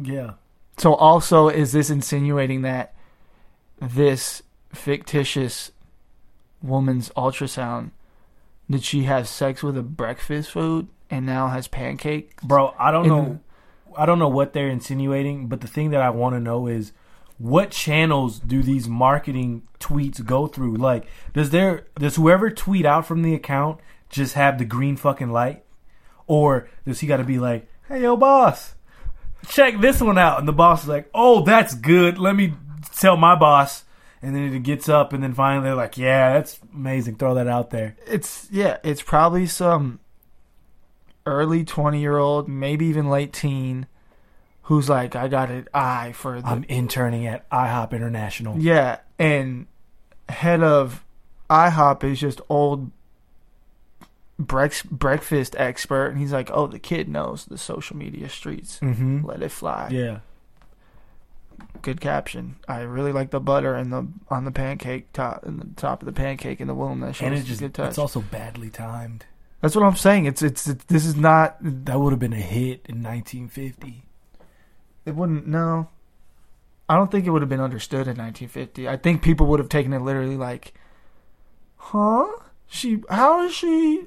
Yeah. 0.00 0.32
So 0.78 0.94
also, 0.94 1.48
is 1.48 1.72
this 1.72 1.90
insinuating 1.90 2.62
that 2.62 2.94
this 3.80 4.42
fictitious 4.72 5.72
woman's 6.62 7.10
ultrasound 7.10 7.90
did 8.68 8.82
she 8.82 9.04
have 9.04 9.28
sex 9.28 9.62
with 9.62 9.76
a 9.76 9.82
breakfast 9.82 10.50
food 10.50 10.88
and 11.08 11.24
now 11.24 11.48
has 11.48 11.68
pancakes? 11.68 12.42
Bro, 12.42 12.74
I 12.78 12.90
don't 12.90 13.06
know 13.06 13.40
I 13.96 14.04
don't 14.04 14.18
know 14.18 14.28
what 14.28 14.52
they're 14.52 14.68
insinuating, 14.68 15.46
but 15.46 15.60
the 15.60 15.68
thing 15.68 15.90
that 15.90 16.02
I 16.02 16.10
want 16.10 16.34
to 16.34 16.40
know 16.40 16.66
is 16.66 16.92
what 17.38 17.70
channels 17.70 18.38
do 18.38 18.62
these 18.62 18.88
marketing 18.88 19.62
tweets 19.80 20.24
go 20.24 20.46
through? 20.46 20.76
Like, 20.76 21.06
does 21.32 21.50
there 21.50 21.86
does 21.98 22.16
whoever 22.16 22.50
tweet 22.50 22.84
out 22.84 23.06
from 23.06 23.22
the 23.22 23.34
account 23.34 23.80
just 24.10 24.34
have 24.34 24.58
the 24.58 24.64
green 24.64 24.96
fucking 24.96 25.30
light? 25.30 25.64
Or 26.26 26.68
does 26.84 27.00
he 27.00 27.06
got 27.06 27.18
to 27.18 27.24
be 27.24 27.38
like, 27.38 27.68
"Hey 27.88 28.02
yo 28.02 28.16
boss, 28.16 28.74
check 29.48 29.80
this 29.80 30.00
one 30.00 30.18
out." 30.18 30.38
And 30.38 30.48
the 30.48 30.52
boss 30.52 30.82
is 30.82 30.88
like, 30.88 31.08
"Oh, 31.14 31.42
that's 31.42 31.74
good. 31.74 32.18
Let 32.18 32.36
me 32.36 32.54
tell 32.94 33.16
my 33.16 33.34
boss." 33.34 33.84
And 34.22 34.34
then 34.34 34.52
it 34.52 34.62
gets 34.62 34.88
up 34.88 35.12
and 35.12 35.22
then 35.22 35.34
finally 35.34 35.64
they're 35.64 35.74
like, 35.74 35.98
"Yeah, 35.98 36.32
that's 36.34 36.58
amazing. 36.74 37.16
Throw 37.16 37.34
that 37.34 37.46
out 37.46 37.70
there." 37.70 37.96
It's 38.06 38.48
yeah, 38.50 38.78
it's 38.82 39.02
probably 39.02 39.46
some 39.46 40.00
early 41.26 41.64
twenty 41.64 42.00
year 42.00 42.16
old, 42.18 42.48
maybe 42.48 42.86
even 42.86 43.08
late 43.10 43.32
teen, 43.32 43.86
who's 44.62 44.88
like, 44.88 45.14
I 45.14 45.28
got 45.28 45.50
an 45.50 45.68
eye 45.72 46.12
for 46.12 46.40
the 46.40 46.48
I'm 46.48 46.64
interning 46.64 47.26
at 47.26 47.48
IHOP 47.50 47.92
International. 47.92 48.58
yeah, 48.58 48.98
and 49.18 49.66
head 50.28 50.62
of 50.62 51.04
IHOP 51.48 52.02
is 52.04 52.18
just 52.18 52.40
old 52.48 52.90
brex- 54.40 54.88
breakfast 54.90 55.54
expert, 55.58 56.08
and 56.08 56.18
he's 56.18 56.32
like, 56.32 56.50
oh, 56.52 56.66
the 56.66 56.78
kid 56.78 57.08
knows 57.08 57.44
the 57.46 57.58
social 57.58 57.96
media 57.96 58.28
streets. 58.28 58.78
Mhm. 58.80 59.24
Let 59.24 59.42
it 59.42 59.50
fly. 59.50 59.88
Yeah. 59.90 60.18
Good 61.82 62.00
caption. 62.00 62.56
I 62.68 62.80
really 62.80 63.12
like 63.12 63.30
the 63.30 63.40
butter 63.40 63.74
and 63.74 63.92
the 63.92 64.08
on 64.28 64.44
the 64.44 64.50
pancake 64.50 65.12
top 65.12 65.44
and 65.44 65.60
the 65.60 65.68
top 65.80 66.02
of 66.02 66.06
the 66.06 66.12
pancake 66.12 66.60
in 66.60 66.68
the. 66.68 66.74
That 66.74 67.14
shows 67.14 67.26
And 67.26 67.34
a 67.34 67.38
it's 67.38 67.46
just 67.48 67.60
good 67.60 67.74
touch. 67.74 67.90
it's 67.90 67.98
also 67.98 68.20
badly 68.20 68.70
timed. 68.70 69.24
That's 69.60 69.74
what 69.74 69.84
I'm 69.84 69.96
saying. 69.96 70.26
It's, 70.26 70.42
it's 70.42 70.66
it's 70.66 70.84
this 70.84 71.06
is 71.06 71.16
not. 71.16 71.56
That 71.60 71.98
would 72.00 72.12
have 72.12 72.18
been 72.20 72.32
a 72.32 72.36
hit 72.36 72.82
in 72.86 73.02
1950. 73.02 74.04
It 75.06 75.14
wouldn't. 75.14 75.46
No, 75.46 75.88
I 76.88 76.96
don't 76.96 77.10
think 77.10 77.26
it 77.26 77.30
would 77.30 77.42
have 77.42 77.48
been 77.48 77.60
understood 77.60 78.06
in 78.08 78.16
1950. 78.16 78.88
I 78.88 78.96
think 78.96 79.22
people 79.22 79.46
would 79.46 79.60
have 79.60 79.68
taken 79.68 79.92
it 79.92 80.00
literally 80.00 80.36
like, 80.36 80.74
huh? 81.76 82.26
She? 82.66 83.02
How 83.08 83.44
is 83.46 83.54
she? 83.54 84.06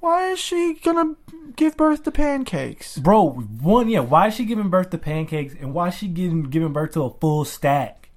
Why 0.00 0.30
is 0.30 0.38
she 0.38 0.74
gonna 0.74 1.16
give 1.56 1.76
birth 1.76 2.04
to 2.04 2.12
pancakes? 2.12 2.98
Bro, 2.98 3.30
one, 3.30 3.88
yeah, 3.88 4.00
why 4.00 4.28
is 4.28 4.34
she 4.34 4.44
giving 4.44 4.70
birth 4.70 4.90
to 4.90 4.98
pancakes 4.98 5.54
and 5.58 5.74
why 5.74 5.88
is 5.88 5.94
she 5.94 6.06
giving 6.08 6.44
giving 6.44 6.72
birth 6.72 6.92
to 6.92 7.02
a 7.02 7.10
full 7.10 7.44
stack? 7.44 8.10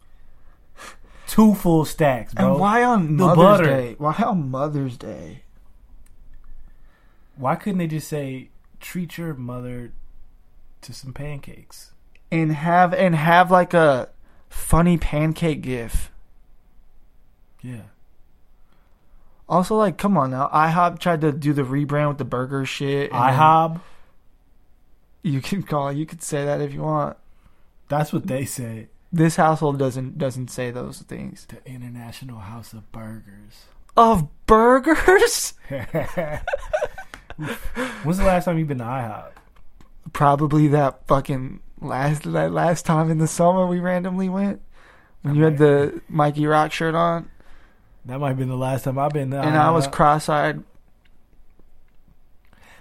Two 1.27 1.55
full 1.55 1.85
stacks, 1.85 2.33
bro. 2.33 2.51
And 2.51 2.59
why 2.59 2.83
on 2.83 3.17
The 3.17 3.25
Mother's 3.25 3.37
butter. 3.37 3.65
Day? 3.65 3.95
Why 3.97 4.13
on 4.13 4.51
Mother's 4.51 4.97
Day? 4.97 5.43
Why 7.35 7.55
couldn't 7.55 7.79
they 7.79 7.87
just 7.87 8.07
say 8.07 8.49
treat 8.79 9.17
your 9.17 9.33
mother 9.33 9.93
to 10.81 10.93
some 10.93 11.13
pancakes? 11.13 11.93
And 12.31 12.51
have 12.51 12.93
and 12.93 13.15
have 13.15 13.49
like 13.49 13.73
a 13.73 14.09
funny 14.49 14.97
pancake 14.97 15.61
gif. 15.61 16.11
Yeah. 17.61 17.83
Also, 19.51 19.75
like, 19.75 19.97
come 19.97 20.15
on 20.17 20.31
now. 20.31 20.49
IHOP 20.53 20.97
tried 20.97 21.21
to 21.21 21.31
do 21.33 21.51
the 21.53 21.61
rebrand 21.63 22.07
with 22.07 22.17
the 22.17 22.23
burger 22.25 22.65
shit. 22.65 23.11
then- 23.11 23.19
You 25.23 25.41
can 25.41 25.61
call. 25.61 25.91
You 25.91 26.05
could 26.07 26.23
say 26.23 26.45
that 26.45 26.61
if 26.61 26.73
you 26.73 26.81
want. 26.81 27.17
that's 27.89 28.11
what 28.13 28.25
they 28.27 28.45
say. 28.45 28.87
This 29.13 29.35
household 29.35 29.77
doesn't 29.77 30.17
doesn't 30.17 30.47
say 30.49 30.71
those 30.71 30.99
things. 31.01 31.45
The 31.49 31.57
International 31.69 32.39
House 32.39 32.71
of 32.71 32.89
Burgers. 32.93 33.65
Of 33.97 34.29
burgers? 34.47 35.53
When's 38.03 38.17
the 38.17 38.23
last 38.25 38.45
time 38.45 38.57
you've 38.57 38.67
been 38.69 38.77
to 38.77 38.83
IHOP? 38.83 39.31
Probably 40.13 40.67
that 40.69 41.05
fucking 41.07 41.59
last 41.81 42.23
that 42.31 42.51
last 42.53 42.85
time 42.85 43.11
in 43.11 43.17
the 43.17 43.27
summer 43.27 43.67
we 43.67 43.79
randomly 43.79 44.29
went 44.29 44.61
when 45.23 45.35
you 45.35 45.43
had 45.43 45.57
the 45.57 46.01
Mikey 46.07 46.45
Rock 46.45 46.71
shirt 46.71 46.95
on 46.95 47.29
That 48.05 48.19
might 48.19 48.29
have 48.29 48.37
been 48.37 48.49
the 48.49 48.57
last 48.57 48.83
time 48.83 48.97
I've 48.97 49.11
been 49.11 49.29
there. 49.29 49.41
and 49.41 49.55
I 49.55 49.71
was 49.71 49.87
cross-eyed. 49.87 50.63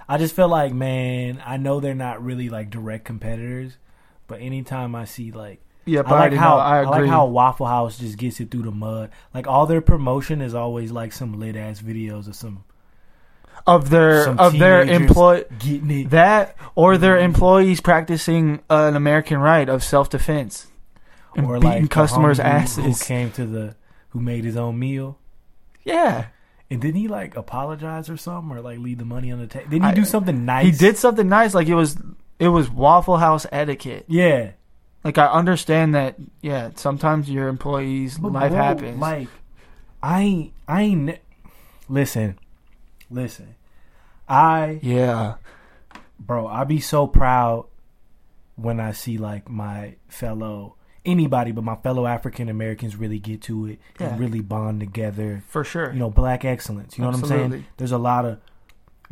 I 0.09 0.19
just 0.19 0.35
feel 0.35 0.49
like, 0.49 0.73
man, 0.73 1.41
I 1.45 1.57
know 1.57 1.79
they're 1.79 1.95
not 1.95 2.25
really 2.25 2.49
like 2.49 2.71
direct 2.71 3.05
competitors, 3.05 3.77
but 4.27 4.41
anytime 4.41 4.95
I 4.97 5.05
see 5.05 5.31
like, 5.31 5.61
Yeah, 5.85 6.03
but 6.03 6.15
I 6.15 6.17
I, 6.17 6.21
like 6.29 6.33
how 6.33 6.57
know. 6.57 6.63
I 6.63 6.77
I, 6.79 6.83
agree. 6.83 7.01
like 7.03 7.11
how 7.11 7.27
Waffle 7.27 7.67
House 7.67 7.99
just 7.99 8.19
gets 8.19 8.41
it 8.41 8.51
through 8.51 8.63
the 8.63 8.73
mud. 8.73 9.11
Like 9.33 9.47
all 9.47 9.67
their 9.67 9.81
promotion 9.81 10.41
is 10.41 10.55
always 10.55 10.91
like 10.91 11.13
some 11.13 11.39
lit 11.39 11.55
ass 11.55 11.81
videos 11.81 12.27
of 12.27 12.35
some 12.35 12.65
of 13.67 13.91
their 13.91 14.25
some 14.25 14.39
of 14.39 14.59
their 14.59 14.83
employ 14.83 15.45
that 16.09 16.57
or 16.75 16.97
their 16.97 17.17
mm-hmm. 17.17 17.27
employees 17.27 17.81
practicing 17.81 18.61
an 18.71 18.97
American 18.97 19.39
right 19.39 19.69
of 19.69 19.85
self-defense 19.85 20.67
and 21.37 21.47
or 21.47 21.61
beating 21.61 21.83
like 21.83 21.91
customers' 21.91 22.41
asses. 22.41 23.01
Who 23.01 23.07
came 23.07 23.31
to 23.33 23.47
the 23.47 23.77
who 24.11 24.21
made 24.21 24.45
his 24.45 24.57
own 24.57 24.79
meal. 24.79 25.19
Yeah, 25.83 26.27
And 26.71 26.81
didn't 26.81 27.01
he 27.01 27.09
like 27.09 27.37
apologize 27.37 28.11
or 28.11 28.17
something, 28.17 28.55
or 28.57 28.61
like 28.61 28.79
leave 28.79 28.99
the 28.99 29.05
money 29.05 29.33
on 29.33 29.39
the 29.41 29.47
table? 29.47 29.71
Didn't 29.71 29.85
he 29.85 29.91
I- 29.91 29.95
do 29.95 30.05
something 30.05 30.45
nice? 30.45 30.67
he 30.67 30.73
did 30.73 30.97
something 30.99 31.29
nice. 31.29 31.55
Like 31.55 31.69
it 31.69 31.75
was 31.75 31.97
it 32.39 32.49
was 32.49 32.71
Waffle 32.71 33.17
House 33.19 33.47
etiquette. 33.51 34.05
Yeah, 34.09 34.53
Like 35.05 35.19
I 35.19 35.27
understand 35.27 35.95
that. 35.95 36.17
Yeah, 36.43 36.71
sometimes 36.77 37.29
your 37.31 37.49
employees' 37.49 38.19
But 38.19 38.33
life 38.33 38.51
bro, 38.53 38.63
happens. 38.63 38.99
Like, 39.01 39.29
I 40.03 40.21
ain't, 40.23 40.53
I 40.69 40.83
ain't. 40.83 41.19
Listen, 41.89 42.39
listen. 43.11 43.55
I, 44.29 44.79
yeah, 44.83 45.35
bro, 46.19 46.47
I 46.47 46.65
be 46.65 46.79
so 46.81 47.07
proud 47.09 47.67
when 48.57 48.79
I 48.81 48.93
see 48.93 49.19
like 49.19 49.49
my 49.51 49.97
fellow 50.09 50.77
anybody, 51.11 51.53
but 51.53 51.65
my 51.65 51.77
fellow 51.77 52.07
African 52.07 52.49
Americans 52.49 52.97
really 52.97 53.19
get 53.19 53.43
to 53.43 53.67
it 53.67 53.79
Yeah. 53.99 54.09
and 54.09 54.21
really 54.21 54.41
bond 54.41 54.81
together. 54.81 55.43
for 55.49 55.65
sure. 55.65 55.93
You 55.93 55.99
know, 55.99 56.11
black 56.11 56.45
excellence. 56.45 56.97
You 56.97 57.03
know 57.05 57.11
what 57.11 57.21
I'm 57.21 57.27
saying? 57.27 57.65
There's 57.77 57.93
a 57.93 57.99
lot 57.99 58.25
of 58.25 58.39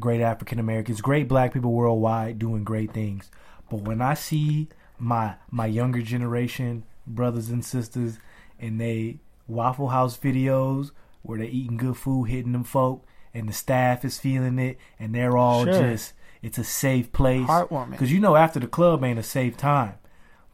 great 0.00 0.20
African 0.20 0.58
Americans, 0.58 1.00
great 1.00 1.26
black 1.28 1.52
people 1.52 1.72
worldwide 1.72 2.38
doing 2.38 2.64
great 2.64 2.92
things. 2.92 3.30
But 3.70 3.82
when 3.82 4.00
I 4.00 4.14
see 4.14 4.68
my 4.98 5.34
my 5.50 5.66
younger 5.66 6.02
generation 6.02 6.84
brothers 7.06 7.48
and 7.50 7.64
sisters 7.64 8.18
and 8.60 8.80
they 8.80 9.18
Waffle 9.46 9.88
House 9.88 10.16
videos 10.18 10.90
where 11.22 11.38
they 11.38 11.46
eating 11.46 11.76
good 11.76 11.96
food, 11.96 12.24
hitting 12.24 12.52
them 12.52 12.64
folk, 12.64 13.04
and 13.34 13.48
the 13.48 13.52
staff 13.52 14.04
is 14.04 14.18
feeling 14.18 14.58
it, 14.58 14.78
and 14.98 15.14
they're 15.14 15.36
all 15.36 15.64
Sure. 15.64 15.72
just 15.72 16.12
it's 16.42 16.58
a 16.58 16.64
safe 16.64 17.10
place. 17.12 17.46
Heartwarming. 17.46 17.90
Because 17.90 18.12
you 18.12 18.20
know 18.20 18.36
after 18.36 18.60
the 18.60 18.66
club 18.68 19.02
ain't 19.04 19.18
a 19.18 19.22
safe 19.24 19.56
time. 19.56 19.94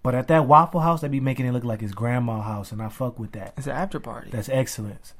But 0.05 0.15
at 0.15 0.29
that 0.29 0.47
Waffle 0.47 0.81
House, 0.81 1.01
they 1.01 1.09
be 1.09 1.19
making 1.19 1.47
it 1.47 1.53
look 1.53 1.65
like 1.65 1.81
his 1.81 1.93
grandma 1.93 2.43
house, 2.43 2.71
and 2.71 2.81
I 2.83 2.89
fuck 2.91 3.19
with 3.19 3.33
that. 3.33 3.55
It's 3.57 3.67
an 3.67 3.73
after 3.73 3.99
party. 3.99 4.31
That's 4.31 4.49
excellence. 4.51 5.15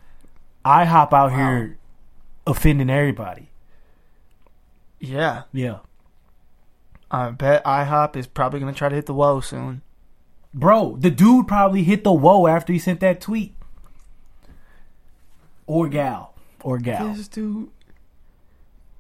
I 0.65 0.85
hop 0.85 1.13
out 1.13 1.33
Wow. 1.33 1.37
here 1.39 1.79
offending 2.47 2.91
everybody. 2.91 3.49
yeah, 5.01 5.43
Yeah. 5.53 5.79
I 7.11 7.31
bet 7.31 7.65
IHOP 7.65 8.17
is 8.17 8.27
probably 8.27 8.61
gonna 8.61 8.73
try 8.73 8.89
to 8.89 8.95
hit 8.95 9.07
the 9.07 9.15
whoa 9.15 9.41
soon. 9.41 9.83
Bro, 10.53 10.97
the 11.01 11.11
dude 11.11 11.47
probably 11.49 11.83
hit 11.85 12.05
the 12.05 12.13
whoa 12.13 12.47
after 12.47 12.73
he 12.73 12.79
sent 12.79 13.01
that 13.01 13.21
tweet. 13.21 13.55
Or 15.67 15.89
gal. 15.89 16.35
Or 16.63 16.79
gal. 16.79 17.13
This 17.15 17.29
dude, 17.29 17.71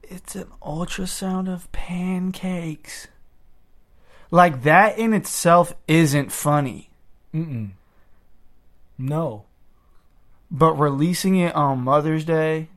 it's 0.03 0.35
an 0.37 0.47
ultrasound 0.63 1.53
of 1.53 1.71
pancakes. 1.73 3.09
Like 4.35 4.65
that 4.65 4.99
in 4.99 5.15
itself 5.15 5.75
isn't 5.87 6.33
funny, 6.33 6.91
Mm-mm. 7.33 7.71
No. 8.99 9.45
but 10.51 10.73
releasing 10.75 11.37
it 11.37 11.55
on 11.55 11.79
Mother's 11.83 12.25
Day, 12.25 12.69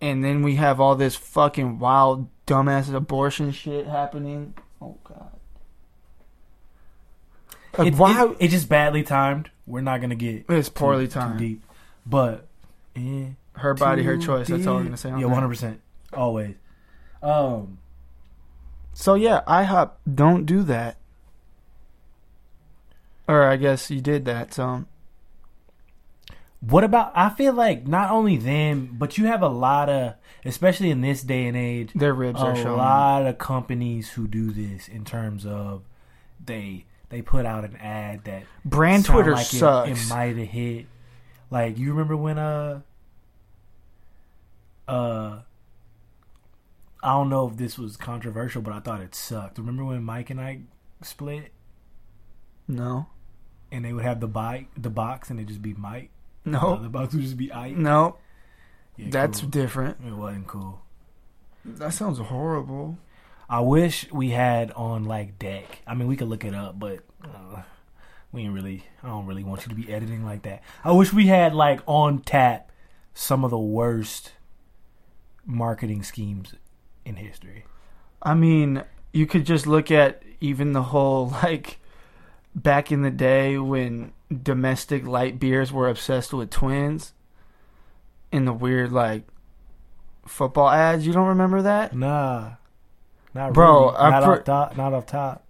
and 0.00 0.24
then 0.24 0.42
we 0.42 0.56
have 0.56 0.80
all 0.80 0.96
this 0.96 1.14
fucking 1.14 1.78
wild 1.78 2.26
dumbass 2.44 2.92
abortion 2.92 3.52
shit 3.52 3.86
happening. 3.86 4.54
Oh 4.82 4.96
god. 5.04 5.30
Like, 7.78 7.88
it, 7.88 7.94
why? 7.94 8.24
It, 8.26 8.36
it's 8.40 8.52
just 8.52 8.68
badly 8.68 9.04
timed. 9.04 9.50
We're 9.64 9.80
not 9.80 10.00
gonna 10.00 10.16
get 10.16 10.46
it's 10.48 10.68
poorly 10.68 11.06
too, 11.06 11.12
too 11.14 11.20
timed. 11.20 11.38
deep, 11.38 11.62
but 12.04 12.48
eh, 12.96 13.26
Her 13.52 13.74
body, 13.74 14.02
her 14.02 14.16
too 14.16 14.26
choice. 14.26 14.48
That's 14.48 14.66
all 14.66 14.78
deep. 14.78 14.86
gonna 14.86 14.96
say. 14.96 15.10
On 15.12 15.20
Yeah, 15.20 15.26
one 15.26 15.34
hundred 15.36 15.50
percent, 15.50 15.80
always. 16.12 16.56
Um, 17.22 17.78
So 18.98 19.14
yeah, 19.14 19.42
IHOP, 19.46 19.90
don't 20.12 20.46
do 20.46 20.62
that. 20.62 20.96
Or 23.28 23.42
I 23.42 23.56
guess 23.56 23.90
you 23.90 24.00
did 24.00 24.24
that. 24.24 24.54
So 24.54 24.86
what 26.60 26.82
about? 26.82 27.12
I 27.14 27.28
feel 27.28 27.52
like 27.52 27.86
not 27.86 28.10
only 28.10 28.38
them, 28.38 28.96
but 28.98 29.18
you 29.18 29.26
have 29.26 29.42
a 29.42 29.48
lot 29.48 29.90
of, 29.90 30.14
especially 30.46 30.88
in 30.88 31.02
this 31.02 31.22
day 31.22 31.44
and 31.46 31.54
age, 31.54 31.92
their 31.94 32.14
ribs 32.14 32.40
are 32.40 32.56
showing. 32.56 32.68
a 32.68 32.76
lot 32.76 33.26
of 33.26 33.36
companies 33.36 34.12
who 34.12 34.26
do 34.26 34.50
this 34.50 34.88
in 34.88 35.04
terms 35.04 35.44
of 35.44 35.82
they 36.42 36.86
they 37.10 37.20
put 37.20 37.44
out 37.44 37.64
an 37.64 37.76
ad 37.76 38.24
that 38.24 38.44
Brand 38.64 39.04
Twitter 39.04 39.32
like 39.32 39.52
it- 39.52 39.58
sucks. 39.58 40.06
It, 40.06 40.08
might 40.08 40.36
have 40.38 40.48
hit. 40.48 40.86
Like 41.50 41.76
you 41.76 41.90
remember 41.90 42.16
when 42.16 42.38
uh 42.38 42.80
uh 44.88 45.40
I 47.06 47.12
don't 47.12 47.28
know 47.28 47.46
if 47.48 47.56
this 47.56 47.78
was 47.78 47.96
controversial, 47.96 48.62
but 48.62 48.72
I 48.72 48.80
thought 48.80 49.00
it 49.00 49.14
sucked. 49.14 49.58
Remember 49.58 49.84
when 49.84 50.02
Mike 50.02 50.28
and 50.30 50.40
Ike 50.40 50.60
split 51.02 51.52
no, 52.66 53.06
and 53.70 53.84
they 53.84 53.92
would 53.92 54.04
have 54.04 54.18
the 54.20 54.26
bike 54.26 54.66
the 54.76 54.90
box 54.90 55.30
and 55.30 55.38
it'd 55.38 55.48
just 55.48 55.62
be 55.62 55.72
Mike? 55.74 56.10
No, 56.44 56.80
the 56.82 56.88
box 56.88 57.14
would 57.14 57.22
just 57.22 57.36
be 57.36 57.52
Ike. 57.52 57.76
no. 57.76 58.16
Yeah, 58.96 59.08
That's 59.10 59.40
cool. 59.40 59.50
different. 59.50 59.98
it 60.06 60.12
wasn't 60.14 60.46
cool. 60.46 60.80
That 61.64 61.92
sounds 61.92 62.18
horrible. 62.18 62.98
I 63.48 63.60
wish 63.60 64.10
we 64.10 64.30
had 64.30 64.72
on 64.72 65.04
like 65.04 65.38
deck. 65.38 65.82
I 65.86 65.94
mean, 65.94 66.08
we 66.08 66.16
could 66.16 66.28
look 66.28 66.44
it 66.44 66.54
up, 66.54 66.78
but 66.80 67.00
uh, 67.22 67.62
we 68.32 68.42
ain't 68.42 68.54
really. 68.54 68.84
I 69.02 69.08
don't 69.08 69.26
really 69.26 69.44
want 69.44 69.62
you 69.62 69.68
to 69.68 69.74
be 69.74 69.92
editing 69.92 70.24
like 70.24 70.42
that. 70.42 70.62
I 70.82 70.92
wish 70.92 71.12
we 71.12 71.26
had 71.26 71.54
like 71.54 71.80
on 71.86 72.20
tap 72.20 72.72
some 73.14 73.44
of 73.44 73.50
the 73.50 73.58
worst 73.58 74.32
marketing 75.44 76.02
schemes 76.02 76.54
in 77.06 77.16
history. 77.16 77.64
I 78.22 78.34
mean, 78.34 78.82
you 79.12 79.26
could 79.26 79.46
just 79.46 79.66
look 79.66 79.90
at 79.90 80.22
even 80.40 80.72
the 80.72 80.82
whole 80.82 81.28
like 81.42 81.78
back 82.54 82.90
in 82.90 83.02
the 83.02 83.10
day 83.10 83.58
when 83.58 84.12
domestic 84.42 85.06
light 85.06 85.38
beers 85.38 85.72
were 85.72 85.88
obsessed 85.88 86.32
with 86.32 86.50
twins 86.50 87.12
in 88.32 88.44
the 88.44 88.52
weird 88.52 88.92
like 88.92 89.22
football 90.26 90.68
ads. 90.68 91.06
You 91.06 91.12
don't 91.12 91.28
remember 91.28 91.62
that? 91.62 91.94
Nah, 91.94 92.52
not 93.34 93.52
Bro, 93.52 93.92
really. 93.92 94.10
Not 94.10 94.24
pre- 94.24 94.32
off 94.38 94.44
top. 94.44 94.76
Not 94.76 94.92
off 94.92 95.06
top. 95.06 95.42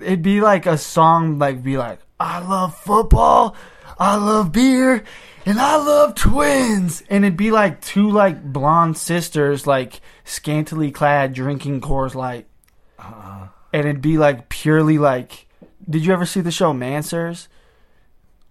It'd 0.00 0.22
be 0.22 0.40
like 0.40 0.66
a 0.66 0.78
song 0.78 1.38
like 1.38 1.62
be 1.62 1.76
like, 1.76 1.98
I 2.18 2.38
love 2.38 2.76
football, 2.76 3.56
I 3.98 4.16
love 4.16 4.52
beer, 4.52 5.04
and 5.44 5.58
I 5.58 5.76
love 5.76 6.14
twins. 6.14 7.02
And 7.10 7.24
it'd 7.24 7.36
be 7.36 7.50
like 7.50 7.80
two 7.80 8.10
like 8.10 8.42
blonde 8.42 8.96
sisters 8.96 9.66
like 9.66 10.00
scantily 10.24 10.90
clad 10.90 11.32
drinking 11.32 11.80
Coors 11.80 12.14
Light. 12.14 12.46
Uh-uh. 12.98 13.48
and 13.72 13.86
it'd 13.86 14.00
be 14.00 14.16
like 14.18 14.48
purely 14.48 14.98
like 14.98 15.46
did 15.90 16.06
you 16.06 16.12
ever 16.12 16.24
see 16.24 16.40
the 16.40 16.50
show 16.52 16.72
Manswers 16.72 17.48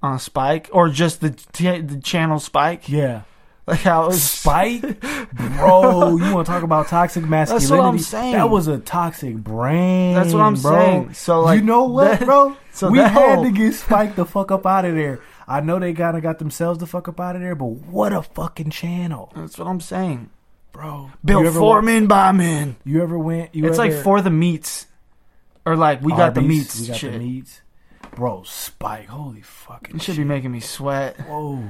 on 0.01 0.19
Spike 0.19 0.69
or 0.73 0.89
just 0.89 1.21
the 1.21 1.31
t- 1.31 1.79
the 1.79 1.99
channel 1.99 2.39
Spike 2.39 2.87
Yeah. 2.89 3.21
like 3.65 3.79
how 3.79 4.07
was 4.07 4.21
Spike, 4.21 4.81
bro, 5.33 6.17
you 6.17 6.33
want 6.33 6.45
to 6.45 6.51
talk 6.51 6.63
about 6.63 6.87
toxic 6.89 7.23
masculinity? 7.23 7.71
what 7.77 7.85
I'm 7.85 7.97
saying. 7.99 8.33
That 8.33 8.49
was 8.49 8.67
a 8.67 8.77
toxic 8.79 9.35
brain. 9.37 10.13
That's 10.13 10.33
what 10.33 10.41
I'm 10.41 10.55
bro. 10.55 10.71
saying. 10.71 11.13
So, 11.13 11.39
like, 11.41 11.59
you 11.61 11.65
know 11.65 11.85
what, 11.85 12.19
that- 12.19 12.25
bro? 12.25 12.57
so 12.73 12.89
we 12.91 12.97
had 12.99 13.11
whole- 13.13 13.43
to 13.45 13.51
get 13.51 13.73
Spike 13.73 14.15
the 14.15 14.25
fuck 14.25 14.51
up 14.51 14.65
out 14.65 14.83
of 14.85 14.93
there. 14.95 15.21
I 15.47 15.61
know 15.61 15.79
they 15.79 15.93
kind 15.93 16.17
of 16.17 16.21
got 16.23 16.39
themselves 16.39 16.79
the 16.79 16.85
fuck 16.87 17.07
up 17.07 17.19
out 17.21 17.35
of 17.37 17.41
there, 17.41 17.55
but 17.55 17.65
what 17.67 18.11
a 18.11 18.21
fucking 18.21 18.69
channel, 18.71 19.31
that's 19.35 19.57
what 19.57 19.67
I'm 19.67 19.79
saying 19.79 20.29
bro. 20.73 21.11
built 21.23 21.43
you 21.43 21.47
ever, 21.47 21.59
for 21.59 21.81
men 21.81 22.07
by 22.07 22.33
men 22.33 22.75
You 22.83 23.01
ever 23.01 23.17
went? 23.17 23.55
You 23.55 23.65
it's 23.67 23.79
ever, 23.79 23.89
like 23.89 24.03
for 24.03 24.21
the 24.21 24.29
meats 24.29 24.87
or 25.65 25.77
like 25.77 26.01
we 26.01 26.11
oh, 26.11 26.17
got 26.17 26.33
the 26.33 26.41
meats 26.41 26.81
We 26.81 26.87
got 26.87 26.97
shit 26.97 27.13
the 27.13 27.19
meats, 27.19 27.61
bro. 28.15 28.43
Spike, 28.43 29.07
holy 29.07 29.41
fucking 29.41 29.95
it 29.95 30.01
should 30.01 30.15
shit. 30.15 30.25
be 30.25 30.27
making 30.27 30.51
me 30.51 30.59
sweat 30.59 31.17
Whoa, 31.21 31.63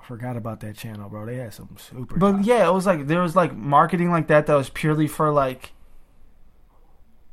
I 0.00 0.04
forgot 0.04 0.36
about 0.36 0.60
that 0.60 0.76
channel, 0.76 1.08
bro. 1.08 1.26
They 1.26 1.36
had 1.36 1.52
some 1.52 1.76
super. 1.78 2.16
but 2.16 2.32
top- 2.32 2.46
yeah 2.46 2.68
it 2.68 2.72
was 2.72 2.86
like 2.86 3.08
there 3.08 3.22
was 3.22 3.34
like 3.34 3.56
marketing 3.56 4.10
like 4.10 4.28
that 4.28 4.46
that 4.46 4.54
was 4.54 4.70
purely 4.70 5.08
for 5.08 5.32
like 5.32 5.72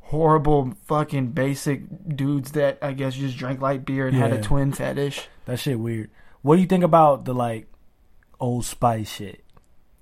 horrible 0.00 0.72
fucking 0.86 1.28
basic 1.32 1.82
dudes 2.16 2.52
that 2.52 2.78
I 2.80 2.94
guess 2.94 3.14
just 3.14 3.36
drank 3.36 3.60
light 3.60 3.84
beer 3.84 4.08
and 4.08 4.16
had 4.16 4.32
a 4.32 4.40
twin 4.40 4.72
fetish 4.72 5.28
that 5.44 5.58
shit 5.58 5.78
weird. 5.78 6.10
What 6.40 6.56
do 6.56 6.62
you 6.62 6.66
think 6.66 6.84
about 6.84 7.24
the 7.26 7.34
like 7.34 7.66
old 8.40 8.64
Spice 8.64 9.10
shit? 9.10 9.44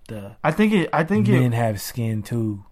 The 0.08 0.36
I 0.44 0.52
think 0.52 0.72
it. 0.72 0.90
I 0.92 1.04
think 1.04 1.28
men 1.28 1.52
it 1.52 1.56
have 1.56 1.80
skin 1.80 2.22
too 2.22 2.64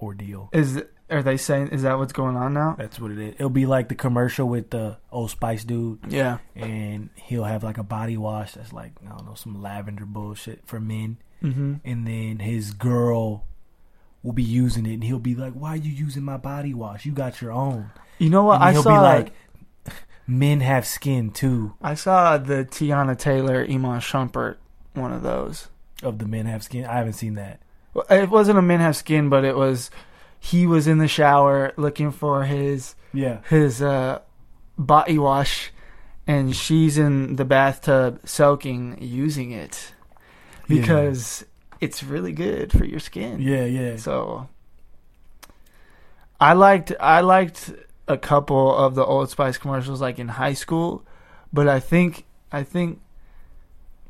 ordeal. 0.00 0.50
is. 0.52 0.82
Are 1.08 1.22
they 1.22 1.36
saying 1.36 1.68
is 1.68 1.82
that 1.82 1.98
what's 1.98 2.12
going 2.12 2.36
on 2.36 2.52
now? 2.52 2.74
That's 2.76 2.98
what 2.98 3.12
it 3.12 3.18
is. 3.18 3.34
It'll 3.34 3.48
be 3.48 3.64
like 3.64 3.88
the 3.88 3.94
commercial 3.94 4.48
with 4.48 4.70
the 4.70 4.96
old 5.12 5.30
Spice 5.30 5.62
dude, 5.62 6.00
Yeah. 6.08 6.38
and 6.56 7.10
he'll 7.14 7.44
have 7.44 7.62
like 7.62 7.78
a 7.78 7.84
body 7.84 8.16
wash 8.16 8.54
that's 8.54 8.72
like 8.72 8.90
I 9.06 9.10
don't 9.10 9.24
know 9.24 9.34
some 9.34 9.62
lavender 9.62 10.04
bullshit 10.04 10.62
for 10.66 10.80
men, 10.80 11.18
Mm-hmm. 11.44 11.74
and 11.84 12.06
then 12.08 12.40
his 12.40 12.72
girl 12.72 13.44
will 14.24 14.32
be 14.32 14.42
using 14.42 14.84
it, 14.84 14.94
and 14.94 15.04
he'll 15.04 15.20
be 15.20 15.36
like, 15.36 15.52
"Why 15.52 15.74
are 15.74 15.76
you 15.76 15.92
using 15.92 16.24
my 16.24 16.38
body 16.38 16.74
wash? 16.74 17.06
You 17.06 17.12
got 17.12 17.40
your 17.40 17.52
own." 17.52 17.90
You 18.18 18.30
know 18.30 18.42
what? 18.42 18.56
And 18.56 18.64
I 18.64 18.72
he'll 18.72 18.82
saw. 18.82 18.96
be 18.96 19.00
like, 19.00 19.32
"Men 20.26 20.58
have 20.58 20.84
skin 20.88 21.30
too." 21.30 21.74
I 21.80 21.94
saw 21.94 22.36
the 22.36 22.64
Teyana 22.64 23.16
Taylor, 23.16 23.64
Iman 23.70 24.00
Shumpert, 24.00 24.56
one 24.94 25.12
of 25.12 25.22
those. 25.22 25.68
Of 26.02 26.18
the 26.18 26.26
men 26.26 26.46
have 26.46 26.62
skin, 26.62 26.84
I 26.84 26.94
haven't 26.98 27.14
seen 27.14 27.34
that. 27.34 27.60
Well, 27.94 28.04
It 28.10 28.28
wasn't 28.28 28.58
a 28.58 28.62
men 28.62 28.80
have 28.80 28.96
skin, 28.96 29.28
but 29.30 29.44
it 29.44 29.56
was. 29.56 29.90
He 30.38 30.66
was 30.66 30.86
in 30.86 30.98
the 30.98 31.08
shower 31.08 31.72
looking 31.76 32.10
for 32.12 32.44
his 32.44 32.94
Yeah, 33.14 33.38
his 33.48 33.80
uh, 33.82 34.20
body 34.78 35.18
wash, 35.18 35.72
and 36.26 36.54
she's 36.54 36.98
in 36.98 37.36
the 37.36 37.44
bathtub 37.46 38.20
soaking, 38.28 38.98
using 39.00 39.50
it 39.52 39.92
Yeah. 40.68 40.80
because 40.80 41.44
it's 41.80 42.02
really 42.02 42.32
good 42.32 42.70
for 42.72 42.84
your 42.84 43.00
skin. 43.00 43.40
yeah, 43.40 43.64
yeah. 43.64 43.96
So 43.96 44.48
I 46.40 46.52
liked 46.52 46.92
I 47.00 47.20
liked 47.22 47.72
a 48.06 48.18
couple 48.18 48.76
of 48.76 48.94
the 48.94 49.04
Old 49.04 49.30
Spice 49.30 49.56
commercials 49.58 50.00
like 50.00 50.18
in 50.18 50.28
high 50.28 50.52
school, 50.54 51.02
but 51.52 51.66
I 51.68 51.80
think 51.80 52.24
I 52.52 52.62
think 52.62 53.00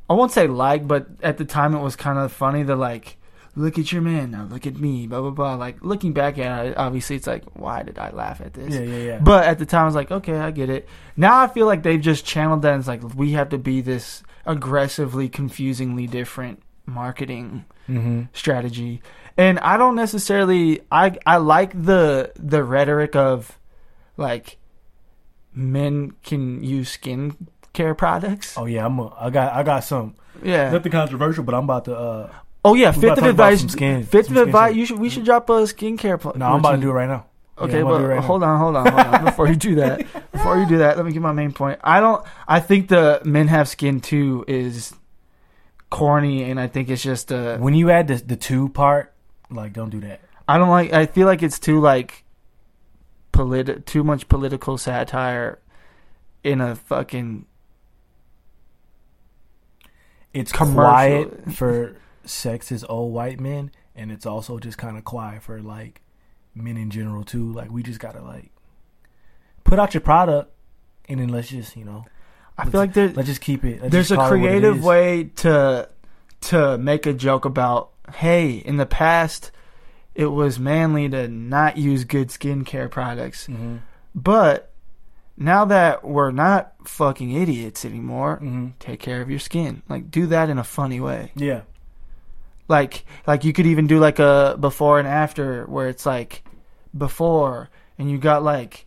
I 0.09 0.15
won't 0.15 0.33
say 0.33 0.47
like, 0.47 0.87
but 0.87 1.09
at 1.23 1.39
the 1.39 1.45
time 1.45 1.75
it 1.75 1.81
was 1.81 1.97
kind 1.97 2.19
of 2.19 2.33
funny 2.33 2.65
to 2.65 2.77
like 2.77 3.17
look 3.57 3.79
at 3.79 3.91
your 3.91 4.03
man 4.03 4.31
now, 4.31 4.45
look 4.45 4.67
at 4.67 4.77
me, 4.77 5.07
blah 5.07 5.21
blah 5.21 5.31
blah. 5.31 5.55
Like 5.55 5.83
looking 5.83 6.13
back 6.13 6.39
at 6.39 6.67
it, 6.67 6.77
obviously 6.77 7.17
it's 7.17 7.27
like 7.27 7.45
why 7.55 7.83
did 7.83 7.99
I 7.99 8.11
laugh 8.11 8.41
at 8.41 8.55
this? 8.55 8.75
Yeah, 8.75 8.81
yeah, 8.81 9.03
yeah. 9.03 9.19
But 9.19 9.47
at 9.47 9.59
the 9.59 9.67
time, 9.67 9.83
I 9.83 9.87
was 9.87 9.95
like, 9.95 10.11
okay, 10.11 10.37
I 10.37 10.51
get 10.51 10.71
it. 10.71 10.89
Now 11.17 11.41
I 11.41 11.49
feel 11.49 11.67
like 11.67 11.83
they've 11.83 12.01
just 12.01 12.25
channeled 12.25 12.63
that. 12.63 12.73
And 12.73 12.81
it's 12.81 12.89
like 12.89 13.03
we 13.15 13.33
have 13.33 13.49
to 13.49 13.59
be 13.59 13.81
this 13.81 14.23
aggressively, 14.45 15.29
confusingly 15.29 16.07
different 16.07 16.63
marketing 16.85 17.65
mm-hmm. 17.89 18.23
strategy. 18.33 19.03
And 19.37 19.59
I 19.59 19.77
don't 19.77 19.97
necessarily. 19.97 20.81
I 20.91 21.19
I 21.27 21.39
like 21.39 21.73
the 21.83 22.33
the 22.37 22.63
rhetoric 22.63 23.17
of 23.17 23.59
like 24.17 24.59
men 25.55 26.13
can 26.23 26.63
use 26.63 26.91
skin 26.91 27.49
care 27.77 27.95
products. 27.95 28.57
Oh 28.59 28.65
yeah, 28.67 28.85
I'm. 28.87 28.99
A, 28.99 29.15
I 29.15 29.31
got. 29.31 29.53
I 29.53 29.63
got 29.63 29.85
some. 29.85 30.15
yeah. 30.43 30.71
Nothing 30.71 30.91
controversial, 30.93 31.45
but 31.45 31.55
I'm 31.55 31.65
about 31.65 31.85
to. 31.85 31.97
uh 31.97 32.33
Oh 32.65 32.75
yeah. 32.75 32.91
Fifth 32.91 33.05
of 33.05 33.15
to 33.17 33.21
talk 33.21 33.31
about 33.31 33.53
advice. 33.53 33.73
skin- 33.73 34.03
fifth 34.05 34.31
of 34.33 34.37
advice. 34.39 34.75
You 34.75 34.85
should. 34.87 34.99
We 34.99 35.09
should 35.11 35.25
drop 35.25 35.49
a 35.51 35.63
skincare. 35.71 36.19
Pl- 36.21 36.33
No, 36.37 36.47
I'm 36.47 36.59
about 36.59 36.73
to 36.73 36.81
do 36.81 36.91
it 36.91 36.95
right 36.95 37.09
now. 37.09 37.27
Okay, 37.59 37.79
I'm 37.81 37.85
but 37.87 37.93
to 37.93 37.99
do 38.01 38.05
it 38.05 38.09
right 38.09 38.21
now. 38.21 38.27
hold 38.27 38.43
on, 38.43 38.59
hold 38.59 38.77
on, 38.77 38.87
hold 38.93 39.07
on. 39.15 39.25
Before 39.25 39.47
you 39.49 39.55
do 39.57 39.77
that, 39.77 39.99
before 40.33 40.59
you 40.59 40.67
do 40.67 40.79
that, 40.79 40.97
let 40.97 41.07
me 41.07 41.13
get 41.13 41.23
my 41.23 41.33
main 41.33 41.53
point. 41.53 41.79
I 41.85 42.01
don't. 42.01 42.23
I 42.49 42.59
think 42.61 42.89
the 42.89 43.21
men 43.25 43.47
have 43.49 43.69
skin 43.69 44.01
too 44.01 44.45
is 44.49 44.93
corny, 45.91 46.43
and 46.51 46.59
I 46.61 46.67
think 46.67 46.91
it's 46.91 47.03
just 47.03 47.31
a. 47.31 47.57
When 47.59 47.75
you 47.75 47.91
add 47.91 48.09
the 48.09 48.17
the 48.17 48.37
two 48.37 48.69
part, 48.71 49.15
like 49.49 49.73
don't 49.73 49.91
do 49.91 50.01
that. 50.01 50.21
I 50.49 50.59
don't 50.59 50.69
like. 50.69 50.93
I 50.93 51.07
feel 51.07 51.27
like 51.27 51.43
it's 51.43 51.59
too 51.59 51.81
like. 51.81 52.25
Polit- 53.33 53.85
too 53.85 54.03
much 54.03 54.29
political 54.29 54.79
satire, 54.79 55.59
in 56.43 56.61
a 56.63 56.75
fucking 56.75 57.45
It's 60.37 60.53
Commercial. 60.53 60.83
quiet 60.83 61.53
for 61.55 61.97
sexist 62.27 62.85
old 62.89 63.13
white 63.15 63.41
men, 63.41 63.71
and 63.95 64.11
it's 64.13 64.27
also 64.27 64.59
just 64.59 64.77
kind 64.79 64.97
of 64.99 65.05
quiet 65.05 65.43
for 65.43 65.61
like 65.63 66.03
men 66.55 66.77
in 66.77 66.91
general 66.91 67.25
too. 67.25 67.53
Like 67.53 67.71
we 67.71 67.83
just 67.83 68.01
gotta 68.01 68.23
like 68.23 68.51
put 69.65 69.79
out 69.79 69.95
your 69.95 70.01
product, 70.03 70.53
and 71.09 71.21
then 71.21 71.29
let's 71.29 71.49
just 71.49 71.77
you 71.77 71.85
know 71.85 72.05
I 72.59 72.65
feel 72.69 72.81
like 72.81 72.93
there, 72.95 73.09
let's 73.11 73.29
just 73.29 73.41
keep 73.41 73.65
it. 73.65 73.81
let's 73.83 73.93
there's 73.93 74.11
a 74.13 74.17
call 74.17 74.27
it 74.27 74.31
what 74.31 74.37
it 74.37 74.41
creative 74.51 74.85
way 74.85 75.25
to 75.37 75.89
to 76.43 76.79
make 76.79 77.07
a 77.07 77.13
joke 77.13 77.45
about 77.45 77.91
hey 78.17 78.53
in 78.57 78.77
the 78.77 78.87
past 78.87 79.51
it 80.15 80.27
was 80.27 80.59
manly 80.59 81.09
to 81.09 81.29
not 81.29 81.77
use 81.77 82.05
good 82.05 82.29
skincare 82.29 82.91
products 82.91 83.47
Mhm. 83.49 83.81
but 84.15 84.71
now 85.37 85.65
that 85.67 86.05
we're 86.05 86.31
not 86.31 86.73
fucking 86.85 87.31
idiots 87.33 87.85
anymore, 87.85 88.37
Mm-hmm. 88.37 88.69
take 88.79 89.01
care 89.01 89.21
of 89.21 89.29
your 89.31 89.39
skin. 89.39 89.83
Like 89.89 90.11
do 90.11 90.27
that 90.29 90.49
in 90.51 90.59
a 90.59 90.65
funny 90.65 91.01
way. 91.01 91.33
Yeah. 91.35 91.63
Like 92.69 93.05
like 93.27 93.45
you 93.45 93.53
could 93.53 93.67
even 93.67 93.87
do 93.87 93.99
like 93.99 94.19
a 94.19 94.57
before 94.59 94.99
and 94.99 95.07
after 95.07 95.65
where 95.67 95.89
it's 95.89 96.05
like 96.07 96.43
before 96.97 97.69
and 97.99 98.11
you 98.11 98.19
got 98.19 98.43
like 98.43 98.87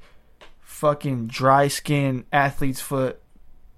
fucking 0.61 1.27
dry 1.27 1.67
skin 1.67 2.25
athlete's 2.33 2.81
foot 2.81 3.21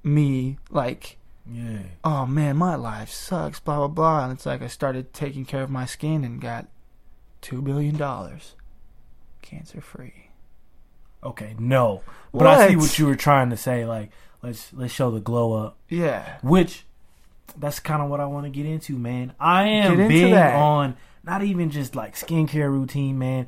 me 0.04 0.58
like 0.70 1.18
Yeah. 1.52 1.80
oh 2.04 2.26
man 2.26 2.58
my 2.58 2.76
life 2.76 3.10
sucks 3.12 3.60
blah 3.60 3.78
blah 3.78 3.88
blah 3.88 4.24
and 4.24 4.34
it's 4.34 4.46
like 4.46 4.62
I 4.62 4.68
started 4.68 5.14
taking 5.14 5.46
care 5.46 5.62
of 5.62 5.70
my 5.70 5.86
skin 5.86 6.24
and 6.24 6.40
got 6.42 6.68
2 7.42 7.62
billion 7.62 7.96
dollars 7.98 8.56
cancer 9.42 9.82
free. 9.82 10.30
Okay. 11.24 11.56
No. 11.60 12.02
But 12.34 12.48
I 12.48 12.68
see 12.70 12.76
What? 12.76 12.82
what 12.84 13.00
you 13.00 13.06
were 13.08 13.16
trying 13.16 13.50
to 13.52 13.58
say. 13.58 13.86
Like, 13.86 14.12
let's 14.42 14.72
let's 14.74 14.94
show 14.94 15.12
the 15.12 15.20
glow 15.20 15.54
up. 15.54 15.78
Yeah. 15.90 16.38
Which 16.42 16.86
that's 17.58 17.80
kind 17.80 18.02
of 18.02 18.10
what 18.10 18.20
I 18.20 18.26
want 18.26 18.46
to 18.46 18.50
get 18.50 18.66
into, 18.66 18.98
man. 18.98 19.34
I 19.40 19.64
am 19.68 19.98
big 20.08 20.32
that. 20.32 20.56
on 20.56 20.96
not 21.24 21.44
even 21.44 21.70
just 21.70 21.96
like 21.96 22.16
skincare 22.16 22.70
routine, 22.72 23.20
man. 23.20 23.48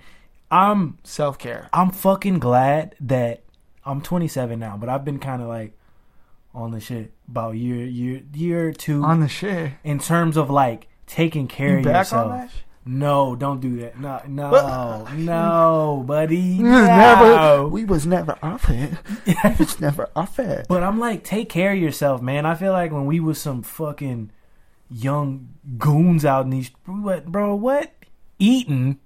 I'm 0.51 0.99
Self-care. 1.03 1.69
I'm 1.73 1.89
fucking 1.89 2.37
glad 2.39 2.95
that 2.99 3.41
I'm 3.85 4.01
27 4.01 4.59
now, 4.59 4.77
but 4.77 4.87
I've 4.89 5.03
been 5.03 5.17
kind 5.19 5.41
of 5.41 5.47
like 5.47 5.75
on 6.53 6.69
the 6.71 6.79
shit 6.79 7.11
about 7.27 7.55
year 7.55 7.83
year 7.85 8.21
year 8.35 8.67
or 8.67 8.73
two 8.73 9.03
On 9.03 9.19
the 9.21 9.27
shit. 9.27 9.71
in 9.83 9.97
terms 9.97 10.37
of 10.37 10.51
like 10.51 10.87
taking 11.07 11.47
care 11.47 11.71
You 11.71 11.77
of 11.79 11.83
back 11.85 11.95
yourself. 12.05 12.51
On 12.85 12.91
that? 12.91 12.99
shit? 12.99 12.99
No, 12.99 13.35
don't 13.35 13.59
do 13.61 13.79
that. 13.81 13.99
No, 13.99 14.21
no, 14.27 15.07
no, 15.15 16.03
buddy. 16.05 16.57
We 16.57 16.63
was 16.63 16.71
No. 16.87 16.87
never 16.87 17.67
we 17.67 17.85
was 17.85 18.05
never 18.05 18.37
off 18.43 18.69
it. 18.69 18.93
it's 19.25 19.79
never 19.81 20.09
off 20.15 20.39
it. 20.39 20.65
But 20.67 20.83
I'm 20.83 20.99
like, 20.99 21.23
take 21.23 21.49
care 21.49 21.71
of 21.71 21.77
yourself, 21.79 22.21
man. 22.21 22.45
I 22.45 22.55
feel 22.55 22.71
like 22.71 22.91
when 22.91 23.05
we 23.05 23.19
was 23.19 23.39
some 23.39 23.63
fucking 23.63 24.31
young 24.89 25.49
goons 25.77 26.25
out 26.25 26.45
in 26.45 26.51
these, 26.51 26.71
what, 26.85 27.25
bro? 27.25 27.55
What? 27.55 27.91
Eating, 28.39 28.99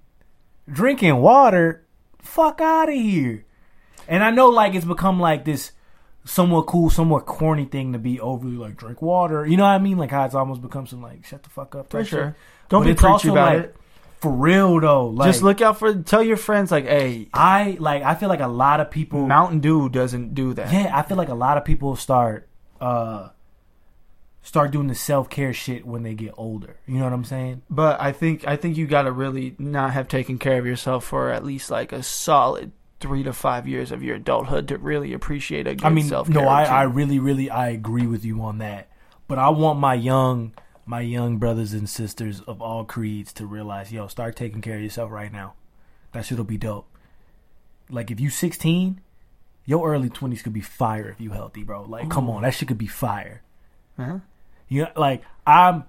drinking 0.70 1.16
water, 1.16 1.86
fuck 2.20 2.60
out 2.60 2.88
of 2.88 2.94
here. 2.94 3.44
And 4.08 4.24
I 4.24 4.30
know, 4.30 4.48
like, 4.48 4.74
it's 4.74 4.86
become 4.86 5.20
like 5.20 5.44
this 5.44 5.72
somewhat 6.24 6.66
cool, 6.66 6.90
somewhat 6.90 7.26
corny 7.26 7.64
thing 7.64 7.92
to 7.92 7.98
be 7.98 8.20
overly 8.20 8.56
like 8.56 8.76
drink 8.76 9.00
water. 9.00 9.46
You 9.46 9.56
know 9.56 9.62
what 9.64 9.70
I 9.70 9.78
mean? 9.78 9.96
Like 9.98 10.10
how 10.10 10.24
it's 10.24 10.34
almost 10.34 10.60
become 10.62 10.86
some 10.86 11.02
like 11.02 11.24
shut 11.24 11.42
the 11.42 11.50
fuck 11.50 11.74
up. 11.74 11.90
For 11.90 12.04
sure. 12.04 12.24
shit. 12.28 12.34
Don't 12.68 12.82
But 12.82 12.88
be 12.88 12.94
preachy 12.94 13.28
about 13.28 13.56
like, 13.56 13.64
it. 13.64 13.76
For 14.20 14.32
real 14.32 14.80
though, 14.80 15.06
like 15.06 15.28
Just 15.28 15.42
look 15.42 15.60
out 15.60 15.78
for 15.78 15.94
tell 15.94 16.22
your 16.22 16.36
friends 16.36 16.72
like, 16.72 16.86
hey, 16.86 17.28
I 17.32 17.76
like. 17.78 18.02
I 18.02 18.16
feel 18.16 18.28
like 18.28 18.40
a 18.40 18.48
lot 18.48 18.80
of 18.80 18.90
people. 18.90 19.26
Mountain 19.26 19.60
Dew 19.60 19.88
doesn't 19.88 20.34
do 20.34 20.54
that. 20.54 20.72
Yeah, 20.72 20.90
I 20.92 21.02
feel 21.02 21.16
like 21.16 21.28
a 21.28 21.34
lot 21.34 21.56
of 21.56 21.64
people 21.64 21.94
start 21.94 22.48
uh 22.80 23.28
start 24.42 24.70
doing 24.70 24.88
the 24.88 24.94
self 24.94 25.30
care 25.30 25.52
shit 25.52 25.86
when 25.86 26.02
they 26.02 26.14
get 26.14 26.34
older. 26.36 26.76
You 26.86 26.98
know 26.98 27.04
what 27.04 27.12
I'm 27.12 27.24
saying? 27.24 27.62
But 27.70 28.00
I 28.00 28.10
think 28.10 28.46
I 28.46 28.56
think 28.56 28.76
you 28.76 28.88
gotta 28.88 29.12
really 29.12 29.54
not 29.58 29.92
have 29.92 30.08
taken 30.08 30.38
care 30.38 30.58
of 30.58 30.66
yourself 30.66 31.04
for 31.04 31.30
at 31.30 31.44
least 31.44 31.70
like 31.70 31.92
a 31.92 32.02
solid 32.02 32.72
three 33.00 33.22
to 33.22 33.32
five 33.32 33.68
years 33.68 33.92
of 33.92 34.02
your 34.02 34.16
adulthood 34.16 34.68
to 34.68 34.78
really 34.78 35.12
appreciate 35.12 35.66
a 35.66 35.74
good 35.74 35.84
I 35.84 35.90
mean, 35.90 36.08
self 36.08 36.28
no. 36.28 36.48
I, 36.48 36.64
I 36.64 36.82
really, 36.82 37.18
really, 37.18 37.50
I 37.50 37.68
agree 37.68 38.06
with 38.06 38.24
you 38.24 38.42
on 38.42 38.58
that. 38.58 38.88
But 39.28 39.38
I 39.38 39.50
want 39.50 39.78
my 39.78 39.94
young, 39.94 40.52
my 40.88 41.02
young 41.02 41.36
brothers 41.36 41.74
and 41.74 41.86
sisters 41.86 42.40
of 42.40 42.62
all 42.62 42.82
creeds 42.82 43.30
to 43.34 43.44
realize, 43.44 43.92
yo, 43.92 44.06
start 44.06 44.34
taking 44.34 44.62
care 44.62 44.76
of 44.76 44.82
yourself 44.82 45.10
right 45.10 45.30
now. 45.30 45.52
That 46.12 46.24
shit'll 46.24 46.44
be 46.44 46.56
dope. 46.56 46.88
Like 47.90 48.10
if 48.10 48.18
you 48.18 48.30
16, 48.30 48.98
your 49.66 49.92
early 49.92 50.08
20s 50.08 50.42
could 50.42 50.54
be 50.54 50.62
fire 50.62 51.10
if 51.10 51.20
you 51.20 51.32
healthy, 51.32 51.62
bro. 51.62 51.82
Like, 51.82 52.08
come 52.08 52.30
on, 52.30 52.40
that 52.40 52.54
shit 52.54 52.68
could 52.68 52.78
be 52.78 52.86
fire. 52.86 53.42
Huh? 53.98 54.20
You 54.68 54.84
know, 54.84 54.90
like 54.96 55.22
I'm, 55.46 55.84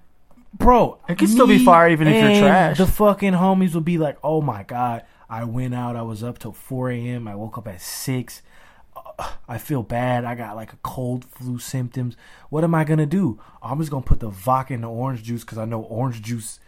bro. 0.54 1.00
It 1.08 1.18
could 1.18 1.30
still 1.30 1.48
be 1.48 1.64
fire 1.64 1.88
even 1.90 2.10
if 2.10 2.22
you're 2.22 2.42
trash. 2.42 2.78
The 2.78 2.86
fucking 2.86 3.34
homies 3.34 3.74
will 3.74 3.82
be 3.82 3.98
like, 3.98 4.18
"Oh 4.22 4.42
my 4.42 4.64
god, 4.64 5.06
I 5.30 5.46
went 5.46 5.74
out. 5.74 5.96
I 5.96 6.02
was 6.02 6.24
up 6.24 6.40
till 6.40 6.52
4 6.52 6.92
a.m. 6.92 7.28
I 7.28 7.36
woke 7.36 7.58
up 7.58 7.70
at 7.70 7.82
six. 7.82 8.42
I 9.48 9.58
feel 9.58 9.84
bad. 9.84 10.26
I 10.26 10.36
got 10.36 10.56
like 10.56 10.74
a 10.74 10.78
cold 10.84 11.26
flu 11.26 11.60
symptoms. 11.60 12.16
What 12.50 12.64
am 12.64 12.74
I 12.76 12.84
gonna 12.84 13.06
do? 13.06 13.40
I'm 13.62 13.80
just 13.80 13.92
gonna 13.92 14.04
put 14.04 14.20
the 14.20 14.30
vodka 14.30 14.74
in 14.74 14.82
the 14.82 14.90
orange 14.90 15.24
juice 15.24 15.44
because 15.44 15.58
I 15.58 15.66
know 15.66 15.82
orange 15.82 16.22
juice 16.22 16.60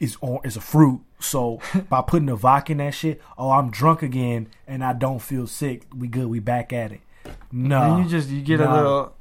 is 0.00 0.16
or- 0.20 0.40
is 0.44 0.56
a 0.56 0.60
fruit. 0.60 1.00
So 1.20 1.60
by 1.88 2.02
putting 2.02 2.26
the 2.26 2.36
vodka 2.36 2.72
in 2.72 2.78
that 2.78 2.94
shit, 2.94 3.20
oh, 3.36 3.50
I'm 3.50 3.70
drunk 3.70 4.02
again 4.02 4.48
and 4.66 4.82
I 4.84 4.92
don't 4.92 5.20
feel 5.20 5.46
sick. 5.46 5.84
We 5.96 6.08
good. 6.08 6.26
We 6.28 6.40
back 6.40 6.72
at 6.72 6.92
it. 6.92 7.00
No, 7.52 7.80
And 7.96 8.04
you 8.04 8.10
just 8.10 8.28
you 8.30 8.40
get 8.42 8.60
a 8.60 8.72
little, 8.72 9.14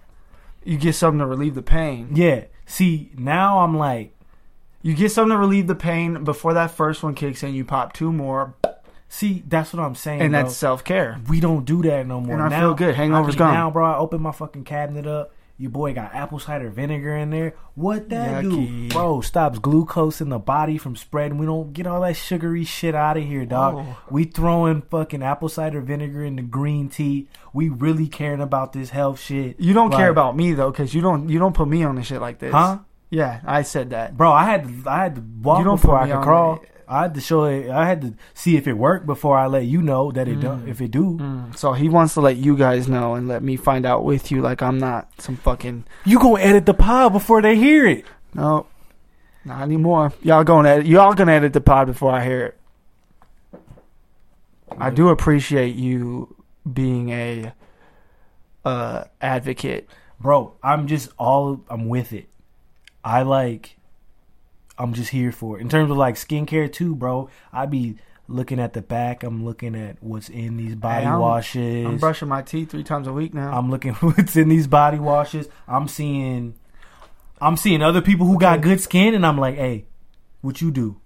you 0.63 0.77
get 0.77 0.93
something 0.95 1.19
to 1.19 1.25
relieve 1.25 1.55
the 1.55 1.61
pain. 1.61 2.09
yeah. 2.13 2.45
See, 2.65 3.11
now 3.17 3.59
I'm 3.59 3.77
like, 3.77 4.13
You 4.81 4.93
get 4.93 5.11
something 5.11 5.31
to 5.31 5.37
relieve 5.37 5.67
the 5.67 5.75
pain 5.75 6.23
before 6.23 6.53
that 6.53 6.71
first 6.71 7.01
one 7.03 7.15
kicks 7.15 7.43
in. 7.43 7.53
You 7.53 7.63
pop 7.65 7.93
two 7.93 8.11
more, 8.11 8.55
see, 9.09 9.43
that's 9.47 9.73
what 9.73 9.81
I'm 9.83 9.95
saying. 9.95 10.21
and 10.21 10.31
bro. 10.31 10.43
that's 10.43 10.55
self 10.55 10.83
care. 10.83 11.19
we 11.29 11.39
don't 11.39 11.65
do 11.65 11.81
that 11.83 12.05
no 12.07 12.19
more. 12.21 12.35
And 12.35 12.43
I 12.43 12.49
now, 12.49 12.59
feel 12.59 12.73
good. 12.75 12.95
Hangover's 12.95 13.35
I- 13.35 13.39
gone. 13.39 13.53
Now, 13.53 13.71
bro, 13.71 13.85
I 13.85 13.97
open 13.97 14.21
my 14.21 14.31
fucking 14.31 14.63
cabinet 14.65 15.07
up. 15.07 15.33
Your 15.59 15.71
boy 15.71 15.91
got 15.95 16.13
apple 16.13 16.37
cider 16.37 16.69
vinegar 16.69 17.15
in 17.17 17.31
there. 17.31 17.55
What 17.73 18.09
that 18.09 18.43
do, 18.43 18.89
bro? 18.89 19.21
Stops 19.21 19.57
glucose 19.57 20.21
in 20.21 20.29
the 20.29 20.37
body 20.37 20.77
from 20.77 20.95
spreading. 20.95 21.39
We 21.39 21.47
don't 21.47 21.73
get 21.73 21.87
all 21.87 22.01
that 22.01 22.15
sugary 22.15 22.63
shit 22.63 22.93
out 22.93 23.17
of 23.17 23.23
here, 23.23 23.43
dog. 23.43 23.73
Oh. 23.79 23.97
We 24.11 24.25
throwing 24.25 24.83
fucking 24.83 25.23
apple 25.23 25.49
cider 25.49 25.81
vinegar 25.81 26.23
in 26.23 26.35
the 26.35 26.43
green 26.43 26.89
tea. 26.89 27.27
We 27.53 27.69
really 27.69 28.07
caring 28.07 28.39
about 28.39 28.73
this 28.73 28.91
health 28.91 29.19
shit. 29.19 29.59
You 29.59 29.73
don't 29.73 29.89
care 29.91 30.09
about 30.09 30.35
me 30.37 30.53
though, 30.53 30.69
because 30.69 30.93
you 30.93 31.01
don't 31.01 31.27
you 31.27 31.39
don't 31.39 31.55
put 31.55 31.67
me 31.67 31.83
on 31.83 31.95
the 31.95 32.03
shit 32.03 32.21
like 32.21 32.37
this. 32.37 32.51
huh? 32.53 32.77
Yeah, 33.09 33.39
I 33.43 33.63
said 33.63 33.89
that. 33.89 34.15
Bro, 34.15 34.33
I 34.33 34.43
had 34.45 34.63
to, 34.83 34.89
I 34.89 34.97
had 35.01 35.15
to 35.15 35.23
walk 35.41 35.57
You 35.57 35.65
don't 35.65 35.77
before 35.81 35.97
put 35.97 36.03
I 36.03 36.07
could 36.07 36.15
on 36.17 36.23
crawl. 36.23 36.55
it. 36.61 36.69
I 36.89 37.01
had 37.03 37.13
to 37.15 37.21
show 37.21 37.43
it. 37.45 37.69
I 37.69 37.85
had 37.85 38.01
to 38.01 38.13
see 38.33 38.55
if 38.55 38.65
it 38.67 38.73
worked 38.73 39.05
before 39.05 39.37
I 39.37 39.47
let 39.47 39.65
you 39.65 39.81
know 39.81 40.11
that 40.11 40.27
it 40.27 40.39
don't. 40.39 40.67
if 40.69 40.79
it 40.79 40.91
do. 40.91 41.17
Mm, 41.19 41.57
So 41.57 41.73
he 41.73 41.89
wants 41.89 42.13
to 42.13 42.21
let 42.21 42.37
you 42.37 42.55
guys 42.55 42.87
know 42.87 43.15
and 43.15 43.27
let 43.27 43.43
me 43.43 43.57
find 43.57 43.85
out 43.85 44.05
with 44.05 44.31
you, 44.31 44.41
like 44.41 44.61
I'm 44.61 44.77
not 44.79 45.09
some 45.21 45.35
fucking 45.35 45.83
You 46.05 46.17
gonna 46.19 46.41
edit 46.41 46.65
the 46.65 46.73
pod 46.73 47.11
before 47.13 47.41
they 47.41 47.55
hear 47.57 47.85
it. 47.85 48.05
no, 48.33 48.67
not 49.43 49.61
anymore. 49.63 50.13
Y'all 50.21 50.43
gonna 50.43 50.69
edit, 50.69 50.85
y'all 50.87 51.13
gonna 51.13 51.33
edit 51.33 51.53
the 51.53 51.61
pod 51.61 51.87
before 51.87 52.11
I 52.13 52.23
hear 52.23 52.45
it. 52.45 52.57
I 54.79 54.89
do 54.89 55.09
appreciate 55.09 55.75
you 55.75 56.35
being 56.71 57.09
a 57.09 57.53
uh, 58.65 59.05
advocate. 59.21 59.87
bro 60.19 60.53
i'm 60.61 60.87
just 60.87 61.09
all 61.17 61.61
i'm 61.69 61.87
with 61.87 62.11
it 62.11 62.27
i 63.03 63.21
like 63.21 63.76
i'm 64.77 64.93
just 64.93 65.09
here 65.09 65.31
for 65.31 65.57
it. 65.57 65.61
In 65.61 65.69
terms 65.69 65.89
of 65.91 65.97
like 65.97 66.15
skincare 66.15 66.71
too 66.71 66.95
bro 66.95 67.29
i 67.51 67.65
be 67.65 67.97
looking 68.29 68.59
at 68.59 68.73
the 68.73 68.81
back. 68.81 69.23
I'm 69.23 69.45
looking 69.45 69.73
at 69.73 70.03
what's 70.03 70.27
in 70.27 70.57
these 70.57 70.75
body 70.75 71.05
I'm- 71.05 71.19
washes. 71.19 71.85
I'm 71.87 71.97
brushing 71.97 72.27
my 72.27 72.41
teeth 72.41 72.69
three 72.71 72.83
times 72.83 73.07
a 73.07 73.13
week 73.13 73.33
now. 73.33 73.57
I'm 73.57 73.69
looking 73.71 73.93
what's 74.01 74.35
in 74.35 74.49
these 74.49 74.67
body 74.67 74.99
washes. 74.99 75.47
I'm 75.67 75.87
seeing 75.87 76.55
i'm 77.39 77.55
seeing 77.55 77.81
other 77.81 78.01
people 78.01 78.25
who 78.25 78.37
got 78.39 78.61
good 78.61 78.81
skin 78.81 79.13
and 79.13 79.23
i'm 79.25 79.37
like 79.37 79.55
hey 79.55 79.85
what 80.41 80.59
you 80.61 80.71
do? 80.71 80.99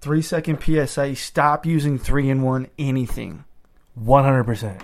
Three 0.00 0.22
second 0.22 0.62
PSA: 0.62 1.16
Stop 1.16 1.66
using 1.66 1.98
three 1.98 2.30
in 2.30 2.42
one 2.42 2.68
anything. 2.78 3.44
100% 4.00 4.80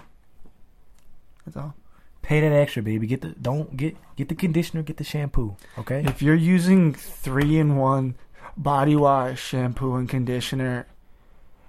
That's 1.45 1.57
all. 1.57 1.75
pay 2.23 2.41
that 2.41 2.53
extra 2.53 2.83
baby. 2.83 3.07
Get 3.07 3.21
the 3.21 3.29
don't 3.29 3.77
get 3.77 3.97
get 4.17 4.29
the 4.29 4.35
conditioner 4.35 4.83
get 4.83 4.97
the 4.97 5.05
shampoo 5.05 5.57
okay? 5.79 6.03
If 6.05 6.23
you're 6.23 6.35
using 6.35 6.93
three 6.95 7.59
in 7.59 7.77
one 7.77 8.17
body 8.57 8.97
wash, 8.97 9.41
shampoo, 9.43 9.95
and 9.97 10.09
conditioner, 10.09 10.87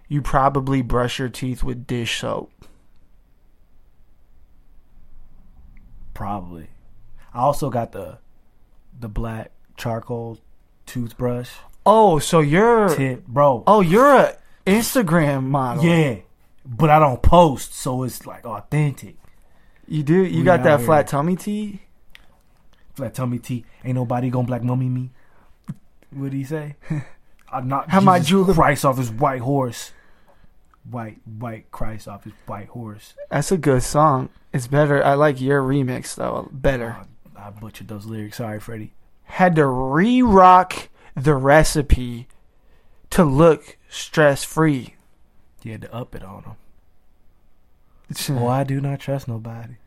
you 0.07 0.21
probably 0.21 0.81
brush 0.81 1.19
your 1.19 1.29
teeth 1.29 1.63
with 1.63 1.87
dish 1.87 2.19
soap. 2.21 2.51
Probably. 6.13 6.69
I 7.33 7.39
also 7.39 7.69
got 7.69 7.91
the 7.91 8.19
the 8.97 9.09
black 9.09 9.51
charcoal 9.75 10.37
toothbrush 10.85 11.49
Oh, 11.85 12.17
so 12.19 12.39
you're 12.39 12.87
tip, 12.95 13.27
bro. 13.27 13.63
oh 13.67 13.81
you're 13.81 14.15
a 14.15 14.37
Instagram 14.65 15.43
model. 15.43 15.83
yeah, 15.83 16.15
but 16.65 16.89
I 16.89 16.97
don't 16.99 17.21
post, 17.21 17.73
so 17.75 18.03
it's 18.03 18.25
like 18.25 18.45
authentic. 18.45 19.17
you 19.87 20.01
do. 20.03 20.23
You 20.23 20.39
We 20.39 20.43
got 20.43 20.63
that 20.63 20.79
here. 20.79 20.85
flat 20.87 21.07
tummy 21.07 21.35
tea. 21.35 21.81
Flat 22.95 23.13
tummy 23.13 23.37
tea. 23.39 23.65
Ain't 23.83 23.95
nobody 23.95 24.29
gonna 24.29 24.47
black 24.47 24.63
mummy 24.63 24.87
me. 24.89 25.11
What 26.15 26.31
did 26.31 26.37
he 26.37 26.43
say? 26.43 26.75
I'm 27.51 27.67
not 27.67 27.87
my 28.03 28.17
Jesus 28.19 28.29
jeweler- 28.29 28.53
Christ 28.53 28.85
off 28.85 28.97
his 28.97 29.11
white 29.11 29.41
horse. 29.41 29.91
White 30.89 31.19
white 31.25 31.71
Christ 31.71 32.07
off 32.07 32.23
his 32.25 32.33
white 32.45 32.67
horse. 32.67 33.13
That's 33.29 33.51
a 33.51 33.57
good 33.57 33.83
song. 33.83 34.29
It's 34.53 34.67
better. 34.67 35.03
I 35.03 35.15
like 35.15 35.41
your 35.41 35.61
remix 35.61 36.15
though. 36.15 36.49
Better. 36.51 36.97
Oh, 36.99 37.05
I 37.39 37.49
butchered 37.49 37.87
those 37.87 38.05
lyrics. 38.05 38.37
Sorry, 38.37 38.59
Freddie. 38.59 38.93
Had 39.23 39.55
to 39.55 39.65
re-rock 39.65 40.89
the 41.15 41.35
recipe 41.35 42.27
to 43.09 43.23
look 43.23 43.77
stress 43.89 44.43
free. 44.43 44.95
You 45.63 45.71
had 45.73 45.81
to 45.81 45.93
up 45.93 46.13
it 46.15 46.23
on 46.23 46.43
him. 46.43 46.55
Well, 48.35 48.45
oh, 48.45 48.47
I 48.47 48.63
do 48.63 48.79
not 48.79 48.99
trust 48.99 49.27
nobody. 49.27 49.77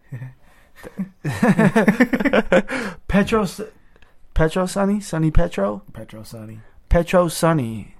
Petro, 3.09 3.47
Petro 4.39 4.67
Sunny, 4.67 5.01
Sunny 5.01 5.33
Petro, 5.33 5.83
Petro 5.93 6.23
Sonny. 6.23 6.61
Petro 6.89 7.27
Sunny. 7.27 7.97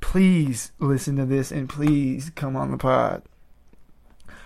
Please 0.00 0.70
listen 0.78 1.16
to 1.16 1.26
this 1.26 1.50
and 1.50 1.68
please 1.68 2.30
come 2.36 2.54
on 2.54 2.70
the 2.70 2.76
pod. 2.76 3.24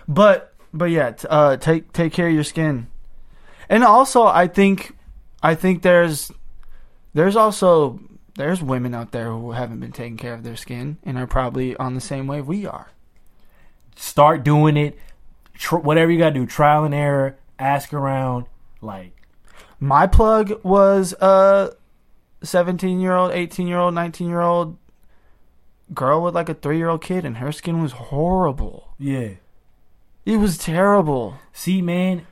But 0.09 0.55
but 0.72 0.86
yeah, 0.86 1.11
t- 1.11 1.28
uh, 1.28 1.59
take 1.59 1.93
take 1.93 2.14
care 2.14 2.26
of 2.28 2.32
your 2.32 2.43
skin, 2.43 2.86
and 3.68 3.84
also 3.84 4.24
I 4.24 4.47
think 4.47 4.97
I 5.43 5.55
think 5.55 5.82
there's 5.82 6.32
there's 7.12 7.36
also 7.36 8.01
there's 8.36 8.62
women 8.62 8.95
out 8.95 9.12
there 9.12 9.30
who 9.30 9.51
haven't 9.51 9.80
been 9.80 9.93
taking 9.93 10.16
care 10.16 10.32
of 10.32 10.43
their 10.43 10.57
skin 10.57 10.97
and 11.05 11.18
are 11.18 11.26
probably 11.26 11.76
on 11.76 11.95
the 11.95 12.01
same 12.01 12.26
way 12.26 12.41
we 12.41 12.64
are. 12.64 12.88
Start 13.95 14.43
doing 14.43 14.78
it. 14.78 14.99
Tr- 15.53 15.76
whatever 15.76 16.11
you 16.11 16.16
gotta 16.16 16.32
do, 16.32 16.47
trial 16.47 16.84
and 16.84 16.95
error. 16.95 17.36
Ask 17.59 17.93
around. 17.93 18.47
Like, 18.80 19.20
My 19.81 20.07
plug 20.07 20.62
was 20.62 21.14
a 21.20 21.72
17 22.43 23.01
year 23.01 23.14
old, 23.14 23.33
18 23.33 23.66
year 23.66 23.78
old, 23.78 23.95
19 23.95 24.28
year 24.28 24.41
old 24.41 24.76
girl 25.95 26.22
with 26.22 26.35
like 26.35 26.49
a 26.49 26.55
three 26.55 26.76
year 26.78 26.89
old 26.89 27.03
kid, 27.03 27.24
and 27.24 27.39
her 27.39 27.51
skin 27.53 27.81
was 27.83 27.93
horrible. 27.93 28.95
yeah. 28.99 29.31
It 30.26 30.37
was 30.37 30.59
terrible. 30.59 31.39
See, 31.55 31.81
man, 31.81 32.26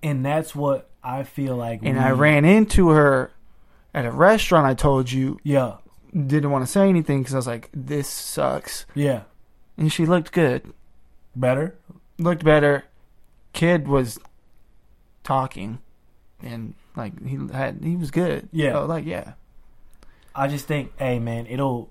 and 0.00 0.24
that's 0.24 0.54
what 0.54 0.88
I 1.02 1.24
feel 1.24 1.56
like. 1.56 1.80
And 1.82 1.98
we- 1.98 2.02
I 2.02 2.12
ran 2.12 2.44
into 2.44 2.90
her 2.90 3.32
at 3.92 4.06
a 4.06 4.12
restaurant. 4.12 4.64
I 4.64 4.74
told 4.74 5.10
you 5.10 5.40
Yeah, 5.42 5.74
didn't 6.14 6.52
want 6.52 6.64
to 6.64 6.70
say 6.70 6.88
anything 6.88 7.18
because 7.20 7.34
I 7.34 7.38
was 7.38 7.48
like, 7.48 7.68
"This 7.74 8.08
sucks." 8.08 8.86
yeah. 8.94 9.22
And 9.76 9.92
she 9.92 10.06
looked 10.06 10.30
good, 10.32 10.72
Better. 11.34 11.74
looked 12.16 12.44
better. 12.44 12.84
Kid 13.52 13.88
was 13.88 14.20
talking, 15.24 15.78
and 16.42 16.74
like 16.96 17.26
he 17.26 17.38
had, 17.52 17.80
he 17.82 17.96
was 17.96 18.10
good. 18.10 18.48
Yeah. 18.52 18.72
So, 18.72 18.86
like 18.86 19.04
yeah. 19.04 19.34
I 20.34 20.48
just 20.48 20.66
think, 20.66 20.92
hey, 20.98 21.18
man, 21.18 21.46
it'll. 21.46 21.90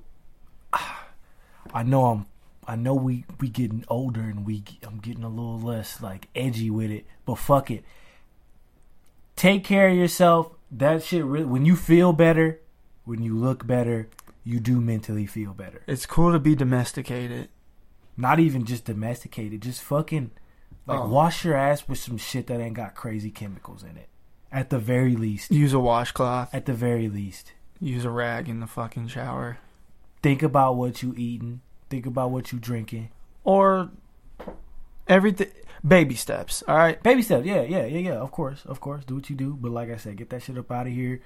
I 1.73 1.83
know 1.83 2.05
I'm. 2.05 2.25
I 2.67 2.75
know 2.75 2.93
we 2.93 3.25
we 3.39 3.49
getting 3.49 3.83
older 3.87 4.21
and 4.21 4.45
we 4.45 4.63
I'm 4.83 4.99
getting 4.99 5.23
a 5.23 5.29
little 5.29 5.59
less 5.59 6.01
like 6.01 6.27
edgy 6.35 6.69
with 6.69 6.91
it, 6.91 7.05
but 7.25 7.35
fuck 7.35 7.71
it. 7.71 7.83
Take 9.35 9.63
care 9.63 9.89
of 9.89 9.95
yourself. 9.95 10.51
That 10.71 11.03
shit 11.03 11.25
really. 11.25 11.45
When 11.45 11.65
you 11.65 11.75
feel 11.75 12.13
better, 12.13 12.59
when 13.05 13.21
you 13.23 13.35
look 13.35 13.65
better, 13.65 14.09
you 14.43 14.59
do 14.59 14.79
mentally 14.79 15.25
feel 15.25 15.53
better. 15.53 15.81
It's 15.87 16.05
cool 16.05 16.31
to 16.31 16.39
be 16.39 16.55
domesticated. 16.55 17.49
Not 18.15 18.39
even 18.39 18.65
just 18.65 18.85
domesticated, 18.85 19.61
just 19.61 19.81
fucking 19.81 20.31
like 20.85 20.99
Oh. 20.99 21.07
wash 21.07 21.43
your 21.45 21.55
ass 21.55 21.87
with 21.87 21.97
some 21.99 22.17
shit 22.17 22.47
that 22.47 22.59
ain't 22.59 22.75
got 22.75 22.95
crazy 22.95 23.31
chemicals 23.31 23.83
in 23.83 23.97
it. 23.97 24.09
At 24.51 24.69
the 24.69 24.79
very 24.79 25.15
least. 25.15 25.51
Use 25.51 25.73
a 25.73 25.79
washcloth. 25.79 26.53
At 26.53 26.65
the 26.65 26.73
very 26.73 27.07
least. 27.07 27.53
Use 27.79 28.03
a 28.03 28.09
rag 28.09 28.49
in 28.49 28.59
the 28.59 28.67
fucking 28.67 29.07
shower. 29.07 29.57
Think 30.21 30.43
about 30.43 30.75
what 30.75 31.01
you 31.01 31.13
eating. 31.17 31.61
Think 31.89 32.05
about 32.05 32.31
what 32.31 32.51
you 32.51 32.59
drinking. 32.59 33.09
Or 33.43 33.89
everything. 35.07 35.49
Baby 35.85 36.15
steps. 36.15 36.63
All 36.67 36.77
right. 36.77 37.01
Baby 37.01 37.21
steps, 37.21 37.45
yeah, 37.45 37.63
yeah, 37.63 37.85
yeah, 37.85 37.99
yeah. 37.99 38.15
Of 38.15 38.31
course, 38.31 38.63
of 38.65 38.79
course. 38.79 39.03
Do 39.03 39.15
what 39.15 39.29
you 39.29 39.35
do, 39.35 39.57
but 39.59 39.71
like 39.71 39.89
I 39.89 39.97
said, 39.97 40.15
get 40.17 40.29
that 40.29 40.43
shit 40.43 40.57
up 40.57 40.71
out 40.71 40.85
of 40.85 40.93
here. 40.93 41.21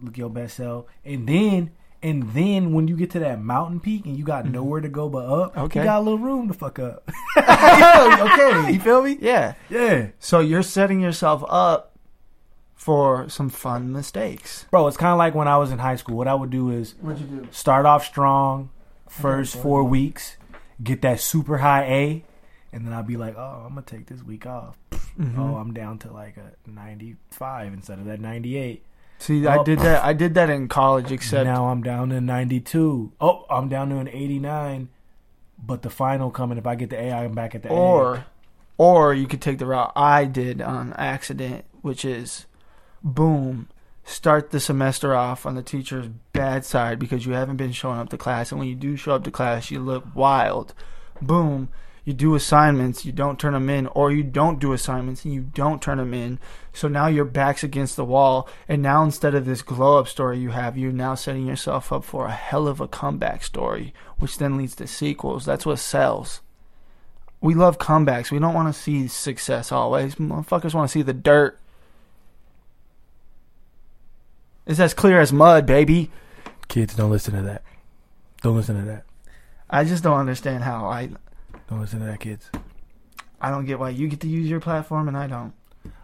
Look 0.00 0.16
your 0.16 0.30
best 0.30 0.58
self, 0.58 0.84
and 1.04 1.26
then, 1.26 1.70
and 2.02 2.34
then 2.34 2.74
when 2.74 2.86
you 2.86 2.96
get 2.96 3.10
to 3.12 3.18
that 3.20 3.40
mountain 3.40 3.80
peak 3.80 4.04
and 4.04 4.16
you 4.16 4.24
got 4.24 4.44
mm-hmm. 4.44 4.52
nowhere 4.52 4.80
to 4.82 4.90
go 4.90 5.08
but 5.08 5.24
up, 5.24 5.56
Okay. 5.56 5.80
you 5.80 5.84
got 5.86 5.98
a 5.98 6.02
little 6.02 6.18
room 6.18 6.48
to 6.48 6.54
fuck 6.54 6.78
up. 6.78 7.10
okay, 7.38 8.72
you 8.72 8.78
feel 8.78 9.02
me? 9.02 9.16
Yeah. 9.20 9.54
Yeah, 9.70 10.08
So 10.20 10.40
you're 10.40 10.62
setting 10.62 11.00
yourself 11.00 11.42
up 11.48 11.95
for 12.76 13.28
some 13.28 13.48
fun 13.48 13.90
mistakes. 13.92 14.66
bro. 14.70 14.86
It's 14.86 14.96
kind 14.96 15.10
of 15.12 15.18
like 15.18 15.34
when 15.34 15.48
I 15.48 15.56
was 15.56 15.72
in 15.72 15.78
high 15.78 15.96
school. 15.96 16.16
What 16.16 16.28
I 16.28 16.34
would 16.34 16.50
do 16.50 16.70
is 16.70 16.94
What'd 17.00 17.20
you 17.20 17.26
do? 17.42 17.48
start 17.50 17.86
off 17.86 18.04
strong, 18.06 18.70
first 19.08 19.56
four 19.56 19.82
weeks, 19.82 20.36
get 20.82 21.02
that 21.02 21.18
super 21.20 21.58
high 21.58 21.82
A, 21.84 22.24
and 22.72 22.86
then 22.86 22.92
I'd 22.92 23.06
be 23.06 23.16
like, 23.16 23.34
oh, 23.36 23.62
I'm 23.64 23.70
gonna 23.70 23.82
take 23.82 24.06
this 24.06 24.22
week 24.22 24.46
off. 24.46 24.76
Mm-hmm. 25.18 25.40
Oh, 25.40 25.56
I'm 25.56 25.72
down 25.72 25.98
to 26.00 26.12
like 26.12 26.36
a 26.36 26.52
95 26.70 27.72
instead 27.72 27.98
of 27.98 28.04
that 28.04 28.20
98. 28.20 28.84
See, 29.18 29.46
I 29.46 29.56
Oh. 29.56 29.64
did 29.64 29.78
that. 29.78 30.04
I 30.04 30.12
did 30.12 30.34
that 30.34 30.50
in 30.50 30.68
college, 30.68 31.10
except 31.10 31.46
now 31.46 31.68
I'm 31.68 31.82
down 31.82 32.10
to 32.10 32.20
92. 32.20 33.12
Oh, 33.20 33.46
I'm 33.48 33.68
down 33.70 33.88
to 33.88 33.96
an 33.96 34.08
89. 34.08 34.90
But 35.58 35.80
the 35.80 35.88
final 35.88 36.30
coming, 36.30 36.58
if 36.58 36.66
I 36.66 36.74
get 36.74 36.90
the 36.90 37.00
A, 37.00 37.10
I'm 37.12 37.32
back 37.32 37.54
at 37.54 37.62
the 37.62 37.70
A. 37.72 37.74
or 37.74 38.26
or 38.76 39.14
you 39.14 39.26
could 39.26 39.40
take 39.40 39.56
the 39.58 39.64
route 39.64 39.90
I 39.96 40.26
did 40.26 40.60
on 40.60 40.92
accident, 40.98 41.64
which 41.80 42.04
is 42.04 42.44
boom, 43.06 43.68
start 44.04 44.50
the 44.50 44.60
semester 44.60 45.14
off 45.14 45.46
on 45.46 45.54
the 45.54 45.62
teacher's 45.62 46.08
bad 46.32 46.64
side 46.64 46.98
because 46.98 47.24
you 47.24 47.32
haven't 47.32 47.56
been 47.56 47.72
showing 47.72 47.98
up 47.98 48.10
to 48.10 48.18
class, 48.18 48.50
and 48.50 48.58
when 48.58 48.68
you 48.68 48.74
do 48.74 48.96
show 48.96 49.12
up 49.12 49.24
to 49.24 49.30
class, 49.30 49.70
you 49.70 49.80
look 49.80 50.04
wild. 50.14 50.74
Boom. 51.22 51.68
You 52.04 52.12
do 52.12 52.36
assignments, 52.36 53.04
you 53.04 53.10
don't 53.10 53.36
turn 53.36 53.52
them 53.52 53.68
in, 53.68 53.88
or 53.88 54.12
you 54.12 54.22
don't 54.22 54.60
do 54.60 54.72
assignments 54.72 55.24
and 55.24 55.34
you 55.34 55.40
don't 55.40 55.82
turn 55.82 55.98
them 55.98 56.14
in. 56.14 56.38
So 56.72 56.86
now 56.86 57.08
your 57.08 57.24
back's 57.24 57.64
against 57.64 57.96
the 57.96 58.04
wall, 58.04 58.48
and 58.68 58.80
now 58.80 59.02
instead 59.02 59.34
of 59.34 59.44
this 59.44 59.62
glow 59.62 59.98
up 59.98 60.06
story 60.06 60.38
you 60.38 60.50
have, 60.50 60.78
you're 60.78 60.92
now 60.92 61.16
setting 61.16 61.46
yourself 61.46 61.92
up 61.92 62.04
for 62.04 62.26
a 62.26 62.32
hell 62.32 62.68
of 62.68 62.80
a 62.80 62.86
comeback 62.86 63.42
story, 63.42 63.92
which 64.18 64.38
then 64.38 64.56
leads 64.56 64.76
to 64.76 64.86
sequels. 64.86 65.44
That's 65.44 65.66
what 65.66 65.80
sells. 65.80 66.42
We 67.40 67.54
love 67.54 67.78
comebacks. 67.78 68.30
We 68.30 68.38
don't 68.38 68.54
want 68.54 68.72
to 68.72 68.80
see 68.80 69.08
success 69.08 69.72
always. 69.72 70.14
Motherfuckers 70.14 70.74
want 70.74 70.88
to 70.88 70.92
see 70.92 71.02
the 71.02 71.12
dirt. 71.12 71.58
It's 74.66 74.80
as 74.80 74.94
clear 74.94 75.20
as 75.20 75.32
mud, 75.32 75.66
baby. 75.66 76.10
Kids, 76.68 76.94
don't 76.94 77.10
listen 77.10 77.34
to 77.34 77.42
that. 77.42 77.62
Don't 78.42 78.56
listen 78.56 78.76
to 78.76 78.82
that. 78.86 79.04
I 79.70 79.84
just 79.84 80.02
don't 80.02 80.18
understand 80.18 80.64
how 80.64 80.86
I 80.86 81.10
Don't 81.68 81.80
listen 81.80 82.00
to 82.00 82.06
that, 82.06 82.20
kids. 82.20 82.50
I 83.40 83.50
don't 83.50 83.64
get 83.66 83.78
why 83.78 83.90
you 83.90 84.08
get 84.08 84.20
to 84.20 84.28
use 84.28 84.48
your 84.48 84.60
platform 84.60 85.08
and 85.08 85.16
I 85.16 85.26
don't. 85.26 85.52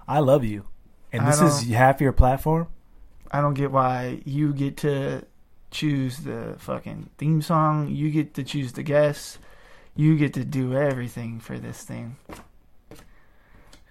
I 0.06 0.18
love 0.20 0.44
you. 0.44 0.64
And 1.12 1.22
I 1.22 1.26
this 1.30 1.40
is 1.40 1.60
don't- 1.62 1.70
half 1.74 2.00
your 2.00 2.12
platform? 2.12 2.68
I 3.30 3.40
don't 3.40 3.54
get 3.54 3.70
why 3.70 4.20
you 4.24 4.52
get 4.52 4.76
to 4.78 5.24
choose 5.70 6.18
the 6.18 6.54
fucking 6.58 7.08
theme 7.16 7.40
song. 7.40 7.88
You 7.88 8.10
get 8.10 8.34
to 8.34 8.44
choose 8.44 8.72
the 8.74 8.82
guests. 8.82 9.38
You 9.96 10.16
get 10.18 10.34
to 10.34 10.44
do 10.44 10.74
everything 10.76 11.40
for 11.40 11.58
this 11.58 11.82
thing. 11.82 12.16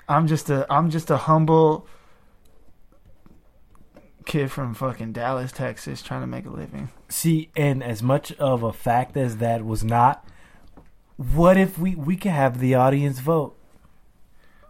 I'm 0.07 0.27
just 0.27 0.49
a 0.49 0.65
I'm 0.71 0.89
just 0.89 1.09
a 1.09 1.17
humble 1.17 1.87
kid 4.25 4.51
from 4.51 4.73
fucking 4.73 5.13
Dallas, 5.13 5.51
Texas, 5.51 6.01
trying 6.01 6.21
to 6.21 6.27
make 6.27 6.45
a 6.45 6.49
living. 6.49 6.89
See, 7.09 7.49
and 7.55 7.83
as 7.83 8.01
much 8.01 8.31
of 8.33 8.63
a 8.63 8.73
fact 8.73 9.17
as 9.17 9.37
that 9.37 9.65
was 9.65 9.83
not, 9.83 10.25
what 11.17 11.57
if 11.57 11.77
we 11.77 11.95
we 11.95 12.15
could 12.15 12.31
have 12.31 12.59
the 12.59 12.75
audience 12.75 13.19
vote? 13.19 13.55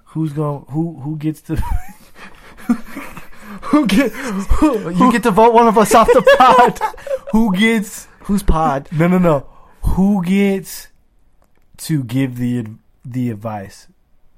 Who's 0.06 0.34
going? 0.34 0.66
Who 0.70 1.00
who 1.02 1.18
gets 1.18 1.42
to? 1.42 1.56
Who 3.64 3.86
get 3.86 4.12
who, 4.12 4.90
you 4.90 5.12
get 5.12 5.24
to 5.24 5.32
vote 5.32 5.54
one 5.54 5.68
of 5.68 5.78
us 5.78 5.94
off 5.94 6.08
the 6.08 6.22
pod? 6.38 6.80
who 7.32 7.56
gets? 7.56 8.08
Who's 8.22 8.44
pod? 8.44 8.90
No, 8.92 9.08
no, 9.08 9.18
no. 9.18 9.48
Who 9.82 10.24
gets 10.24 10.88
to 11.78 12.04
give 12.04 12.38
the 12.38 12.66
the 13.06 13.30
advice? 13.30 13.88